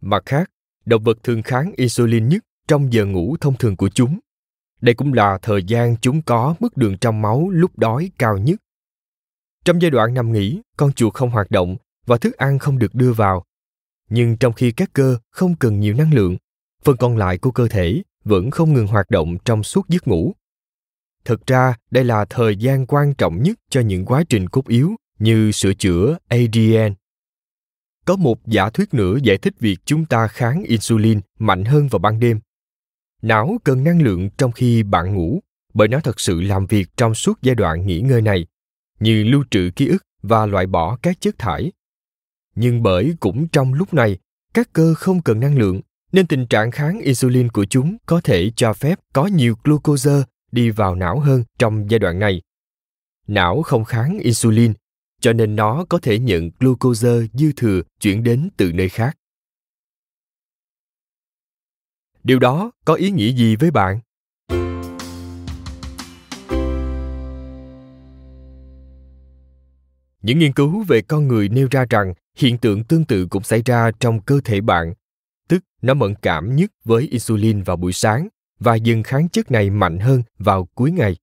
Mặt 0.02 0.24
khác, 0.26 0.52
động 0.86 1.04
vật 1.04 1.18
thường 1.24 1.41
kháng 1.41 1.72
insulin 1.76 2.30
nhất 2.30 2.43
trong 2.68 2.93
giờ 2.93 3.06
ngủ 3.06 3.38
thông 3.41 3.58
thường 3.58 3.76
của 3.76 3.89
chúng. 3.89 4.20
Đây 4.82 4.95
cũng 4.95 5.14
là 5.14 5.39
thời 5.41 5.64
gian 5.64 5.95
chúng 6.02 6.22
có 6.22 6.56
mức 6.60 6.78
đường 6.78 6.97
trong 6.97 7.22
máu 7.22 7.50
lúc 7.50 7.78
đói 7.78 8.12
cao 8.18 8.38
nhất. 8.38 8.62
Trong 9.66 9.82
giai 9.82 9.91
đoạn 9.91 10.14
nằm 10.14 10.34
nghỉ, 10.34 10.62
con 10.78 10.93
chuột 10.93 11.14
không 11.14 11.30
hoạt 11.30 11.52
động 11.52 11.78
và 12.06 12.18
thức 12.18 12.38
ăn 12.38 12.60
không 12.60 12.80
được 12.80 12.95
đưa 12.95 13.14
vào. 13.14 13.45
Nhưng 14.10 14.38
trong 14.38 14.54
khi 14.54 14.72
các 14.72 14.89
cơ 14.93 15.18
không 15.32 15.56
cần 15.56 15.80
nhiều 15.80 15.93
năng 15.93 16.14
lượng, 16.14 16.38
phần 16.84 16.97
còn 16.97 17.18
lại 17.18 17.38
của 17.38 17.52
cơ 17.52 17.68
thể 17.68 18.04
vẫn 18.24 18.52
không 18.52 18.74
ngừng 18.74 18.88
hoạt 18.88 19.10
động 19.10 19.38
trong 19.45 19.64
suốt 19.64 19.89
giấc 19.89 20.08
ngủ. 20.08 20.34
Thực 21.26 21.47
ra, 21.47 21.76
đây 21.91 22.04
là 22.04 22.26
thời 22.26 22.56
gian 22.56 22.86
quan 22.86 23.14
trọng 23.14 23.43
nhất 23.43 23.60
cho 23.70 23.82
những 23.82 24.06
quá 24.06 24.24
trình 24.30 24.50
cốt 24.50 24.68
yếu 24.68 24.95
như 25.20 25.52
sửa 25.52 25.74
chữa 25.74 26.18
ADN. 26.28 26.94
Có 28.06 28.16
một 28.16 28.48
giả 28.48 28.70
thuyết 28.70 28.94
nữa 28.94 29.18
giải 29.24 29.38
thích 29.38 29.54
việc 29.60 29.78
chúng 29.86 30.06
ta 30.06 30.28
kháng 30.28 30.64
insulin 30.64 31.20
mạnh 31.40 31.66
hơn 31.66 31.88
vào 31.88 32.00
ban 32.00 32.20
đêm. 32.20 32.40
Não 33.22 33.58
cần 33.64 33.84
năng 33.84 34.02
lượng 34.02 34.30
trong 34.38 34.52
khi 34.52 34.84
bạn 34.84 35.14
ngủ 35.14 35.40
bởi 35.74 35.88
nó 35.88 36.00
thật 36.00 36.20
sự 36.20 36.42
làm 36.42 36.66
việc 36.66 36.88
trong 36.98 37.16
suốt 37.16 37.42
giai 37.42 37.56
đoạn 37.56 37.88
nghỉ 37.88 38.02
ngơi 38.02 38.22
này, 38.22 38.46
như 39.00 39.24
lưu 39.24 39.44
trữ 39.52 39.70
ký 39.76 39.88
ức 39.88 40.04
và 40.22 40.46
loại 40.46 40.66
bỏ 40.66 40.98
các 41.02 41.22
chất 41.22 41.38
thải. 41.38 41.72
Nhưng 42.56 42.84
bởi 42.84 43.14
cũng 43.20 43.48
trong 43.48 43.74
lúc 43.74 43.94
này, 43.94 44.18
các 44.54 44.70
cơ 44.74 44.94
không 44.94 45.22
cần 45.22 45.40
năng 45.40 45.58
lượng 45.58 45.82
nên 46.12 46.28
tình 46.28 46.48
trạng 46.48 46.72
kháng 46.72 47.00
insulin 47.00 47.50
của 47.50 47.66
chúng 47.66 47.98
có 48.06 48.22
thể 48.24 48.52
cho 48.56 48.74
phép 48.74 49.00
có 49.14 49.28
nhiều 49.28 49.56
glucose 49.64 50.24
đi 50.52 50.70
vào 50.70 50.96
não 50.96 51.20
hơn 51.20 51.44
trong 51.60 51.92
giai 51.92 52.00
đoạn 52.00 52.20
này. 52.20 52.42
Não 53.28 53.62
không 53.62 53.86
kháng 53.86 54.20
insulin, 54.20 54.74
cho 55.20 55.34
nên 55.34 55.56
nó 55.56 55.86
có 55.90 56.00
thể 56.02 56.20
nhận 56.20 56.52
glucose 56.60 57.10
dư 57.34 57.52
thừa 57.58 57.82
chuyển 58.00 58.24
đến 58.24 58.50
từ 58.58 58.72
nơi 58.72 58.90
khác. 58.90 59.18
Điều 62.24 62.40
đó 62.40 62.72
có 62.86 62.94
ý 62.94 63.12
nghĩa 63.12 63.32
gì 63.32 63.56
với 63.56 63.72
bạn? 63.72 64.00
Những 70.22 70.40
nghiên 70.40 70.54
cứu 70.54 70.84
về 70.84 71.02
con 71.02 71.28
người 71.28 71.50
nêu 71.50 71.68
ra 71.72 71.86
rằng 71.90 72.14
hiện 72.38 72.58
tượng 72.58 72.84
tương 72.84 73.06
tự 73.06 73.28
cũng 73.30 73.44
xảy 73.44 73.62
ra 73.66 73.92
trong 74.00 74.22
cơ 74.22 74.42
thể 74.44 74.62
bạn, 74.62 74.94
tức 75.48 75.64
nó 75.82 75.94
mẫn 75.94 76.16
cảm 76.22 76.56
nhất 76.56 76.72
với 76.86 77.08
insulin 77.08 77.64
vào 77.64 77.78
buổi 77.78 77.94
sáng 77.94 78.28
và 78.60 78.76
dừng 78.76 79.04
kháng 79.04 79.30
chất 79.30 79.52
này 79.52 79.70
mạnh 79.70 80.00
hơn 80.00 80.24
vào 80.38 80.66
cuối 80.76 80.92
ngày. 80.92 81.16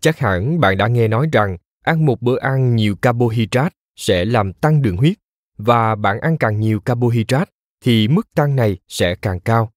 Chắc 0.00 0.18
hẳn 0.18 0.60
bạn 0.60 0.76
đã 0.76 0.88
nghe 0.88 1.08
nói 1.08 1.28
rằng 1.32 1.56
ăn 1.82 2.06
một 2.06 2.22
bữa 2.22 2.38
ăn 2.38 2.76
nhiều 2.76 2.96
carbohydrate 2.96 3.76
sẽ 3.96 4.24
làm 4.24 4.52
tăng 4.52 4.82
đường 4.82 4.96
huyết 4.96 5.14
và 5.58 5.94
bạn 5.94 6.20
ăn 6.20 6.38
càng 6.38 6.60
nhiều 6.60 6.80
carbohydrate 6.80 7.50
thì 7.84 8.08
mức 8.08 8.28
tăng 8.34 8.56
này 8.56 8.78
sẽ 8.88 9.14
càng 9.14 9.40
cao. 9.40 9.72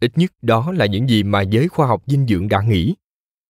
Ít 0.00 0.18
nhất 0.18 0.32
đó 0.42 0.72
là 0.72 0.86
những 0.86 1.08
gì 1.08 1.22
mà 1.22 1.40
giới 1.40 1.68
khoa 1.68 1.86
học 1.86 2.02
dinh 2.06 2.26
dưỡng 2.26 2.48
đã 2.48 2.62
nghĩ. 2.62 2.94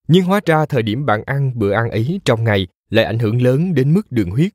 Nhưng 0.09 0.25
hóa 0.25 0.41
ra 0.47 0.67
thời 0.67 0.83
điểm 0.83 1.07
bạn 1.07 1.23
ăn 1.27 1.59
bữa 1.59 1.73
ăn 1.73 1.91
ấy 1.91 2.21
trong 2.25 2.45
ngày 2.45 2.67
lại 2.91 3.05
ảnh 3.05 3.19
hưởng 3.19 3.43
lớn 3.43 3.75
đến 3.75 3.95
mức 3.95 4.13
đường 4.13 4.31
huyết. 4.31 4.53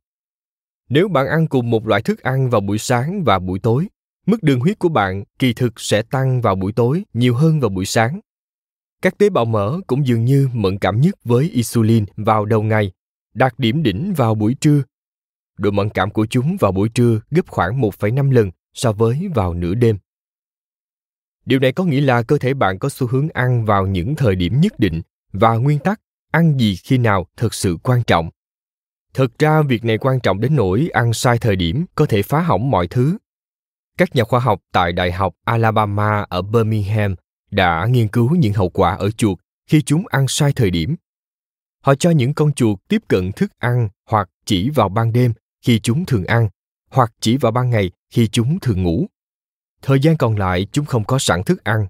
Nếu 0.90 1.08
bạn 1.08 1.28
ăn 1.28 1.48
cùng 1.48 1.70
một 1.70 1.88
loại 1.88 2.02
thức 2.02 2.22
ăn 2.22 2.50
vào 2.50 2.62
buổi 2.62 2.78
sáng 2.78 3.24
và 3.24 3.40
buổi 3.40 3.60
tối, 3.60 3.88
mức 4.26 4.44
đường 4.44 4.60
huyết 4.60 4.80
của 4.80 4.90
bạn 4.90 5.24
kỳ 5.40 5.54
thực 5.54 5.80
sẽ 5.80 6.02
tăng 6.02 6.42
vào 6.42 6.56
buổi 6.56 6.72
tối 6.72 7.04
nhiều 7.14 7.36
hơn 7.36 7.60
vào 7.60 7.70
buổi 7.70 7.86
sáng. 7.86 8.20
Các 9.02 9.18
tế 9.18 9.30
bào 9.30 9.46
mỡ 9.46 9.80
cũng 9.88 10.08
dường 10.08 10.26
như 10.26 10.50
mẫn 10.54 10.78
cảm 10.78 11.02
nhất 11.02 11.16
với 11.24 11.50
insulin 11.50 12.06
vào 12.16 12.46
đầu 12.46 12.64
ngày, 12.64 12.92
đạt 13.38 13.54
điểm 13.58 13.84
đỉnh 13.84 14.14
vào 14.18 14.36
buổi 14.36 14.54
trưa. 14.54 14.84
Độ 15.58 15.72
mẫn 15.72 15.90
cảm 15.90 16.12
của 16.12 16.26
chúng 16.26 16.58
vào 16.60 16.72
buổi 16.72 16.90
trưa 16.90 17.20
gấp 17.32 17.48
khoảng 17.48 17.82
1,5 17.82 18.32
lần 18.32 18.52
so 18.74 18.92
với 18.92 19.28
vào 19.36 19.54
nửa 19.54 19.74
đêm. 19.74 19.98
Điều 21.46 21.60
này 21.60 21.72
có 21.72 21.84
nghĩa 21.84 22.02
là 22.02 22.22
cơ 22.22 22.38
thể 22.38 22.54
bạn 22.54 22.80
có 22.80 22.90
xu 22.90 23.08
hướng 23.08 23.30
ăn 23.30 23.66
vào 23.66 23.88
những 23.88 24.16
thời 24.16 24.36
điểm 24.36 24.62
nhất 24.62 24.80
định 24.80 25.02
và 25.32 25.56
nguyên 25.56 25.80
tắc 25.80 26.02
ăn 26.32 26.60
gì 26.60 26.76
khi 26.76 26.98
nào 26.98 27.28
thực 27.38 27.54
sự 27.54 27.78
quan 27.84 28.04
trọng. 28.04 28.30
Thực 29.14 29.40
ra 29.40 29.62
việc 29.62 29.86
này 29.86 29.98
quan 29.98 30.20
trọng 30.20 30.40
đến 30.40 30.56
nỗi 30.56 30.90
ăn 30.94 31.14
sai 31.14 31.38
thời 31.38 31.56
điểm 31.56 31.86
có 31.96 32.06
thể 32.06 32.22
phá 32.22 32.42
hỏng 32.42 32.72
mọi 32.72 32.88
thứ 32.88 33.18
các 33.98 34.16
nhà 34.16 34.24
khoa 34.24 34.40
học 34.40 34.62
tại 34.72 34.94
Đại 34.94 35.12
học 35.12 35.34
Alabama 35.46 36.26
ở 36.30 36.42
Birmingham 36.42 37.16
đã 37.52 37.88
nghiên 37.90 38.08
cứu 38.08 38.36
những 38.36 38.54
hậu 38.54 38.70
quả 38.70 38.96
ở 38.96 39.12
chuột 39.12 39.40
khi 39.70 39.82
chúng 39.82 40.04
ăn 40.08 40.26
sai 40.28 40.52
thời 40.56 40.72
điểm. 40.72 40.96
Họ 41.88 41.96
cho 41.96 42.10
những 42.10 42.34
con 42.34 42.54
chuột 42.54 42.80
tiếp 42.88 43.02
cận 43.08 43.32
thức 43.32 43.52
ăn 43.58 43.90
hoặc 44.10 44.30
chỉ 44.46 44.70
vào 44.70 44.90
ban 44.90 45.14
đêm 45.14 45.34
khi 45.62 45.80
chúng 45.80 46.06
thường 46.06 46.26
ăn, 46.26 46.50
hoặc 46.90 47.14
chỉ 47.22 47.38
vào 47.38 47.52
ban 47.52 47.70
ngày 47.70 47.92
khi 48.10 48.28
chúng 48.28 48.60
thường 48.60 48.84
ngủ. 48.84 49.06
Thời 49.82 50.00
gian 50.00 50.18
còn 50.18 50.38
lại 50.38 50.68
chúng 50.72 50.86
không 50.86 51.04
có 51.04 51.20
sẵn 51.20 51.44
thức 51.44 51.64
ăn. 51.64 51.88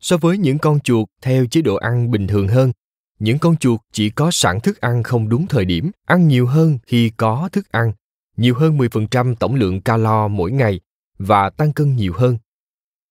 So 0.00 0.16
với 0.16 0.38
những 0.38 0.58
con 0.58 0.80
chuột 0.80 1.08
theo 1.20 1.46
chế 1.46 1.62
độ 1.62 1.76
ăn 1.76 2.10
bình 2.10 2.26
thường 2.26 2.48
hơn, 2.48 2.72
những 3.18 3.38
con 3.38 3.56
chuột 3.56 3.80
chỉ 3.92 4.10
có 4.10 4.30
sẵn 4.30 4.60
thức 4.60 4.80
ăn 4.80 5.02
không 5.02 5.28
đúng 5.28 5.46
thời 5.46 5.64
điểm, 5.64 5.90
ăn 6.06 6.28
nhiều 6.28 6.46
hơn 6.46 6.78
khi 6.86 7.10
có 7.16 7.48
thức 7.52 7.72
ăn 7.72 7.92
nhiều 8.36 8.54
hơn 8.54 8.78
10% 8.78 9.34
tổng 9.34 9.54
lượng 9.54 9.80
calo 9.80 10.28
mỗi 10.28 10.52
ngày 10.52 10.80
và 11.18 11.50
tăng 11.50 11.72
cân 11.72 11.96
nhiều 11.96 12.12
hơn. 12.16 12.38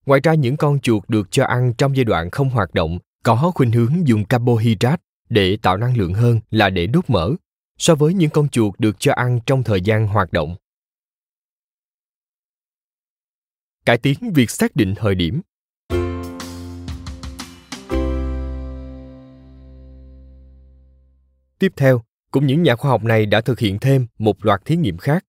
Ngoài 0.05 0.19
ra 0.23 0.33
những 0.33 0.57
con 0.57 0.79
chuột 0.79 1.03
được 1.07 1.31
cho 1.31 1.45
ăn 1.45 1.73
trong 1.77 1.95
giai 1.95 2.03
đoạn 2.03 2.29
không 2.29 2.49
hoạt 2.49 2.73
động 2.73 2.99
có 3.23 3.51
khuynh 3.55 3.71
hướng 3.71 4.07
dùng 4.07 4.25
carbohydrate 4.25 5.03
để 5.31 5.57
tạo 5.61 5.77
năng 5.77 5.97
lượng 5.97 6.13
hơn 6.13 6.39
là 6.49 6.69
để 6.69 6.87
đốt 6.87 7.09
mỡ 7.09 7.31
so 7.77 7.95
với 7.95 8.13
những 8.13 8.29
con 8.29 8.49
chuột 8.49 8.73
được 8.79 8.99
cho 8.99 9.13
ăn 9.13 9.39
trong 9.45 9.63
thời 9.63 9.81
gian 9.81 10.07
hoạt 10.07 10.33
động. 10.33 10.55
Cải 13.85 13.97
tiến 13.97 14.33
việc 14.33 14.49
xác 14.49 14.75
định 14.75 14.93
thời 14.97 15.15
điểm 15.15 15.41
Tiếp 21.59 21.73
theo, 21.75 22.01
cũng 22.31 22.47
những 22.47 22.63
nhà 22.63 22.75
khoa 22.75 22.91
học 22.91 23.03
này 23.03 23.25
đã 23.25 23.41
thực 23.41 23.59
hiện 23.59 23.79
thêm 23.79 24.07
một 24.17 24.45
loạt 24.45 24.65
thí 24.65 24.75
nghiệm 24.75 24.97
khác. 24.97 25.25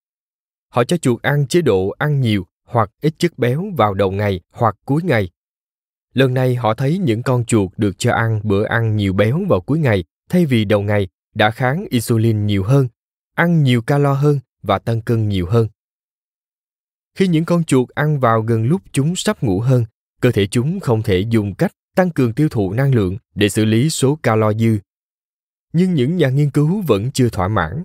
Họ 0.69 0.85
cho 0.85 0.97
chuột 0.97 1.23
ăn 1.23 1.47
chế 1.47 1.63
độ 1.63 1.95
ăn 1.99 2.21
nhiều 2.21 2.47
hoặc 2.65 2.91
ít 3.01 3.15
chất 3.19 3.39
béo 3.39 3.65
vào 3.77 3.95
đầu 3.95 4.11
ngày 4.11 4.41
hoặc 4.53 4.77
cuối 4.85 5.03
ngày. 5.05 5.29
Lần 6.15 6.35
này 6.35 6.55
họ 6.55 6.75
thấy 6.75 6.99
những 6.99 7.23
con 7.23 7.45
chuột 7.45 7.71
được 7.77 7.99
cho 7.99 8.13
ăn 8.13 8.41
bữa 8.45 8.65
ăn 8.65 8.97
nhiều 8.97 9.13
béo 9.13 9.41
vào 9.49 9.61
cuối 9.61 9.79
ngày 9.79 10.05
thay 10.29 10.47
vì 10.47 10.65
đầu 10.65 10.83
ngày 10.83 11.09
đã 11.35 11.51
kháng 11.51 11.87
insulin 11.91 12.47
nhiều 12.47 12.65
hơn, 12.65 12.89
ăn 13.35 13.63
nhiều 13.63 13.83
calo 13.83 14.13
hơn 14.13 14.39
và 14.63 14.79
tăng 14.79 15.01
cân 15.01 15.29
nhiều 15.29 15.47
hơn. 15.47 15.69
Khi 17.15 17.29
những 17.29 17.45
con 17.45 17.65
chuột 17.65 17.89
ăn 17.89 18.21
vào 18.21 18.43
gần 18.43 18.65
lúc 18.65 18.83
chúng 18.93 19.17
sắp 19.17 19.43
ngủ 19.43 19.61
hơn, 19.61 19.85
cơ 20.21 20.31
thể 20.31 20.47
chúng 20.47 20.81
không 20.81 21.03
thể 21.03 21.25
dùng 21.31 21.55
cách 21.55 21.73
tăng 21.97 22.11
cường 22.11 22.33
tiêu 22.33 22.49
thụ 22.49 22.73
năng 22.73 22.95
lượng 22.95 23.17
để 23.35 23.49
xử 23.49 23.65
lý 23.65 23.91
số 23.91 24.19
calo 24.23 24.53
dư 24.53 24.79
nhưng 25.73 25.95
những 25.95 26.17
nhà 26.17 26.29
nghiên 26.29 26.51
cứu 26.51 26.83
vẫn 26.87 27.11
chưa 27.11 27.29
thỏa 27.29 27.49
mãn. 27.49 27.83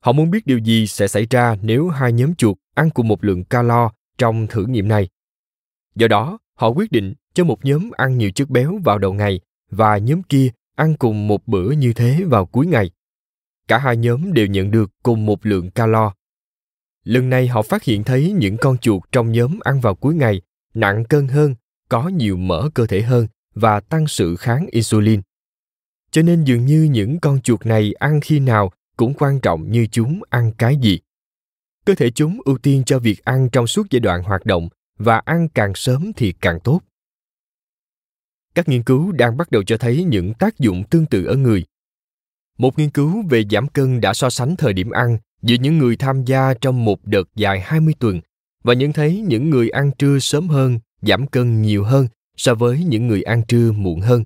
Họ 0.00 0.12
muốn 0.12 0.30
biết 0.30 0.46
điều 0.46 0.58
gì 0.58 0.86
sẽ 0.86 1.08
xảy 1.08 1.26
ra 1.30 1.56
nếu 1.62 1.88
hai 1.88 2.12
nhóm 2.12 2.34
chuột 2.34 2.56
ăn 2.74 2.90
cùng 2.90 3.08
một 3.08 3.24
lượng 3.24 3.44
calo 3.44 3.92
trong 4.18 4.46
thử 4.46 4.66
nghiệm 4.66 4.88
này. 4.88 5.08
Do 5.94 6.08
đó, 6.08 6.38
họ 6.54 6.68
quyết 6.68 6.92
định 6.92 7.14
cho 7.34 7.44
một 7.44 7.64
nhóm 7.64 7.90
ăn 7.96 8.18
nhiều 8.18 8.30
chất 8.30 8.50
béo 8.50 8.78
vào 8.84 8.98
đầu 8.98 9.12
ngày 9.12 9.40
và 9.70 9.98
nhóm 9.98 10.22
kia 10.22 10.48
ăn 10.76 10.96
cùng 10.96 11.28
một 11.28 11.46
bữa 11.46 11.70
như 11.70 11.92
thế 11.92 12.24
vào 12.26 12.46
cuối 12.46 12.66
ngày. 12.66 12.90
Cả 13.68 13.78
hai 13.78 13.96
nhóm 13.96 14.32
đều 14.32 14.46
nhận 14.46 14.70
được 14.70 14.90
cùng 15.02 15.26
một 15.26 15.46
lượng 15.46 15.70
calo. 15.70 16.14
Lần 17.04 17.30
này 17.30 17.48
họ 17.48 17.62
phát 17.62 17.82
hiện 17.82 18.04
thấy 18.04 18.32
những 18.32 18.56
con 18.56 18.78
chuột 18.78 19.02
trong 19.12 19.32
nhóm 19.32 19.58
ăn 19.64 19.80
vào 19.80 19.94
cuối 19.94 20.14
ngày 20.14 20.42
nặng 20.74 21.04
cân 21.04 21.28
hơn, 21.28 21.54
có 21.88 22.08
nhiều 22.08 22.36
mỡ 22.36 22.68
cơ 22.74 22.86
thể 22.86 23.02
hơn 23.02 23.26
và 23.54 23.80
tăng 23.80 24.06
sự 24.06 24.36
kháng 24.36 24.66
insulin 24.70 25.20
cho 26.10 26.22
nên 26.22 26.44
dường 26.44 26.64
như 26.64 26.82
những 26.82 27.20
con 27.20 27.40
chuột 27.40 27.66
này 27.66 27.92
ăn 27.92 28.20
khi 28.20 28.40
nào 28.40 28.72
cũng 28.96 29.14
quan 29.14 29.40
trọng 29.40 29.70
như 29.70 29.86
chúng 29.92 30.20
ăn 30.30 30.52
cái 30.58 30.76
gì 30.76 31.00
cơ 31.84 31.94
thể 31.94 32.10
chúng 32.10 32.38
ưu 32.44 32.58
tiên 32.58 32.82
cho 32.86 32.98
việc 32.98 33.24
ăn 33.24 33.48
trong 33.52 33.66
suốt 33.66 33.86
giai 33.90 34.00
đoạn 34.00 34.22
hoạt 34.22 34.46
động 34.46 34.68
và 34.98 35.22
ăn 35.24 35.48
càng 35.48 35.72
sớm 35.74 36.12
thì 36.16 36.32
càng 36.40 36.60
tốt 36.60 36.80
các 38.54 38.68
nghiên 38.68 38.82
cứu 38.82 39.12
đang 39.12 39.36
bắt 39.36 39.50
đầu 39.50 39.62
cho 39.62 39.76
thấy 39.76 40.04
những 40.04 40.34
tác 40.34 40.58
dụng 40.58 40.84
tương 40.90 41.06
tự 41.06 41.24
ở 41.24 41.36
người 41.36 41.64
một 42.58 42.78
nghiên 42.78 42.90
cứu 42.90 43.22
về 43.30 43.44
giảm 43.50 43.68
cân 43.68 44.00
đã 44.00 44.14
so 44.14 44.30
sánh 44.30 44.56
thời 44.56 44.72
điểm 44.72 44.90
ăn 44.90 45.18
giữa 45.42 45.56
những 45.60 45.78
người 45.78 45.96
tham 45.96 46.24
gia 46.24 46.54
trong 46.54 46.84
một 46.84 47.06
đợt 47.06 47.28
dài 47.34 47.60
20 47.60 47.94
tuần 47.98 48.20
và 48.62 48.74
nhận 48.74 48.92
thấy 48.92 49.24
những 49.28 49.50
người 49.50 49.70
ăn 49.70 49.90
trưa 49.98 50.18
sớm 50.18 50.48
hơn 50.48 50.78
giảm 51.02 51.26
cân 51.26 51.62
nhiều 51.62 51.84
hơn 51.84 52.08
so 52.36 52.54
với 52.54 52.84
những 52.84 53.06
người 53.06 53.22
ăn 53.22 53.42
trưa 53.48 53.72
muộn 53.72 54.00
hơn 54.00 54.24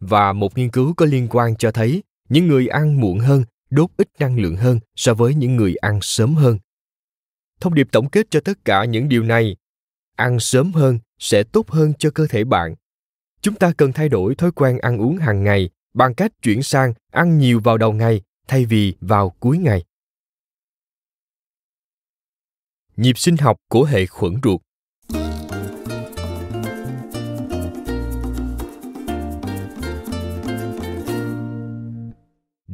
và 0.00 0.32
một 0.32 0.58
nghiên 0.58 0.70
cứu 0.70 0.94
có 0.94 1.06
liên 1.06 1.28
quan 1.30 1.56
cho 1.56 1.70
thấy 1.70 2.02
những 2.28 2.46
người 2.46 2.68
ăn 2.68 3.00
muộn 3.00 3.18
hơn 3.18 3.44
đốt 3.70 3.90
ít 3.96 4.08
năng 4.18 4.38
lượng 4.38 4.56
hơn 4.56 4.80
so 4.96 5.14
với 5.14 5.34
những 5.34 5.56
người 5.56 5.74
ăn 5.74 5.98
sớm 6.02 6.34
hơn. 6.34 6.58
Thông 7.60 7.74
điệp 7.74 7.88
tổng 7.92 8.10
kết 8.10 8.26
cho 8.30 8.40
tất 8.40 8.64
cả 8.64 8.84
những 8.84 9.08
điều 9.08 9.22
này, 9.22 9.56
ăn 10.16 10.40
sớm 10.40 10.72
hơn 10.72 10.98
sẽ 11.18 11.42
tốt 11.42 11.70
hơn 11.70 11.92
cho 11.98 12.10
cơ 12.10 12.26
thể 12.26 12.44
bạn. 12.44 12.74
Chúng 13.40 13.54
ta 13.54 13.72
cần 13.76 13.92
thay 13.92 14.08
đổi 14.08 14.34
thói 14.34 14.52
quen 14.52 14.78
ăn 14.78 14.98
uống 14.98 15.16
hàng 15.16 15.44
ngày 15.44 15.70
bằng 15.94 16.14
cách 16.14 16.32
chuyển 16.42 16.62
sang 16.62 16.94
ăn 17.12 17.38
nhiều 17.38 17.60
vào 17.60 17.78
đầu 17.78 17.92
ngày 17.92 18.22
thay 18.48 18.64
vì 18.64 18.94
vào 19.00 19.30
cuối 19.30 19.58
ngày. 19.58 19.84
Nhịp 22.96 23.18
sinh 23.18 23.36
học 23.36 23.56
của 23.68 23.84
hệ 23.84 24.06
khuẩn 24.06 24.34
ruột 24.42 24.60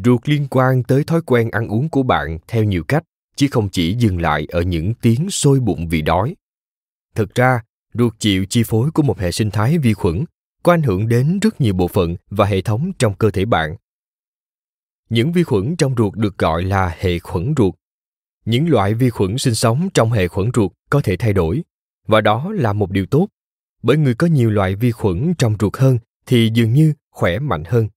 Ruột 0.05 0.29
liên 0.29 0.47
quan 0.51 0.83
tới 0.83 1.05
thói 1.05 1.23
quen 1.23 1.51
ăn 1.51 1.69
uống 1.69 1.89
của 1.89 2.03
bạn 2.03 2.39
theo 2.49 2.65
nhiều 2.65 2.85
cách, 2.89 3.03
chứ 3.37 3.47
không 3.51 3.69
chỉ 3.69 3.95
dừng 3.95 4.21
lại 4.21 4.47
ở 4.49 4.63
những 4.63 4.95
tiếng 4.95 5.31
sôi 5.31 5.61
bụng 5.61 5.89
vì 5.89 6.03
đói. 6.03 6.35
Thực 7.15 7.35
ra, 7.35 7.61
ruột 7.95 8.15
chịu 8.19 8.45
chi 8.45 8.63
phối 8.67 8.91
của 8.91 9.03
một 9.03 9.19
hệ 9.19 9.33
sinh 9.33 9.51
thái 9.51 9.79
vi 9.79 9.95
khuẩn 9.95 10.25
có 10.65 10.73
ảnh 10.73 10.83
hưởng 10.83 11.09
đến 11.09 11.39
rất 11.41 11.61
nhiều 11.61 11.75
bộ 11.75 11.89
phận 11.89 12.17
và 12.31 12.47
hệ 12.47 12.63
thống 12.63 12.93
trong 12.99 13.15
cơ 13.15 13.31
thể 13.31 13.45
bạn. 13.45 13.77
Những 15.11 15.33
vi 15.33 15.43
khuẩn 15.43 15.77
trong 15.77 15.95
ruột 15.99 16.15
được 16.15 16.39
gọi 16.39 16.63
là 16.63 16.97
hệ 16.99 17.19
khuẩn 17.19 17.55
ruột. 17.57 17.75
Những 18.45 18.69
loại 18.69 18.95
vi 18.95 19.11
khuẩn 19.11 19.39
sinh 19.39 19.55
sống 19.55 19.89
trong 19.95 20.11
hệ 20.11 20.29
khuẩn 20.29 20.51
ruột 20.55 20.73
có 20.91 21.01
thể 21.05 21.17
thay 21.17 21.33
đổi, 21.33 21.63
và 22.07 22.21
đó 22.21 22.53
là 22.53 22.73
một 22.73 22.91
điều 22.91 23.07
tốt, 23.07 23.29
bởi 23.83 23.97
người 23.97 24.15
có 24.15 24.27
nhiều 24.27 24.51
loại 24.51 24.75
vi 24.75 24.91
khuẩn 24.91 25.35
trong 25.39 25.57
ruột 25.61 25.77
hơn 25.77 25.99
thì 26.27 26.51
dường 26.55 26.73
như 26.73 26.95
khỏe 27.11 27.39
mạnh 27.39 27.65
hơn. 27.67 27.89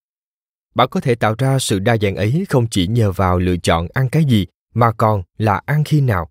Bạn 0.76 0.88
có 0.91 0.99
thể 0.99 1.15
tạo 1.15 1.36
ra 1.38 1.59
sự 1.59 1.80
đa 1.80 1.97
dạng 1.97 2.15
ấy 2.15 2.45
không 2.49 2.68
chỉ 2.72 2.88
nhờ 2.88 3.11
vào 3.11 3.39
lựa 3.39 3.57
chọn 3.57 3.88
ăn 3.93 4.09
cái 4.09 4.26
gì 4.26 4.45
mà 4.74 4.91
còn 4.91 5.24
là 5.38 5.61
ăn 5.65 5.84
khi 5.84 6.01
nào. 6.01 6.30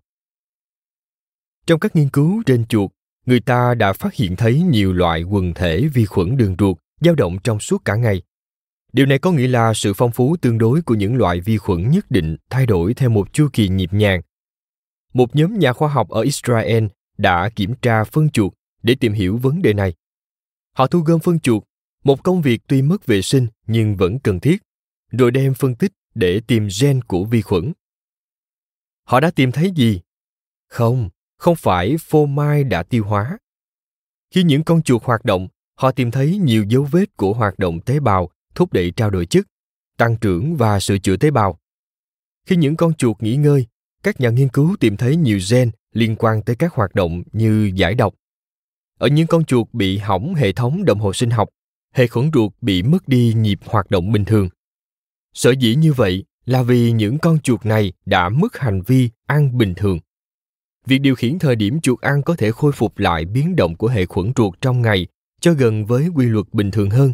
Trong 1.65 1.79
các 1.79 1.95
nghiên 1.95 2.09
cứu 2.09 2.43
trên 2.45 2.65
chuột, 2.65 2.91
người 3.27 3.39
ta 3.39 3.75
đã 3.75 3.93
phát 3.93 4.13
hiện 4.13 4.35
thấy 4.35 4.61
nhiều 4.61 4.93
loại 4.93 5.23
quần 5.23 5.53
thể 5.53 5.87
vi 5.93 6.05
khuẩn 6.05 6.37
đường 6.37 6.55
ruột 6.59 6.77
dao 7.01 7.15
động 7.15 7.37
trong 7.43 7.59
suốt 7.59 7.85
cả 7.85 7.95
ngày. 7.95 8.21
Điều 8.93 9.05
này 9.05 9.19
có 9.19 9.31
nghĩa 9.31 9.47
là 9.47 9.73
sự 9.73 9.93
phong 9.93 10.11
phú 10.11 10.35
tương 10.41 10.57
đối 10.57 10.81
của 10.81 10.95
những 10.95 11.15
loại 11.15 11.41
vi 11.41 11.57
khuẩn 11.57 11.91
nhất 11.91 12.11
định 12.11 12.37
thay 12.49 12.65
đổi 12.65 12.93
theo 12.93 13.09
một 13.09 13.33
chu 13.33 13.47
kỳ 13.53 13.69
nhịp 13.69 13.93
nhàng. 13.93 14.21
Một 15.13 15.35
nhóm 15.35 15.59
nhà 15.59 15.73
khoa 15.73 15.89
học 15.89 16.09
ở 16.09 16.21
Israel 16.21 16.85
đã 17.17 17.49
kiểm 17.49 17.73
tra 17.81 18.03
phân 18.03 18.29
chuột 18.29 18.53
để 18.83 18.95
tìm 18.99 19.13
hiểu 19.13 19.37
vấn 19.37 19.61
đề 19.61 19.73
này. 19.73 19.93
Họ 20.73 20.87
thu 20.87 20.99
gom 20.99 21.19
phân 21.19 21.39
chuột, 21.39 21.63
một 22.03 22.23
công 22.23 22.41
việc 22.41 22.61
tuy 22.67 22.81
mất 22.81 23.05
vệ 23.05 23.21
sinh 23.21 23.47
nhưng 23.67 23.95
vẫn 23.95 24.19
cần 24.19 24.39
thiết, 24.39 24.57
rồi 25.11 25.31
đem 25.31 25.53
phân 25.53 25.75
tích 25.75 25.91
để 26.15 26.41
tìm 26.47 26.67
gen 26.81 27.01
của 27.01 27.23
vi 27.25 27.41
khuẩn. 27.41 27.73
Họ 29.03 29.19
đã 29.19 29.31
tìm 29.31 29.51
thấy 29.51 29.71
gì? 29.75 30.01
Không, 30.67 31.09
không 31.37 31.55
phải 31.55 31.95
phô 31.99 32.25
mai 32.25 32.63
đã 32.63 32.83
tiêu 32.83 33.05
hóa. 33.05 33.37
Khi 34.31 34.43
những 34.43 34.63
con 34.63 34.81
chuột 34.81 35.03
hoạt 35.03 35.25
động, 35.25 35.47
họ 35.75 35.91
tìm 35.91 36.11
thấy 36.11 36.37
nhiều 36.37 36.63
dấu 36.63 36.83
vết 36.83 37.17
của 37.17 37.33
hoạt 37.33 37.59
động 37.59 37.81
tế 37.81 37.99
bào 37.99 38.29
thúc 38.55 38.73
đẩy 38.73 38.91
trao 38.91 39.09
đổi 39.09 39.25
chất, 39.25 39.47
tăng 39.97 40.17
trưởng 40.17 40.55
và 40.55 40.79
sửa 40.79 40.97
chữa 40.97 41.17
tế 41.17 41.31
bào. 41.31 41.59
Khi 42.45 42.55
những 42.55 42.75
con 42.75 42.93
chuột 42.93 43.23
nghỉ 43.23 43.35
ngơi, 43.35 43.65
các 44.03 44.21
nhà 44.21 44.29
nghiên 44.29 44.49
cứu 44.49 44.75
tìm 44.79 44.97
thấy 44.97 45.15
nhiều 45.15 45.39
gen 45.51 45.71
liên 45.93 46.15
quan 46.15 46.41
tới 46.41 46.55
các 46.55 46.73
hoạt 46.73 46.95
động 46.95 47.23
như 47.31 47.71
giải 47.75 47.95
độc. 47.95 48.13
Ở 48.97 49.07
những 49.07 49.27
con 49.27 49.45
chuột 49.45 49.67
bị 49.73 49.97
hỏng 49.97 50.35
hệ 50.35 50.51
thống 50.51 50.85
đồng 50.85 50.99
hồ 50.99 51.13
sinh 51.13 51.29
học, 51.29 51.49
hệ 51.93 52.07
khuẩn 52.07 52.31
ruột 52.33 52.53
bị 52.61 52.83
mất 52.83 53.07
đi 53.07 53.33
nhịp 53.33 53.59
hoạt 53.65 53.91
động 53.91 54.11
bình 54.11 54.25
thường. 54.25 54.49
Sở 55.33 55.51
dĩ 55.51 55.75
như 55.75 55.93
vậy 55.93 56.25
là 56.45 56.63
vì 56.63 56.91
những 56.91 57.17
con 57.17 57.39
chuột 57.39 57.65
này 57.65 57.93
đã 58.05 58.29
mất 58.29 58.57
hành 58.57 58.81
vi 58.81 59.09
ăn 59.25 59.57
bình 59.57 59.73
thường. 59.75 59.99
Việc 60.87 60.99
điều 60.99 61.15
khiển 61.15 61.39
thời 61.39 61.55
điểm 61.55 61.81
chuột 61.81 62.01
ăn 62.01 62.23
có 62.23 62.35
thể 62.35 62.51
khôi 62.51 62.71
phục 62.71 62.99
lại 62.99 63.25
biến 63.25 63.55
động 63.55 63.75
của 63.75 63.87
hệ 63.87 64.05
khuẩn 64.05 64.31
ruột 64.35 64.61
trong 64.61 64.81
ngày 64.81 65.07
cho 65.41 65.53
gần 65.53 65.85
với 65.85 66.07
quy 66.15 66.25
luật 66.25 66.45
bình 66.53 66.71
thường 66.71 66.89
hơn. 66.89 67.13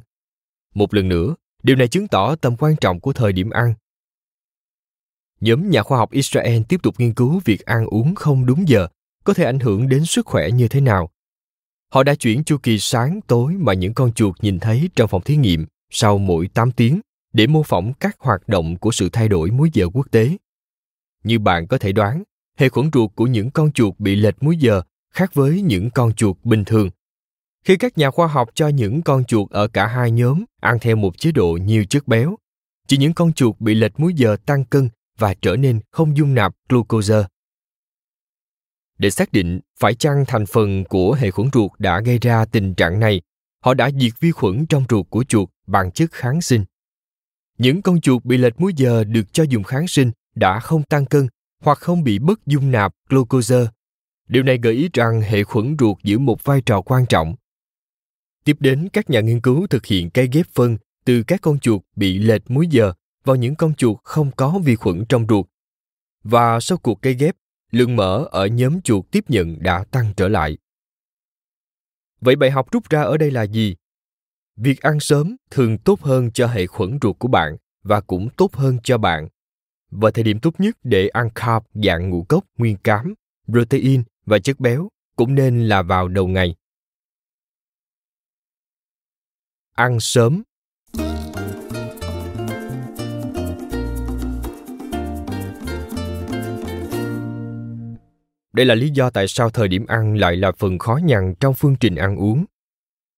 Một 0.75 0.93
lần 0.93 1.09
nữa, 1.09 1.35
điều 1.63 1.75
này 1.75 1.87
chứng 1.87 2.07
tỏ 2.07 2.35
tầm 2.35 2.55
quan 2.57 2.75
trọng 2.81 2.99
của 2.99 3.13
thời 3.13 3.33
điểm 3.33 3.49
ăn. 3.49 3.73
Nhóm 5.41 5.69
nhà 5.69 5.83
khoa 5.83 5.97
học 5.97 6.11
Israel 6.11 6.61
tiếp 6.69 6.79
tục 6.83 6.95
nghiên 6.97 7.13
cứu 7.13 7.41
việc 7.45 7.65
ăn 7.65 7.85
uống 7.85 8.15
không 8.15 8.45
đúng 8.45 8.67
giờ 8.67 8.87
có 9.23 9.33
thể 9.33 9.43
ảnh 9.43 9.59
hưởng 9.59 9.89
đến 9.89 10.05
sức 10.05 10.25
khỏe 10.25 10.49
như 10.51 10.67
thế 10.67 10.81
nào. 10.81 11.09
Họ 11.93 12.03
đã 12.03 12.15
chuyển 12.15 12.43
chu 12.43 12.57
kỳ 12.63 12.79
sáng 12.79 13.19
tối 13.27 13.53
mà 13.53 13.73
những 13.73 13.93
con 13.93 14.13
chuột 14.13 14.43
nhìn 14.43 14.59
thấy 14.59 14.89
trong 14.95 15.07
phòng 15.07 15.21
thí 15.21 15.35
nghiệm 15.35 15.65
sau 15.89 16.17
mỗi 16.17 16.47
8 16.47 16.71
tiếng 16.71 17.01
để 17.33 17.47
mô 17.47 17.63
phỏng 17.63 17.93
các 17.99 18.15
hoạt 18.19 18.47
động 18.47 18.77
của 18.77 18.91
sự 18.91 19.09
thay 19.09 19.27
đổi 19.27 19.51
múi 19.51 19.69
giờ 19.73 19.87
quốc 19.93 20.11
tế. 20.11 20.37
Như 21.23 21.39
bạn 21.39 21.67
có 21.67 21.77
thể 21.77 21.91
đoán, 21.91 22.23
hệ 22.57 22.69
khuẩn 22.69 22.89
ruột 22.93 23.11
của 23.15 23.27
những 23.27 23.51
con 23.51 23.71
chuột 23.71 23.99
bị 23.99 24.15
lệch 24.15 24.43
múi 24.43 24.57
giờ 24.57 24.81
khác 25.13 25.33
với 25.33 25.61
những 25.61 25.89
con 25.89 26.13
chuột 26.13 26.37
bình 26.43 26.65
thường. 26.65 26.89
Khi 27.65 27.77
các 27.77 27.97
nhà 27.97 28.11
khoa 28.11 28.27
học 28.27 28.49
cho 28.53 28.67
những 28.67 29.01
con 29.01 29.23
chuột 29.23 29.49
ở 29.49 29.67
cả 29.67 29.87
hai 29.87 30.11
nhóm 30.11 30.43
ăn 30.61 30.77
theo 30.81 30.95
một 30.95 31.17
chế 31.17 31.31
độ 31.31 31.57
nhiều 31.61 31.85
chất 31.85 32.07
béo, 32.07 32.35
chỉ 32.87 32.97
những 32.97 33.13
con 33.13 33.33
chuột 33.33 33.59
bị 33.59 33.73
lệch 33.73 33.99
múi 33.99 34.13
giờ 34.13 34.37
tăng 34.45 34.65
cân 34.65 34.89
và 35.17 35.33
trở 35.41 35.55
nên 35.55 35.79
không 35.91 36.17
dung 36.17 36.33
nạp 36.33 36.53
glucose. 36.69 37.23
Để 38.97 39.09
xác 39.09 39.31
định 39.31 39.59
phải 39.79 39.95
chăng 39.95 40.25
thành 40.27 40.45
phần 40.45 40.83
của 40.83 41.13
hệ 41.13 41.31
khuẩn 41.31 41.49
ruột 41.53 41.71
đã 41.79 42.01
gây 42.01 42.17
ra 42.17 42.45
tình 42.45 42.73
trạng 42.73 42.99
này, 42.99 43.21
họ 43.63 43.73
đã 43.73 43.91
diệt 43.99 44.13
vi 44.19 44.31
khuẩn 44.31 44.65
trong 44.65 44.85
ruột 44.89 45.05
của 45.09 45.23
chuột 45.23 45.49
bằng 45.67 45.91
chất 45.91 46.11
kháng 46.11 46.41
sinh. 46.41 46.65
Những 47.57 47.81
con 47.81 48.01
chuột 48.01 48.25
bị 48.25 48.37
lệch 48.37 48.59
múi 48.59 48.73
giờ 48.75 49.03
được 49.03 49.33
cho 49.33 49.43
dùng 49.43 49.63
kháng 49.63 49.87
sinh 49.87 50.11
đã 50.35 50.59
không 50.59 50.83
tăng 50.83 51.05
cân 51.05 51.27
hoặc 51.63 51.77
không 51.77 52.03
bị 52.03 52.19
bất 52.19 52.45
dung 52.45 52.71
nạp 52.71 52.93
glucose. 53.09 53.67
Điều 54.27 54.43
này 54.43 54.57
gợi 54.57 54.73
ý 54.73 54.89
rằng 54.93 55.21
hệ 55.21 55.43
khuẩn 55.43 55.75
ruột 55.79 55.97
giữ 56.03 56.19
một 56.19 56.43
vai 56.43 56.61
trò 56.61 56.81
quan 56.81 57.05
trọng. 57.05 57.35
Tiếp 58.43 58.57
đến, 58.59 58.89
các 58.93 59.09
nhà 59.09 59.19
nghiên 59.19 59.41
cứu 59.41 59.67
thực 59.67 59.85
hiện 59.85 60.09
cây 60.09 60.29
ghép 60.31 60.45
phân 60.53 60.77
từ 61.05 61.23
các 61.23 61.41
con 61.41 61.59
chuột 61.59 61.81
bị 61.95 62.17
lệch 62.17 62.51
múi 62.51 62.67
giờ 62.71 62.93
vào 63.23 63.35
những 63.35 63.55
con 63.55 63.75
chuột 63.75 63.97
không 64.03 64.31
có 64.31 64.59
vi 64.63 64.75
khuẩn 64.75 65.05
trong 65.09 65.25
ruột. 65.29 65.45
Và 66.23 66.59
sau 66.59 66.77
cuộc 66.77 67.01
cây 67.01 67.13
ghép, 67.13 67.35
lượng 67.71 67.95
mỡ 67.95 68.25
ở 68.31 68.45
nhóm 68.47 68.81
chuột 68.81 69.05
tiếp 69.11 69.23
nhận 69.27 69.63
đã 69.63 69.83
tăng 69.91 70.13
trở 70.17 70.27
lại. 70.27 70.57
Vậy 72.21 72.35
bài 72.35 72.51
học 72.51 72.71
rút 72.71 72.89
ra 72.89 73.01
ở 73.01 73.17
đây 73.17 73.31
là 73.31 73.43
gì? 73.43 73.75
Việc 74.55 74.81
ăn 74.81 74.99
sớm 74.99 75.35
thường 75.51 75.77
tốt 75.77 76.01
hơn 76.01 76.31
cho 76.31 76.47
hệ 76.47 76.67
khuẩn 76.67 76.97
ruột 77.01 77.19
của 77.19 77.27
bạn 77.27 77.57
và 77.83 78.01
cũng 78.01 78.29
tốt 78.37 78.53
hơn 78.53 78.77
cho 78.83 78.97
bạn. 78.97 79.27
Và 79.95 80.11
thời 80.11 80.23
điểm 80.23 80.39
tốt 80.39 80.53
nhất 80.57 80.77
để 80.83 81.07
ăn 81.07 81.29
carb 81.35 81.63
dạng 81.73 82.09
ngũ 82.09 82.23
cốc 82.23 82.43
nguyên 82.57 82.77
cám, 82.77 83.13
protein 83.47 84.03
và 84.25 84.39
chất 84.39 84.59
béo 84.59 84.89
cũng 85.15 85.35
nên 85.35 85.67
là 85.67 85.81
vào 85.81 86.07
đầu 86.07 86.27
ngày. 86.27 86.55
Ăn 89.75 89.99
sớm 89.99 90.43
Đây 98.53 98.65
là 98.65 98.75
lý 98.75 98.89
do 98.89 99.09
tại 99.09 99.27
sao 99.27 99.49
thời 99.49 99.67
điểm 99.67 99.85
ăn 99.85 100.15
lại 100.15 100.35
là 100.35 100.51
phần 100.51 100.79
khó 100.79 100.99
nhằn 101.03 101.33
trong 101.39 101.53
phương 101.53 101.75
trình 101.79 101.95
ăn 101.95 102.15
uống. 102.15 102.45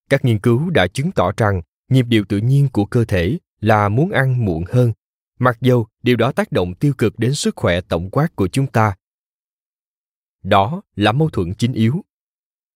Các 0.09 0.25
nghiên 0.25 0.39
cứu 0.39 0.69
đã 0.69 0.87
chứng 0.87 1.11
tỏ 1.11 1.31
rằng 1.37 1.61
nhịp 1.89 2.05
điệu 2.09 2.23
tự 2.29 2.37
nhiên 2.37 2.67
của 2.73 2.85
cơ 2.85 3.05
thể 3.05 3.37
là 3.59 3.89
muốn 3.89 4.11
ăn 4.11 4.45
muộn 4.45 4.63
hơn, 4.69 4.91
mặc 5.39 5.57
dù 5.61 5.85
điều 6.03 6.15
đó 6.15 6.31
tác 6.31 6.51
động 6.51 6.75
tiêu 6.75 6.93
cực 6.97 7.19
đến 7.19 7.33
sức 7.33 7.55
khỏe 7.55 7.81
tổng 7.81 8.09
quát 8.09 8.35
của 8.35 8.47
chúng 8.47 8.67
ta. 8.67 8.95
Đó 10.43 10.81
là 10.95 11.11
mâu 11.11 11.29
thuẫn 11.29 11.53
chính 11.53 11.73
yếu. 11.73 12.05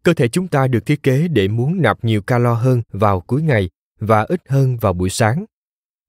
Cơ 0.03 0.14
thể 0.14 0.28
chúng 0.28 0.47
ta 0.47 0.68
được 0.68 0.86
thiết 0.86 1.03
kế 1.03 1.28
để 1.28 1.47
muốn 1.47 1.82
nạp 1.82 2.03
nhiều 2.03 2.22
calo 2.22 2.53
hơn 2.53 2.82
vào 2.91 3.22
cuối 3.22 3.41
ngày 3.41 3.70
và 3.99 4.22
ít 4.22 4.41
hơn 4.47 4.78
vào 4.78 4.93
buổi 4.93 5.10
sáng. 5.10 5.45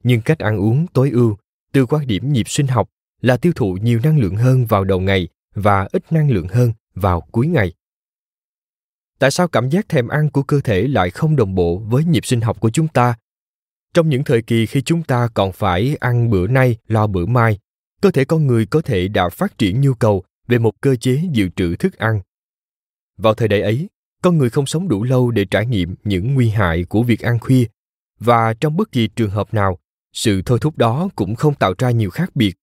Nhưng 0.03 0.23
cách 0.23 0.39
ăn 0.39 0.59
uống 0.59 0.87
tối 0.87 1.11
ưu, 1.11 1.37
từ 1.73 1.87
quan 1.87 2.07
điểm 2.07 2.33
nhịp 2.33 2.49
sinh 2.49 2.67
học, 2.67 2.91
là 3.21 3.37
tiêu 3.37 3.53
thụ 3.57 3.79
nhiều 3.83 4.01
năng 4.03 4.19
lượng 4.19 4.37
hơn 4.37 4.67
vào 4.67 4.85
đầu 4.85 5.01
ngày 5.01 5.29
và 5.55 5.89
ít 5.93 6.13
năng 6.13 6.31
lượng 6.31 6.49
hơn 6.49 6.73
vào 6.95 7.21
cuối 7.21 7.47
ngày 7.47 7.75
tại 9.21 9.31
sao 9.31 9.49
cảm 9.49 9.69
giác 9.69 9.89
thèm 9.89 10.09
ăn 10.09 10.31
của 10.31 10.43
cơ 10.43 10.61
thể 10.61 10.83
lại 10.89 11.11
không 11.11 11.37
đồng 11.37 11.55
bộ 11.55 11.79
với 11.79 12.05
nhịp 12.05 12.27
sinh 12.27 12.41
học 12.41 12.61
của 12.61 12.71
chúng 12.71 12.89
ta 12.89 13.15
trong 13.95 14.09
những 14.09 14.24
thời 14.24 14.43
kỳ 14.43 14.66
khi 14.66 14.82
chúng 14.82 15.03
ta 15.03 15.28
còn 15.34 15.53
phải 15.53 15.97
ăn 16.01 16.30
bữa 16.30 16.47
nay, 16.47 16.76
lo 16.86 17.07
bữa 17.07 17.26
mai, 17.26 17.59
cơ 18.03 18.11
thể 18.11 18.24
con 18.24 18.47
người 18.47 18.66
có 18.66 18.80
thể 18.82 19.09
đã 19.09 19.28
phát 19.28 19.59
triển 19.59 19.80
nhu 19.80 19.95
cầu 19.95 20.24
về 20.49 20.59
một 20.59 20.80
cơ 20.80 20.97
chế 20.97 21.22
dự 21.32 21.49
trữ 21.57 21.76
thức 21.76 21.99
ăn. 21.99 22.20
Vào 23.16 23.34
thời 23.34 23.49
đại 23.49 23.61
ấy, 23.61 23.88
con 24.22 24.38
người 24.38 24.51
không 24.51 24.66
sống 24.66 24.88
đủ 24.88 25.05
lâu 25.05 25.30
để 25.30 25.45
trải 25.45 25.66
nghiệm 25.66 25.95
những 26.05 26.34
nguy 26.34 26.49
hại 26.49 26.84
của 26.84 27.03
việc 27.03 27.20
ăn 27.20 27.38
khuya, 27.38 27.64
và 28.18 28.55
trong 28.55 28.76
bất 28.76 28.93
kỳ 28.93 29.09
trường 29.09 29.30
hợp 29.30 29.55
nào, 29.55 29.78
sự 30.12 30.43
thôi 30.47 30.59
thúc 30.61 30.78
đó 30.78 31.09
cũng 31.16 31.34
không 31.34 31.55
tạo 31.55 31.74
ra 31.78 31.91
nhiều 31.91 32.11
khác 32.11 32.30
biệt. 32.36 32.57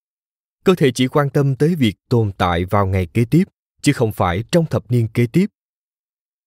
Cơ 0.63 0.75
thể 0.75 0.91
chỉ 0.91 1.07
quan 1.07 1.29
tâm 1.29 1.55
tới 1.55 1.75
việc 1.75 1.95
tồn 2.09 2.31
tại 2.37 2.65
vào 2.65 2.87
ngày 2.87 3.05
kế 3.05 3.25
tiếp, 3.25 3.43
chứ 3.81 3.93
không 3.93 4.11
phải 4.11 4.43
trong 4.51 4.65
thập 4.65 4.91
niên 4.91 5.07
kế 5.07 5.27
tiếp. 5.27 5.45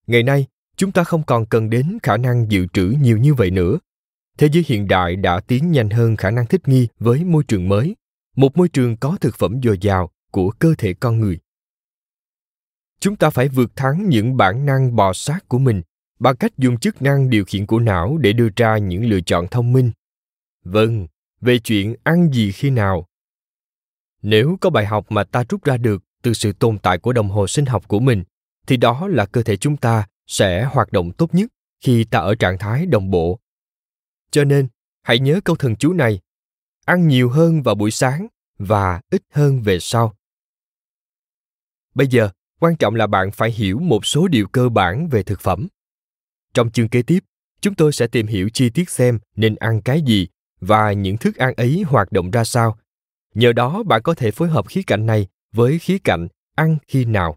Ngày 0.06 0.22
nay, 0.22 0.46
chúng 0.76 0.92
ta 0.92 1.04
không 1.04 1.22
còn 1.22 1.46
cần 1.46 1.70
đến 1.70 1.98
khả 2.02 2.16
năng 2.16 2.50
dự 2.50 2.66
trữ 2.72 2.94
nhiều 3.00 3.18
như 3.18 3.34
vậy 3.34 3.50
nữa 3.50 3.78
thế 4.40 4.48
giới 4.52 4.64
hiện 4.66 4.88
đại 4.88 5.16
đã 5.16 5.40
tiến 5.40 5.70
nhanh 5.70 5.90
hơn 5.90 6.16
khả 6.16 6.30
năng 6.30 6.46
thích 6.46 6.68
nghi 6.68 6.88
với 6.98 7.24
môi 7.24 7.44
trường 7.44 7.68
mới, 7.68 7.96
một 8.36 8.56
môi 8.56 8.68
trường 8.68 8.96
có 8.96 9.16
thực 9.20 9.34
phẩm 9.36 9.60
dồi 9.62 9.78
dào 9.80 10.10
của 10.30 10.50
cơ 10.50 10.74
thể 10.78 10.94
con 10.94 11.20
người. 11.20 11.38
Chúng 13.00 13.16
ta 13.16 13.30
phải 13.30 13.48
vượt 13.48 13.76
thắng 13.76 14.08
những 14.08 14.36
bản 14.36 14.66
năng 14.66 14.96
bò 14.96 15.12
sát 15.12 15.48
của 15.48 15.58
mình 15.58 15.82
bằng 16.18 16.36
cách 16.36 16.58
dùng 16.58 16.78
chức 16.78 17.02
năng 17.02 17.30
điều 17.30 17.44
khiển 17.44 17.66
của 17.66 17.78
não 17.78 18.18
để 18.18 18.32
đưa 18.32 18.48
ra 18.56 18.78
những 18.78 19.04
lựa 19.04 19.20
chọn 19.20 19.48
thông 19.48 19.72
minh. 19.72 19.90
Vâng 20.64 21.06
về 21.40 21.58
chuyện 21.58 21.94
ăn 22.02 22.32
gì 22.32 22.52
khi 22.52 22.70
nào? 22.70 23.06
Nếu 24.22 24.58
có 24.60 24.70
bài 24.70 24.86
học 24.86 25.06
mà 25.08 25.24
ta 25.24 25.44
rút 25.48 25.64
ra 25.64 25.76
được 25.76 26.02
từ 26.22 26.32
sự 26.32 26.52
tồn 26.52 26.78
tại 26.78 26.98
của 26.98 27.12
đồng 27.12 27.28
hồ 27.28 27.46
sinh 27.46 27.66
học 27.66 27.88
của 27.88 28.00
mình, 28.00 28.24
thì 28.66 28.76
đó 28.76 29.08
là 29.08 29.26
cơ 29.26 29.42
thể 29.42 29.56
chúng 29.56 29.76
ta 29.76 30.06
sẽ 30.26 30.64
hoạt 30.64 30.92
động 30.92 31.12
tốt 31.12 31.34
nhất 31.34 31.50
khi 31.80 32.04
ta 32.04 32.18
ở 32.18 32.34
trạng 32.34 32.58
thái 32.58 32.86
đồng 32.86 33.10
bộ 33.10 33.40
cho 34.30 34.44
nên, 34.44 34.68
hãy 35.02 35.18
nhớ 35.18 35.40
câu 35.44 35.56
thần 35.56 35.76
chú 35.76 35.92
này. 35.92 36.20
Ăn 36.84 37.08
nhiều 37.08 37.30
hơn 37.30 37.62
vào 37.62 37.74
buổi 37.74 37.90
sáng 37.90 38.26
và 38.58 39.00
ít 39.10 39.22
hơn 39.30 39.62
về 39.62 39.78
sau. 39.80 40.14
Bây 41.94 42.06
giờ, 42.06 42.30
quan 42.60 42.76
trọng 42.76 42.94
là 42.94 43.06
bạn 43.06 43.30
phải 43.30 43.50
hiểu 43.50 43.78
một 43.78 44.06
số 44.06 44.28
điều 44.28 44.48
cơ 44.48 44.68
bản 44.68 45.08
về 45.08 45.22
thực 45.22 45.40
phẩm. 45.40 45.68
Trong 46.54 46.70
chương 46.70 46.88
kế 46.88 47.02
tiếp, 47.02 47.24
chúng 47.60 47.74
tôi 47.74 47.92
sẽ 47.92 48.06
tìm 48.06 48.26
hiểu 48.26 48.48
chi 48.54 48.70
tiết 48.70 48.90
xem 48.90 49.18
nên 49.36 49.54
ăn 49.54 49.82
cái 49.82 50.02
gì 50.02 50.28
và 50.60 50.92
những 50.92 51.16
thức 51.16 51.36
ăn 51.36 51.54
ấy 51.56 51.84
hoạt 51.86 52.12
động 52.12 52.30
ra 52.30 52.44
sao. 52.44 52.78
Nhờ 53.34 53.52
đó 53.52 53.82
bạn 53.82 54.02
có 54.02 54.14
thể 54.14 54.30
phối 54.30 54.48
hợp 54.48 54.68
khía 54.68 54.82
cạnh 54.86 55.06
này 55.06 55.26
với 55.52 55.78
khía 55.78 55.98
cạnh 56.04 56.28
ăn 56.54 56.76
khi 56.88 57.04
nào. 57.04 57.36